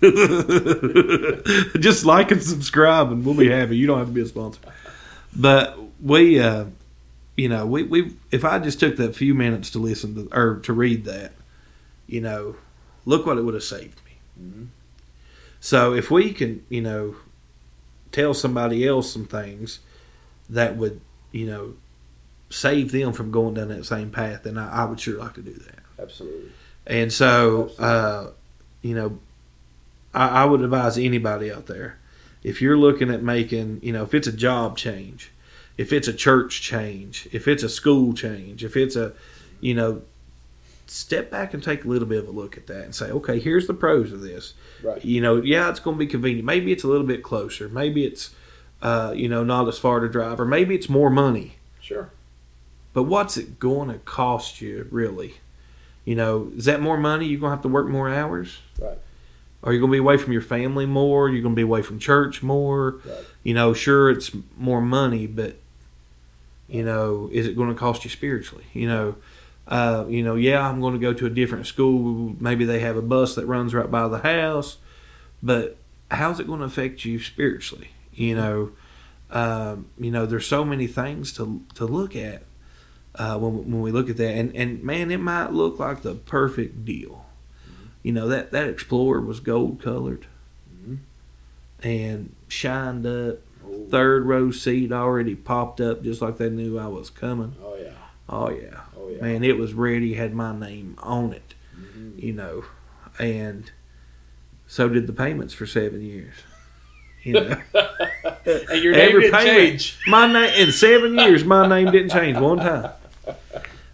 just 1.80 2.06
like 2.06 2.32
and 2.32 2.42
subscribe, 2.42 3.12
and 3.12 3.26
we'll 3.26 3.36
be 3.36 3.50
happy. 3.50 3.78
You 3.78 3.88
don't 3.88 3.98
have 4.00 4.08
to 4.08 4.14
be 4.14 4.22
a 4.22 4.26
sponsor. 4.26 4.62
But 5.36 5.78
we, 6.02 6.40
uh, 6.40 6.66
you 7.36 7.50
know, 7.50 7.66
we 7.66 7.84
we 7.84 8.16
if 8.32 8.46
I 8.46 8.60
just 8.60 8.80
took 8.80 8.98
that 8.98 9.16
few 9.16 9.34
minutes 9.34 9.72
to 9.72 9.80
listen 9.80 10.16
to 10.16 10.30
or 10.38 10.60
to 10.62 10.74
read 10.74 11.06
that, 11.06 11.34
you 12.08 12.22
know, 12.22 12.56
look 13.06 13.26
what 13.26 13.38
it 13.38 13.42
would 13.44 13.54
have 13.54 13.64
saved 13.64 14.00
me. 14.06 14.18
Mhm. 14.42 14.68
So 15.60 15.94
if 15.94 16.10
we 16.10 16.32
can, 16.34 16.66
you 16.70 16.82
know, 16.82 17.16
tell 18.12 18.34
somebody 18.34 18.88
else 18.88 19.12
some 19.12 19.26
things 19.26 19.80
that 20.50 20.78
would, 20.78 21.02
you 21.32 21.46
know, 21.46 21.74
save 22.50 22.92
them 22.92 23.14
from 23.14 23.32
going 23.32 23.54
down 23.56 23.68
that 23.68 23.86
same 23.86 24.10
path, 24.10 24.44
then 24.44 24.58
I, 24.58 24.84
I 24.84 24.86
would 24.86 25.00
sure 25.00 25.20
like 25.20 25.34
to 25.34 25.42
do 25.42 25.54
that. 25.54 25.80
Absolutely. 26.02 26.52
And 26.88 27.12
so, 27.14 27.66
Absolutely. 27.70 27.86
uh, 27.86 28.28
you 28.82 28.96
know, 28.96 29.20
I, 30.14 30.44
I 30.44 30.46
would 30.46 30.62
advise 30.62 30.98
anybody 30.98 31.52
out 31.52 31.68
there 31.68 31.98
if 32.44 32.62
you're 32.62 32.78
looking 32.78 33.10
at 33.12 33.22
making, 33.22 33.80
you 33.84 33.92
know, 33.92 34.04
if 34.04 34.14
it's 34.14 34.28
a 34.28 34.32
job 34.32 34.78
change, 34.78 35.32
if 35.78 35.92
it's 35.92 36.08
a 36.08 36.14
church 36.14 36.62
change, 36.62 37.28
if 37.32 37.48
it's 37.48 37.64
a 37.64 37.70
school 37.70 38.14
change, 38.14 38.64
if 38.64 38.76
it's 38.78 38.96
a, 38.96 39.14
you 39.60 39.74
know, 39.74 40.02
step 40.88 41.30
back 41.30 41.54
and 41.54 41.62
take 41.62 41.86
a 41.86 41.88
little 41.88 42.08
bit 42.08 42.20
of 42.20 42.28
a 42.28 42.32
look 42.32 42.58
at 42.58 42.68
that 42.68 42.84
and 42.84 42.96
say, 42.96 43.12
okay, 43.12 43.40
here's 43.40 43.68
the 43.68 43.74
pros 43.74 44.12
of 44.12 44.22
this. 44.22 44.54
Right. 44.82 45.04
You 45.04 45.22
know, 45.22 45.42
yeah, 45.42 45.70
it's 45.70 45.80
going 45.80 45.96
to 45.98 46.00
be 46.00 46.08
convenient. 46.08 46.46
Maybe 46.46 46.72
it's 46.72 46.84
a 46.84 46.88
little 46.88 47.06
bit 47.06 47.24
closer. 47.24 47.70
Maybe 47.70 48.06
it's, 48.06 48.32
uh, 48.82 49.14
you 49.16 49.30
know, 49.30 49.44
not 49.44 49.68
as 49.68 49.78
far 49.78 50.00
to 50.00 50.10
drive, 50.10 50.40
or 50.40 50.46
maybe 50.46 50.76
it's 50.76 50.90
more 50.90 51.10
money. 51.10 51.58
Sure. 51.82 52.10
But 52.94 53.04
what's 53.04 53.38
it 53.38 53.60
going 53.60 53.90
to 53.90 54.00
cost 54.00 54.62
you, 54.62 54.88
really? 54.90 55.36
You 56.06 56.16
know, 56.16 56.52
is 56.56 56.66
that 56.66 56.82
more 56.82 56.98
money? 56.98 57.26
You're 57.28 57.40
going 57.40 57.52
to 57.52 57.56
have 57.56 57.64
to 57.64 57.68
work 57.68 57.88
more 57.88 58.10
hours? 58.10 58.60
Right. 58.80 58.98
Are 59.64 59.74
you 59.74 59.80
going 59.80 59.92
to 59.92 59.96
be 59.96 60.00
away 60.00 60.18
from 60.18 60.32
your 60.32 60.42
family 60.42 60.86
more? 60.86 61.30
You're 61.30 61.42
going 61.42 61.56
to 61.56 61.60
be 61.60 61.64
away 61.64 61.82
from 61.82 62.00
church 62.00 62.42
more? 62.42 63.00
Right. 63.06 63.26
You 63.44 63.54
know, 63.54 63.74
sure, 63.74 64.10
it's 64.10 64.32
more 64.58 64.82
money, 64.82 65.28
but, 65.28 65.58
you 66.68 66.84
know, 66.84 67.30
is 67.32 67.46
it 67.46 67.58
going 67.58 67.70
to 67.70 67.76
cost 67.76 68.04
you 68.04 68.10
spiritually? 68.10 68.66
You 68.74 68.88
know, 68.88 69.16
uh, 69.68 70.06
you 70.08 70.24
know, 70.24 70.36
yeah, 70.36 70.68
I'm 70.68 70.80
going 70.82 70.94
to 70.94 71.00
go 71.00 71.14
to 71.14 71.26
a 71.26 71.30
different 71.30 71.68
school. 71.68 72.36
Maybe 72.40 72.66
they 72.66 72.80
have 72.80 72.98
a 72.98 73.02
bus 73.02 73.36
that 73.36 73.46
runs 73.46 73.74
right 73.74 73.90
by 73.90 74.08
the 74.08 74.20
house, 74.20 74.78
but 75.44 75.78
how's 76.10 76.40
it 76.40 76.48
going 76.48 76.60
to 76.60 76.66
affect 76.66 77.06
you 77.06 77.20
spiritually? 77.20 77.90
You 78.14 78.36
know, 78.36 78.72
um, 79.30 79.88
you 80.00 80.10
know, 80.12 80.26
there's 80.26 80.48
so 80.48 80.66
many 80.66 80.88
things 80.88 81.32
to 81.34 81.62
to 81.76 81.86
look 81.86 82.16
at 82.16 82.44
uh, 83.16 83.38
when 83.38 83.72
when 83.72 83.82
we 83.82 83.92
look 83.92 84.10
at 84.10 84.18
that, 84.18 84.34
and 84.34 84.56
and 84.56 84.84
man, 84.84 85.12
it 85.12 85.20
might 85.20 85.52
look 85.52 85.80
like 85.80 86.02
the 86.02 86.16
perfect 86.16 86.84
deal. 86.84 87.26
You 88.04 88.12
know 88.14 88.28
that 88.30 88.52
that 88.52 88.68
Explorer 88.68 89.22
was 89.22 89.40
gold 89.40 89.82
colored 89.82 90.26
Mhm. 90.86 90.98
and 91.84 92.34
shined 92.48 93.06
up. 93.06 93.40
Oh, 93.66 93.86
Third 93.90 94.26
row 94.26 94.52
seat 94.52 94.92
already 94.92 95.36
popped 95.36 95.80
up, 95.82 96.04
just 96.04 96.22
like 96.22 96.38
they 96.38 96.50
knew 96.50 96.78
I 96.80 96.88
was 96.88 97.10
coming. 97.10 97.56
oh 97.64 97.76
yeah. 97.76 97.90
Oh 98.30 98.50
yeah, 98.50 98.82
Oh 98.98 99.10
yeah. 99.10 99.22
man, 99.22 99.44
it 99.44 99.58
was 99.58 99.74
ready. 99.74 100.14
Had 100.14 100.34
my 100.34 100.58
name 100.58 100.96
on 101.00 101.34
it 101.34 101.54
Mhm. 101.78 102.22
you 102.24 102.34
know, 102.34 102.64
and 103.20 103.72
so 104.68 104.88
did 104.90 105.08
the 105.08 105.14
payments 105.14 105.54
for 105.54 105.66
seven 105.66 106.02
years. 106.02 106.34
You 107.24 107.34
know, 107.34 107.58
And 108.46 108.82
your 108.82 108.94
every 108.94 109.24
didn't 109.24 109.36
payment, 109.40 109.98
my 110.08 110.32
name 110.32 110.54
in 110.68 110.72
seven 110.72 111.16
years, 111.20 111.44
my 111.44 111.68
name 111.68 111.92
didn't 111.92 112.12
change 112.12 112.38
one 112.38 112.60
time. 112.60 112.92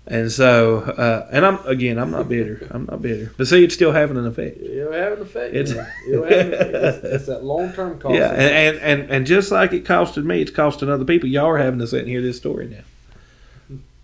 And 0.08 0.32
so, 0.32 0.82
uh, 0.82 1.28
and 1.32 1.44
I'm 1.44 1.66
again, 1.66 1.98
I'm 1.98 2.12
not 2.12 2.30
bitter. 2.30 2.68
I'm 2.70 2.86
not 2.86 3.02
bitter, 3.02 3.34
but 3.38 3.48
see, 3.48 3.64
it's 3.64 3.74
still 3.74 3.92
having 3.92 4.18
an 4.18 4.28
effect. 4.28 4.58
It'll 4.62 4.94
have 4.94 5.14
an 5.14 5.22
effect. 5.24 5.56
It's- 5.56 5.76
man. 5.76 5.92
It'll 6.08 6.24
have 6.26 6.32
an 6.32 6.54
effect. 6.54 6.74
It's, 6.74 7.04
it's 7.06 7.26
that 7.26 7.44
long 7.44 7.74
term 7.74 7.98
cost. 8.00 8.14
Yeah, 8.14 8.32
and, 8.32 8.78
and 8.78 8.78
and 9.02 9.12
and 9.12 9.26
just 9.26 9.52
like 9.52 9.74
it 9.74 9.84
costed 9.84 10.24
me, 10.24 10.42
it's 10.42 10.52
costing 10.52 10.90
other 10.92 11.06
people. 11.06 11.28
Y'all 11.28 11.48
are 11.48 11.58
having 11.58 11.80
to 11.80 11.88
sit 11.88 12.02
and 12.02 12.08
hear 12.08 12.22
this 12.22 12.38
story 12.38 12.68
now. 12.68 12.84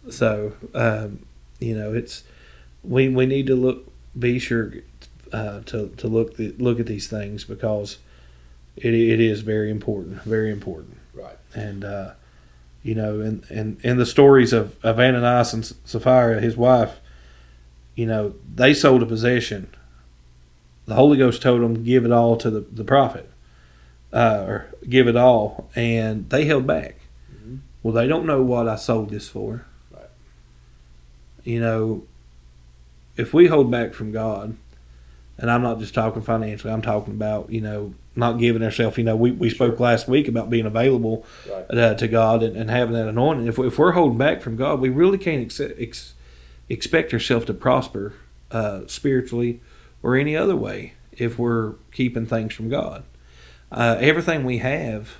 So, 0.10 0.54
um, 0.74 1.24
you 1.60 1.78
know, 1.78 1.94
it's 1.94 2.24
we 2.84 3.08
we 3.08 3.28
need 3.28 3.46
to 3.48 3.56
look, 3.56 3.92
be 4.18 4.40
sure 4.40 4.74
uh, 5.32 5.60
to 5.68 5.90
to 5.98 6.08
look 6.08 6.38
the, 6.38 6.56
look 6.58 6.80
at 6.80 6.88
these 6.88 7.08
things 7.08 7.44
because 7.44 8.00
it 8.76 8.94
it 8.94 9.20
is 9.20 9.42
very 9.42 9.70
important, 9.70 10.24
very 10.24 10.52
important. 10.52 10.98
Right. 11.14 11.38
And 11.54 11.84
uh, 11.84 12.14
you 12.84 12.96
know, 12.96 13.20
and 13.22 13.44
and 13.50 13.80
and 13.84 14.00
the 14.00 14.06
stories 14.06 14.54
of 14.54 14.76
of 14.84 15.00
Ananias 15.00 15.54
and 15.54 15.66
Sapphira, 15.86 16.40
his 16.42 16.58
wife, 16.58 17.00
you 17.96 18.06
know, 18.06 18.34
they 18.54 18.74
sold 18.74 19.04
a 19.04 19.06
possession. 19.06 19.70
The 20.86 20.96
Holy 20.96 21.18
Ghost 21.18 21.42
told 21.42 21.62
them 21.62 21.84
give 21.84 22.06
it 22.06 22.12
all 22.12 22.38
to 22.38 22.50
the 22.50 22.62
the 22.62 22.84
prophet 22.84 23.30
uh, 24.12 24.44
or 24.48 24.68
give 24.90 25.08
it 25.08 25.16
all, 25.16 25.70
and 25.76 26.30
they 26.30 26.46
held 26.46 26.66
back. 26.68 26.96
Mhm. 27.34 27.60
Well, 27.84 27.94
they 27.94 28.08
don't 28.08 28.26
know 28.26 28.42
what 28.42 28.68
I 28.68 28.76
sold 28.76 29.10
this 29.10 29.30
for. 29.30 29.66
Right. 29.92 30.10
You 31.44 31.60
know, 31.60 32.04
if 33.16 33.34
we 33.34 33.48
hold 33.48 33.70
back 33.72 33.94
from 33.94 34.12
God, 34.12 34.58
and 35.38 35.50
I'm 35.50 35.62
not 35.62 35.80
just 35.80 35.94
talking 35.94 36.22
financially, 36.22 36.74
I'm 36.74 36.82
talking 36.82 37.14
about 37.14 37.52
you 37.52 37.62
know 37.62 37.94
not 38.16 38.34
giving 38.40 38.62
ourselves. 38.64 38.98
You 38.98 39.04
know, 39.06 39.16
we, 39.16 39.32
we 39.32 39.50
spoke 39.50 39.80
last 39.80 40.08
week 40.08 40.28
about 40.28 40.50
being 40.50 40.66
available 40.66 41.26
Right. 41.50 41.66
uh, 41.78 41.94
to 41.96 42.08
God 42.08 42.44
and, 42.44 42.56
and 42.58 42.70
having 42.70 42.94
that 42.94 43.08
anointing. 43.08 43.48
If, 43.48 43.58
we, 43.58 43.68
if 43.68 43.78
we're 43.80 43.94
holding 43.94 44.18
back 44.18 44.42
from 44.42 44.56
God, 44.58 44.80
we 44.82 44.90
really 44.90 45.18
can't 45.18 45.42
ex- 45.44 45.60
ex- 45.60 46.14
expect 46.70 47.14
ourselves 47.14 47.46
to 47.46 47.54
prosper 47.54 48.14
uh, 48.52 48.82
spiritually 48.88 49.62
or 50.04 50.16
any 50.18 50.36
other 50.36 50.56
way 50.56 50.94
if 51.14 51.40
we're 51.40 51.74
keeping 51.94 52.26
things 52.26 52.54
from 52.54 52.68
God. 52.70 53.04
Uh, 53.72 53.96
everything 54.00 54.44
we 54.44 54.58
have 54.58 55.12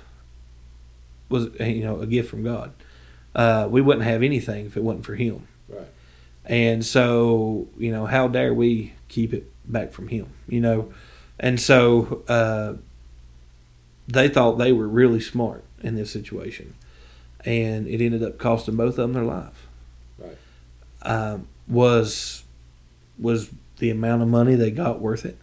was 1.30 1.48
you 1.60 1.82
know 1.82 2.00
a 2.00 2.06
gift 2.06 2.28
from 2.28 2.42
God. 2.44 2.72
Uh, 3.34 3.66
we 3.70 3.80
wouldn't 3.80 4.04
have 4.04 4.22
anything 4.22 4.66
if 4.66 4.76
it 4.76 4.82
wasn't 4.82 5.06
for 5.06 5.14
Him. 5.14 5.46
Right. 5.68 5.86
And 6.44 6.84
so 6.84 7.68
you 7.78 7.90
know 7.90 8.04
how 8.04 8.28
dare 8.28 8.52
we 8.52 8.92
keep 9.08 9.32
it 9.32 9.50
back 9.64 9.92
from 9.92 10.08
Him? 10.08 10.26
You 10.48 10.60
know, 10.60 10.92
and 11.42 11.60
so 11.60 12.22
uh, 12.28 12.74
they 14.08 14.28
thought 14.28 14.52
they 14.52 14.72
were 14.72 14.88
really 14.88 15.20
smart 15.20 15.64
in 15.82 15.96
this 15.96 16.10
situation, 16.10 16.74
and 17.44 17.86
it 17.88 18.00
ended 18.00 18.22
up 18.22 18.38
costing 18.38 18.76
both 18.76 18.90
of 18.90 18.96
them 18.96 19.12
their 19.12 19.24
life. 19.24 19.66
Right. 20.18 20.38
Um, 21.02 21.48
was 21.68 22.44
was 23.18 23.50
the 23.78 23.90
amount 23.90 24.22
of 24.22 24.28
money 24.28 24.54
they 24.54 24.70
got 24.70 25.00
worth 25.00 25.24
it? 25.24 25.36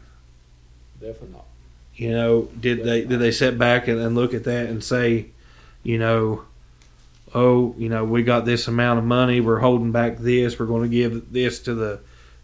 Definitely 0.99 1.33
not. 1.33 1.45
You 1.95 2.11
know, 2.11 2.49
did 2.59 2.83
they 2.85 3.03
did 3.03 3.19
they 3.19 3.31
sit 3.31 3.59
back 3.59 3.89
and, 3.89 3.99
and 3.99 4.15
look 4.15 4.33
at 4.33 4.45
that 4.45 4.67
and 4.67 4.81
say, 4.81 5.27
you 5.83 5.97
know, 5.97 6.43
oh, 7.35 7.75
you 7.77 7.89
know, 7.89 8.05
we 8.05 8.23
got 8.23 8.45
this 8.45 8.69
amount 8.69 8.99
of 8.99 9.05
money, 9.05 9.41
we're 9.41 9.59
holding 9.59 9.91
back 9.91 10.17
this, 10.17 10.57
we're 10.57 10.65
going 10.65 10.83
to 10.83 10.89
give 10.89 11.33
this 11.33 11.59
to 11.59 11.73
the 11.73 11.99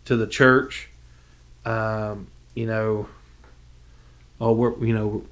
to 0.05 0.17
the 0.17 0.27
church, 0.27 0.89
um, 1.65 2.27
you 2.53 2.65
know, 2.65 3.07
oh, 4.39 4.53
we're, 4.53 4.77
you 4.85 4.93
know, 4.93 5.23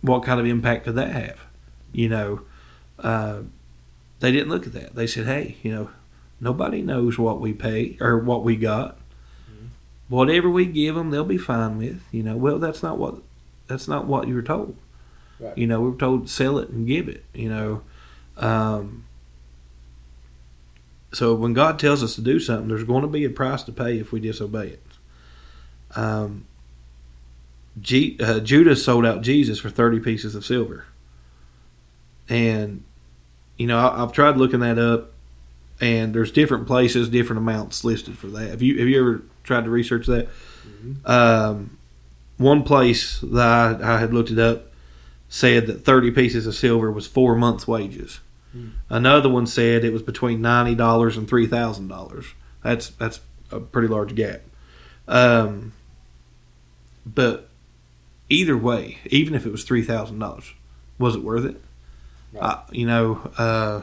what 0.00 0.24
kind 0.24 0.40
of 0.40 0.46
impact 0.46 0.84
could 0.84 0.94
that 0.96 1.12
have? 1.12 1.40
You 1.92 2.08
know, 2.08 2.40
uh, 2.98 3.40
they 4.20 4.32
didn't 4.32 4.48
look 4.48 4.66
at 4.66 4.72
that. 4.72 4.94
They 4.94 5.06
said, 5.06 5.26
hey, 5.26 5.56
you 5.62 5.72
know, 5.72 5.90
nobody 6.40 6.82
knows 6.82 7.18
what 7.18 7.40
we 7.40 7.52
pay 7.52 7.96
or 8.00 8.18
what 8.18 8.42
we 8.44 8.56
got 8.56 8.98
whatever 10.12 10.50
we 10.50 10.66
give 10.66 10.94
them, 10.94 11.10
they'll 11.10 11.24
be 11.24 11.38
fine 11.38 11.78
with. 11.78 12.02
You 12.12 12.22
know, 12.22 12.36
well, 12.36 12.58
that's 12.58 12.82
not 12.82 12.98
what 12.98 13.16
that's 13.66 13.88
not 13.88 14.06
what 14.06 14.28
you 14.28 14.34
were 14.34 14.42
told. 14.42 14.76
Right. 15.40 15.56
You 15.56 15.66
know, 15.66 15.80
we 15.80 15.90
were 15.90 15.96
told 15.96 16.28
sell 16.28 16.58
it 16.58 16.68
and 16.68 16.86
give 16.86 17.08
it. 17.08 17.24
You 17.32 17.48
know, 17.48 17.82
um, 18.36 19.04
so 21.14 21.34
when 21.34 21.54
God 21.54 21.78
tells 21.78 22.02
us 22.02 22.14
to 22.16 22.20
do 22.20 22.38
something, 22.38 22.68
there's 22.68 22.84
going 22.84 23.02
to 23.02 23.08
be 23.08 23.24
a 23.24 23.30
price 23.30 23.62
to 23.62 23.72
pay 23.72 23.98
if 23.98 24.12
we 24.12 24.20
disobey 24.20 24.68
it. 24.68 24.82
Um, 25.96 26.44
G, 27.80 28.18
uh, 28.20 28.40
Judas 28.40 28.84
sold 28.84 29.06
out 29.06 29.22
Jesus 29.22 29.58
for 29.58 29.70
thirty 29.70 29.98
pieces 29.98 30.34
of 30.34 30.44
silver, 30.44 30.84
and 32.28 32.84
you 33.56 33.66
know 33.66 33.78
I, 33.78 34.02
I've 34.02 34.12
tried 34.12 34.36
looking 34.36 34.60
that 34.60 34.78
up, 34.78 35.12
and 35.80 36.14
there's 36.14 36.30
different 36.30 36.66
places, 36.66 37.08
different 37.08 37.38
amounts 37.38 37.84
listed 37.84 38.18
for 38.18 38.26
that. 38.28 38.50
Have 38.50 38.62
you 38.62 38.78
have 38.78 38.88
you 38.88 39.00
ever 39.00 39.22
tried 39.44 39.64
to 39.64 39.70
research 39.70 40.06
that? 40.06 40.28
Mhm. 40.66 41.08
Um, 41.08 41.78
one 42.36 42.62
place 42.62 43.20
that 43.20 43.82
I, 43.82 43.94
I 43.94 43.98
had 43.98 44.12
looked 44.12 44.30
it 44.30 44.38
up 44.38 44.66
said 45.28 45.66
that 45.66 45.84
30 45.84 46.10
pieces 46.10 46.46
of 46.46 46.54
silver 46.54 46.90
was 46.90 47.06
four 47.06 47.34
months' 47.36 47.66
wages. 47.66 48.20
Hmm. 48.52 48.68
Another 48.90 49.28
one 49.30 49.46
said 49.46 49.82
it 49.82 49.92
was 49.94 50.02
between 50.02 50.42
ninety 50.42 50.74
dollars 50.74 51.16
and 51.16 51.26
three 51.26 51.46
thousand 51.46 51.88
dollars. 51.88 52.26
That's 52.62 52.90
that's 52.90 53.20
a 53.50 53.60
pretty 53.60 53.88
large 53.88 54.14
gap. 54.14 54.42
Um, 55.08 55.72
but 57.06 57.48
either 58.32 58.56
way, 58.56 58.98
even 59.06 59.34
if 59.34 59.44
it 59.46 59.52
was 59.52 59.64
three 59.64 59.82
thousand 59.82 60.18
dollars, 60.18 60.52
was 60.98 61.14
it 61.16 61.22
worth 61.22 61.44
it? 61.44 61.60
Right. 62.32 62.42
Uh, 62.42 62.60
you 62.70 62.86
know, 62.86 63.30
uh, 63.38 63.82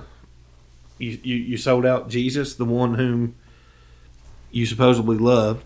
you, 0.98 1.20
you 1.24 1.36
you 1.36 1.58
sold 1.58 1.86
out 1.86 2.10
Jesus, 2.10 2.56
the 2.56 2.66
one 2.66 2.96
whom 2.96 3.36
you 4.52 4.66
supposedly 4.66 5.18
loved, 5.18 5.64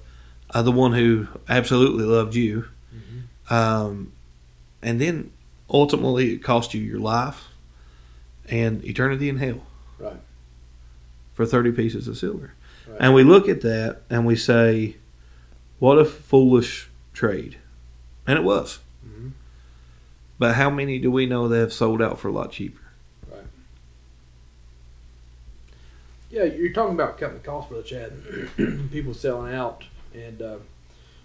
uh, 0.52 0.62
the 0.62 0.72
one 0.72 0.94
who 0.94 1.28
absolutely 1.50 2.04
loved 2.06 2.36
you, 2.36 2.66
Mm-hmm. 2.94 3.54
um, 3.54 4.12
and 4.82 5.00
then 5.02 5.32
ultimately 5.70 6.34
it 6.34 6.44
cost 6.44 6.74
you 6.74 6.82
your 6.82 7.00
life 7.00 7.46
and 8.50 8.84
eternity 8.86 9.30
in 9.30 9.38
hell 9.38 9.62
Right. 9.98 10.20
for 11.34 11.46
30 11.46 11.72
pieces 11.72 12.08
of 12.08 12.18
silver. 12.18 12.54
Right. 12.88 12.98
And 13.00 13.14
we 13.16 13.24
look 13.24 13.48
at 13.50 13.62
that 13.62 14.02
and 14.10 14.26
we 14.26 14.36
say, 14.36 14.98
what 15.80 15.98
a 15.98 16.06
foolish 16.06 16.90
trade. 17.14 17.58
And 18.26 18.38
it 18.38 18.44
was. 18.44 18.80
Mhm. 19.06 19.32
But 20.40 20.56
how 20.56 20.70
many 20.70 21.00
do 21.00 21.12
we 21.12 21.26
know 21.26 21.48
that 21.48 21.60
have 21.60 21.74
sold 21.74 22.02
out 22.02 22.20
for 22.20 22.28
a 22.28 22.32
lot 22.32 22.52
cheaper? 22.52 22.82
Right. 23.32 23.44
Yeah, 26.30 26.44
you're 26.46 26.74
talking 26.74 26.96
about 26.96 27.18
cutting 27.18 27.38
the 27.38 27.44
cost, 27.44 27.70
brother 27.70 27.84
Chad. 27.84 28.14
People 28.92 29.14
selling 29.14 29.54
out, 29.54 29.84
and 30.14 30.42
uh, 30.42 30.58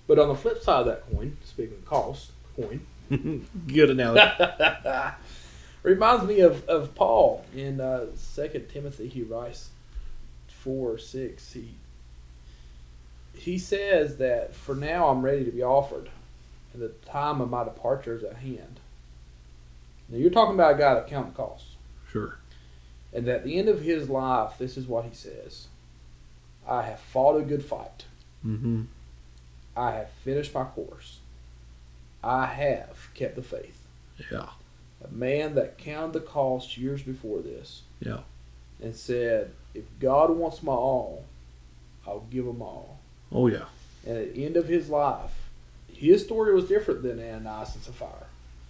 but 0.06 0.18
on 0.18 0.28
the 0.28 0.34
flip 0.34 0.62
side 0.62 0.80
of 0.80 0.86
that 0.86 1.10
coin, 1.10 1.36
speaking 1.44 1.76
of 1.78 1.84
cost, 1.86 2.32
coin 2.56 2.80
Good 3.68 3.90
analogy. 3.90 4.44
reminds 5.82 6.24
me 6.24 6.40
of, 6.40 6.68
of 6.68 6.94
Paul 6.94 7.44
in 7.54 7.80
uh, 7.80 8.06
Second 8.14 8.68
Timothy. 8.68 9.08
He 9.08 9.22
writes 9.22 9.70
four 10.48 10.98
six. 10.98 11.52
He 11.52 11.70
he 13.34 13.58
says 13.58 14.16
that 14.18 14.54
for 14.54 14.74
now 14.74 15.08
I'm 15.08 15.22
ready 15.22 15.44
to 15.44 15.50
be 15.50 15.62
offered, 15.62 16.10
the 16.74 16.88
time 17.06 17.40
of 17.40 17.48
my 17.50 17.64
departure 17.64 18.16
is 18.16 18.22
at 18.24 18.36
hand. 18.36 18.80
Now 20.08 20.18
you're 20.18 20.30
talking 20.30 20.54
about 20.54 20.74
a 20.74 20.78
guy 20.78 20.94
that 20.94 21.06
counted 21.08 21.34
costs. 21.34 21.76
sure. 22.10 22.36
And 23.12 23.26
at 23.28 23.42
the 23.44 23.58
end 23.58 23.68
of 23.70 23.80
his 23.80 24.10
life, 24.10 24.52
this 24.58 24.76
is 24.76 24.86
what 24.86 25.04
he 25.06 25.14
says 25.14 25.68
I 26.68 26.82
have 26.82 27.00
fought 27.00 27.36
a 27.38 27.42
good 27.42 27.64
fight. 27.64 28.04
Mm-hmm. 28.46 28.82
I 29.76 29.92
have 29.92 30.10
finished 30.10 30.52
my 30.54 30.64
course. 30.64 31.18
I 32.22 32.46
have 32.46 33.08
kept 33.14 33.36
the 33.36 33.42
faith. 33.42 33.80
Yeah. 34.30 34.48
A 35.04 35.08
man 35.10 35.54
that 35.54 35.78
counted 35.78 36.12
the 36.12 36.20
cost 36.20 36.76
years 36.76 37.02
before 37.02 37.40
this 37.40 37.82
Yeah. 38.00 38.20
and 38.82 38.94
said, 38.94 39.52
If 39.74 39.84
God 40.00 40.30
wants 40.30 40.62
my 40.62 40.72
all, 40.72 41.24
I'll 42.06 42.26
give 42.30 42.44
him 42.46 42.60
all. 42.60 42.98
Oh, 43.30 43.46
yeah. 43.46 43.66
And 44.06 44.16
at 44.18 44.34
the 44.34 44.44
end 44.44 44.56
of 44.56 44.66
his 44.68 44.88
life, 44.88 45.37
his 45.98 46.24
story 46.24 46.54
was 46.54 46.64
different 46.68 47.02
than 47.02 47.18
Ananias 47.18 47.74
and 47.74 47.82
Sapphira. 47.84 48.26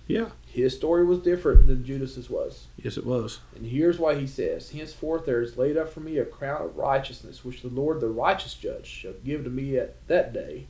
Yeah. 0.07 0.29
His 0.47 0.75
story 0.75 1.05
was 1.05 1.19
different 1.19 1.67
than 1.67 1.85
Judas's 1.85 2.31
was. 2.31 2.67
Yes, 2.83 2.97
it 2.97 3.05
was. 3.05 3.41
And 3.55 3.67
here's 3.67 3.99
why 3.99 4.15
he 4.15 4.27
says, 4.27 4.71
Henceforth 4.71 5.27
there 5.27 5.43
is 5.43 5.59
laid 5.59 5.77
up 5.77 5.91
for 5.91 6.01
me 6.01 6.17
a 6.17 6.25
crown 6.25 6.63
of 6.63 6.77
righteousness, 6.79 7.45
which 7.45 7.61
the 7.61 7.69
Lord, 7.69 8.01
the 8.01 8.09
righteous 8.09 8.55
judge, 8.55 8.87
shall 8.87 9.13
give 9.25 9.45
to 9.45 9.51
me 9.51 9.77
at 9.77 9.95
that 10.09 10.33
day, 10.33 10.65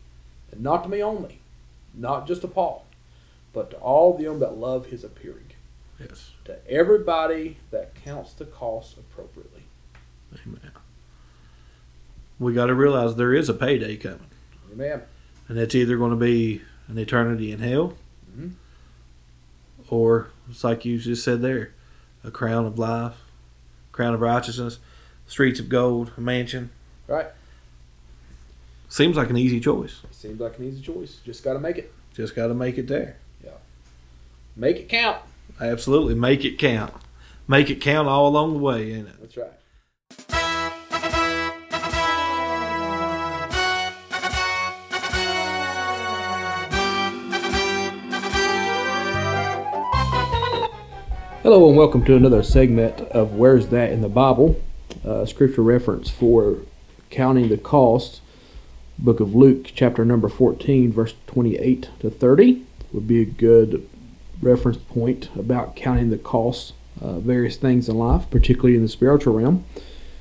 and 0.50 0.60
not 0.60 0.82
to 0.82 0.88
me 0.88 1.00
only, 1.00 1.38
not 1.94 2.26
just 2.26 2.40
to 2.40 2.48
Paul, 2.48 2.84
but 3.52 3.70
to 3.70 3.76
all 3.76 4.18
them 4.18 4.40
that 4.40 4.58
love 4.58 4.86
his 4.86 5.04
appearing, 5.04 5.52
Yes. 6.00 6.32
to 6.46 6.58
everybody 6.68 7.58
that 7.70 7.94
counts 7.94 8.32
the 8.32 8.44
cost 8.46 8.98
appropriately. 8.98 9.62
Amen. 10.44 10.72
We 12.40 12.52
got 12.54 12.66
to 12.66 12.74
realize 12.74 13.14
there 13.14 13.34
is 13.34 13.48
a 13.48 13.54
payday 13.54 13.96
coming. 13.96 14.26
Amen. 14.72 15.02
And 15.48 15.58
it's 15.58 15.74
either 15.74 15.96
going 15.96 16.10
to 16.10 16.16
be 16.16 16.62
an 16.88 16.98
eternity 16.98 17.52
in 17.52 17.60
hell, 17.60 17.94
Mhm. 18.38 18.52
or 19.88 20.28
it's 20.50 20.64
like 20.64 20.84
you 20.84 20.98
just 20.98 21.24
said 21.24 21.40
there, 21.42 21.72
a 22.24 22.30
crown 22.30 22.66
of 22.66 22.78
life, 22.78 23.14
crown 23.92 24.14
of 24.14 24.20
righteousness, 24.20 24.78
streets 25.26 25.60
of 25.60 25.68
gold, 25.68 26.12
a 26.16 26.20
mansion. 26.20 26.70
Right. 27.06 27.26
Seems 28.88 29.16
like 29.16 29.30
an 29.30 29.36
easy 29.36 29.60
choice. 29.60 30.00
Seems 30.10 30.40
like 30.40 30.58
an 30.58 30.64
easy 30.64 30.80
choice. 30.82 31.16
Just 31.24 31.44
got 31.44 31.52
to 31.54 31.58
make 31.58 31.76
it. 31.76 31.92
Just 32.14 32.34
got 32.34 32.46
to 32.48 32.54
make 32.54 32.78
it 32.78 32.88
there. 32.88 33.16
Yeah. 33.44 33.50
Make 34.56 34.76
it 34.76 34.88
count. 34.88 35.18
Absolutely, 35.60 36.14
make 36.14 36.44
it 36.44 36.58
count. 36.58 36.94
Make 37.46 37.70
it 37.70 37.80
count 37.80 38.08
all 38.08 38.28
along 38.28 38.54
the 38.54 38.58
way, 38.58 38.92
ain't 38.92 39.08
it? 39.08 39.14
That's 39.20 39.36
right. 39.36 39.52
Hello 51.50 51.66
and 51.66 51.78
welcome 51.78 52.04
to 52.04 52.14
another 52.14 52.42
segment 52.42 53.00
of 53.00 53.32
Where's 53.32 53.68
That 53.68 53.90
in 53.90 54.02
the 54.02 54.08
Bible? 54.10 54.60
Uh, 55.02 55.24
scripture 55.24 55.62
reference 55.62 56.10
for 56.10 56.58
counting 57.08 57.48
the 57.48 57.56
cost. 57.56 58.20
Book 58.98 59.18
of 59.18 59.34
Luke, 59.34 59.70
chapter 59.74 60.04
number 60.04 60.28
14, 60.28 60.92
verse 60.92 61.14
28 61.26 61.88
to 62.00 62.10
30 62.10 62.66
would 62.92 63.08
be 63.08 63.22
a 63.22 63.24
good 63.24 63.88
reference 64.42 64.76
point 64.76 65.30
about 65.36 65.74
counting 65.74 66.10
the 66.10 66.18
costs 66.18 66.74
uh, 67.00 67.18
various 67.18 67.56
things 67.56 67.88
in 67.88 67.96
life, 67.96 68.28
particularly 68.30 68.76
in 68.76 68.82
the 68.82 68.88
spiritual 68.88 69.32
realm. 69.32 69.64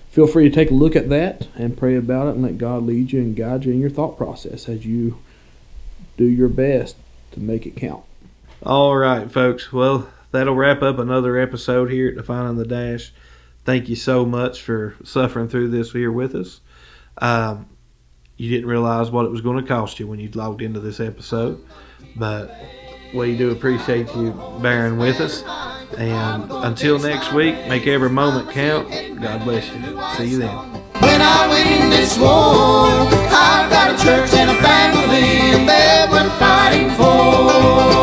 Feel 0.10 0.28
free 0.28 0.48
to 0.48 0.56
take 0.56 0.72
a 0.72 0.76
look 0.76 0.96
at 0.96 1.10
that 1.10 1.50
and 1.56 1.78
pray 1.78 1.98
about 1.98 2.30
it 2.30 2.36
and 2.36 2.44
let 2.44 2.58
God 2.58 2.84
lead 2.84 3.12
you 3.12 3.20
and 3.20 3.36
guide 3.36 3.66
you 3.66 3.74
in 3.74 3.82
your 3.82 3.90
thought 3.90 4.18
process 4.18 4.70
as 4.70 4.86
you 4.86 5.18
do 6.16 6.24
your 6.24 6.48
best 6.48 6.96
to 7.34 7.42
make 7.42 7.66
it 7.66 7.76
count. 7.76 8.06
All 8.64 8.96
right, 8.96 9.30
folks. 9.30 9.74
Well, 9.74 10.08
that'll 10.32 10.56
wrap 10.56 10.82
up 10.82 11.00
another 11.00 11.38
episode 11.38 11.92
here 11.92 12.10
at 12.10 12.16
Defining 12.16 12.58
the 12.58 12.66
Dash. 12.66 13.14
Thank 13.66 13.90
you 13.90 13.96
so 13.96 14.26
much 14.26 14.62
for 14.62 14.96
suffering 15.04 15.50
through 15.50 15.70
this 15.70 15.92
here 15.92 16.12
with 16.12 16.36
us. 16.36 16.62
Um, 17.18 17.68
you 18.38 18.50
didn't 18.50 18.70
realize 18.70 19.10
what 19.10 19.26
it 19.26 19.32
was 19.32 19.42
going 19.42 19.58
to 19.58 19.68
cost 19.68 20.00
you 20.00 20.08
when 20.08 20.20
you 20.20 20.30
logged 20.32 20.62
into 20.62 20.80
this 20.80 21.00
episode, 21.00 21.64
but 22.16 22.56
we 23.14 23.36
do 23.38 23.52
appreciate 23.52 24.14
you 24.16 24.32
bearing 24.62 24.98
with 24.98 25.20
us. 25.20 25.44
And 25.98 26.52
until 26.52 27.00
next 27.00 27.34
week, 27.34 27.56
make 27.68 27.88
every 27.88 28.10
moment 28.10 28.52
count. 28.52 28.90
God 29.22 29.44
bless 29.44 29.68
you. 29.74 29.82
See 30.16 30.32
you 30.32 30.40
then. 30.40 30.50
When 31.02 31.22
I 31.22 31.48
win 31.50 31.90
this 31.90 32.18
war, 32.18 32.88
I've 33.32 33.72
got 33.72 34.00
a 34.00 34.04
church 34.04 34.34
and 34.34 34.52
a 34.52 34.62
family, 34.62 35.58
and 35.58 35.68
they're 35.68 36.10
worth 36.12 36.38
fighting 36.38 36.92
for. 36.92 37.97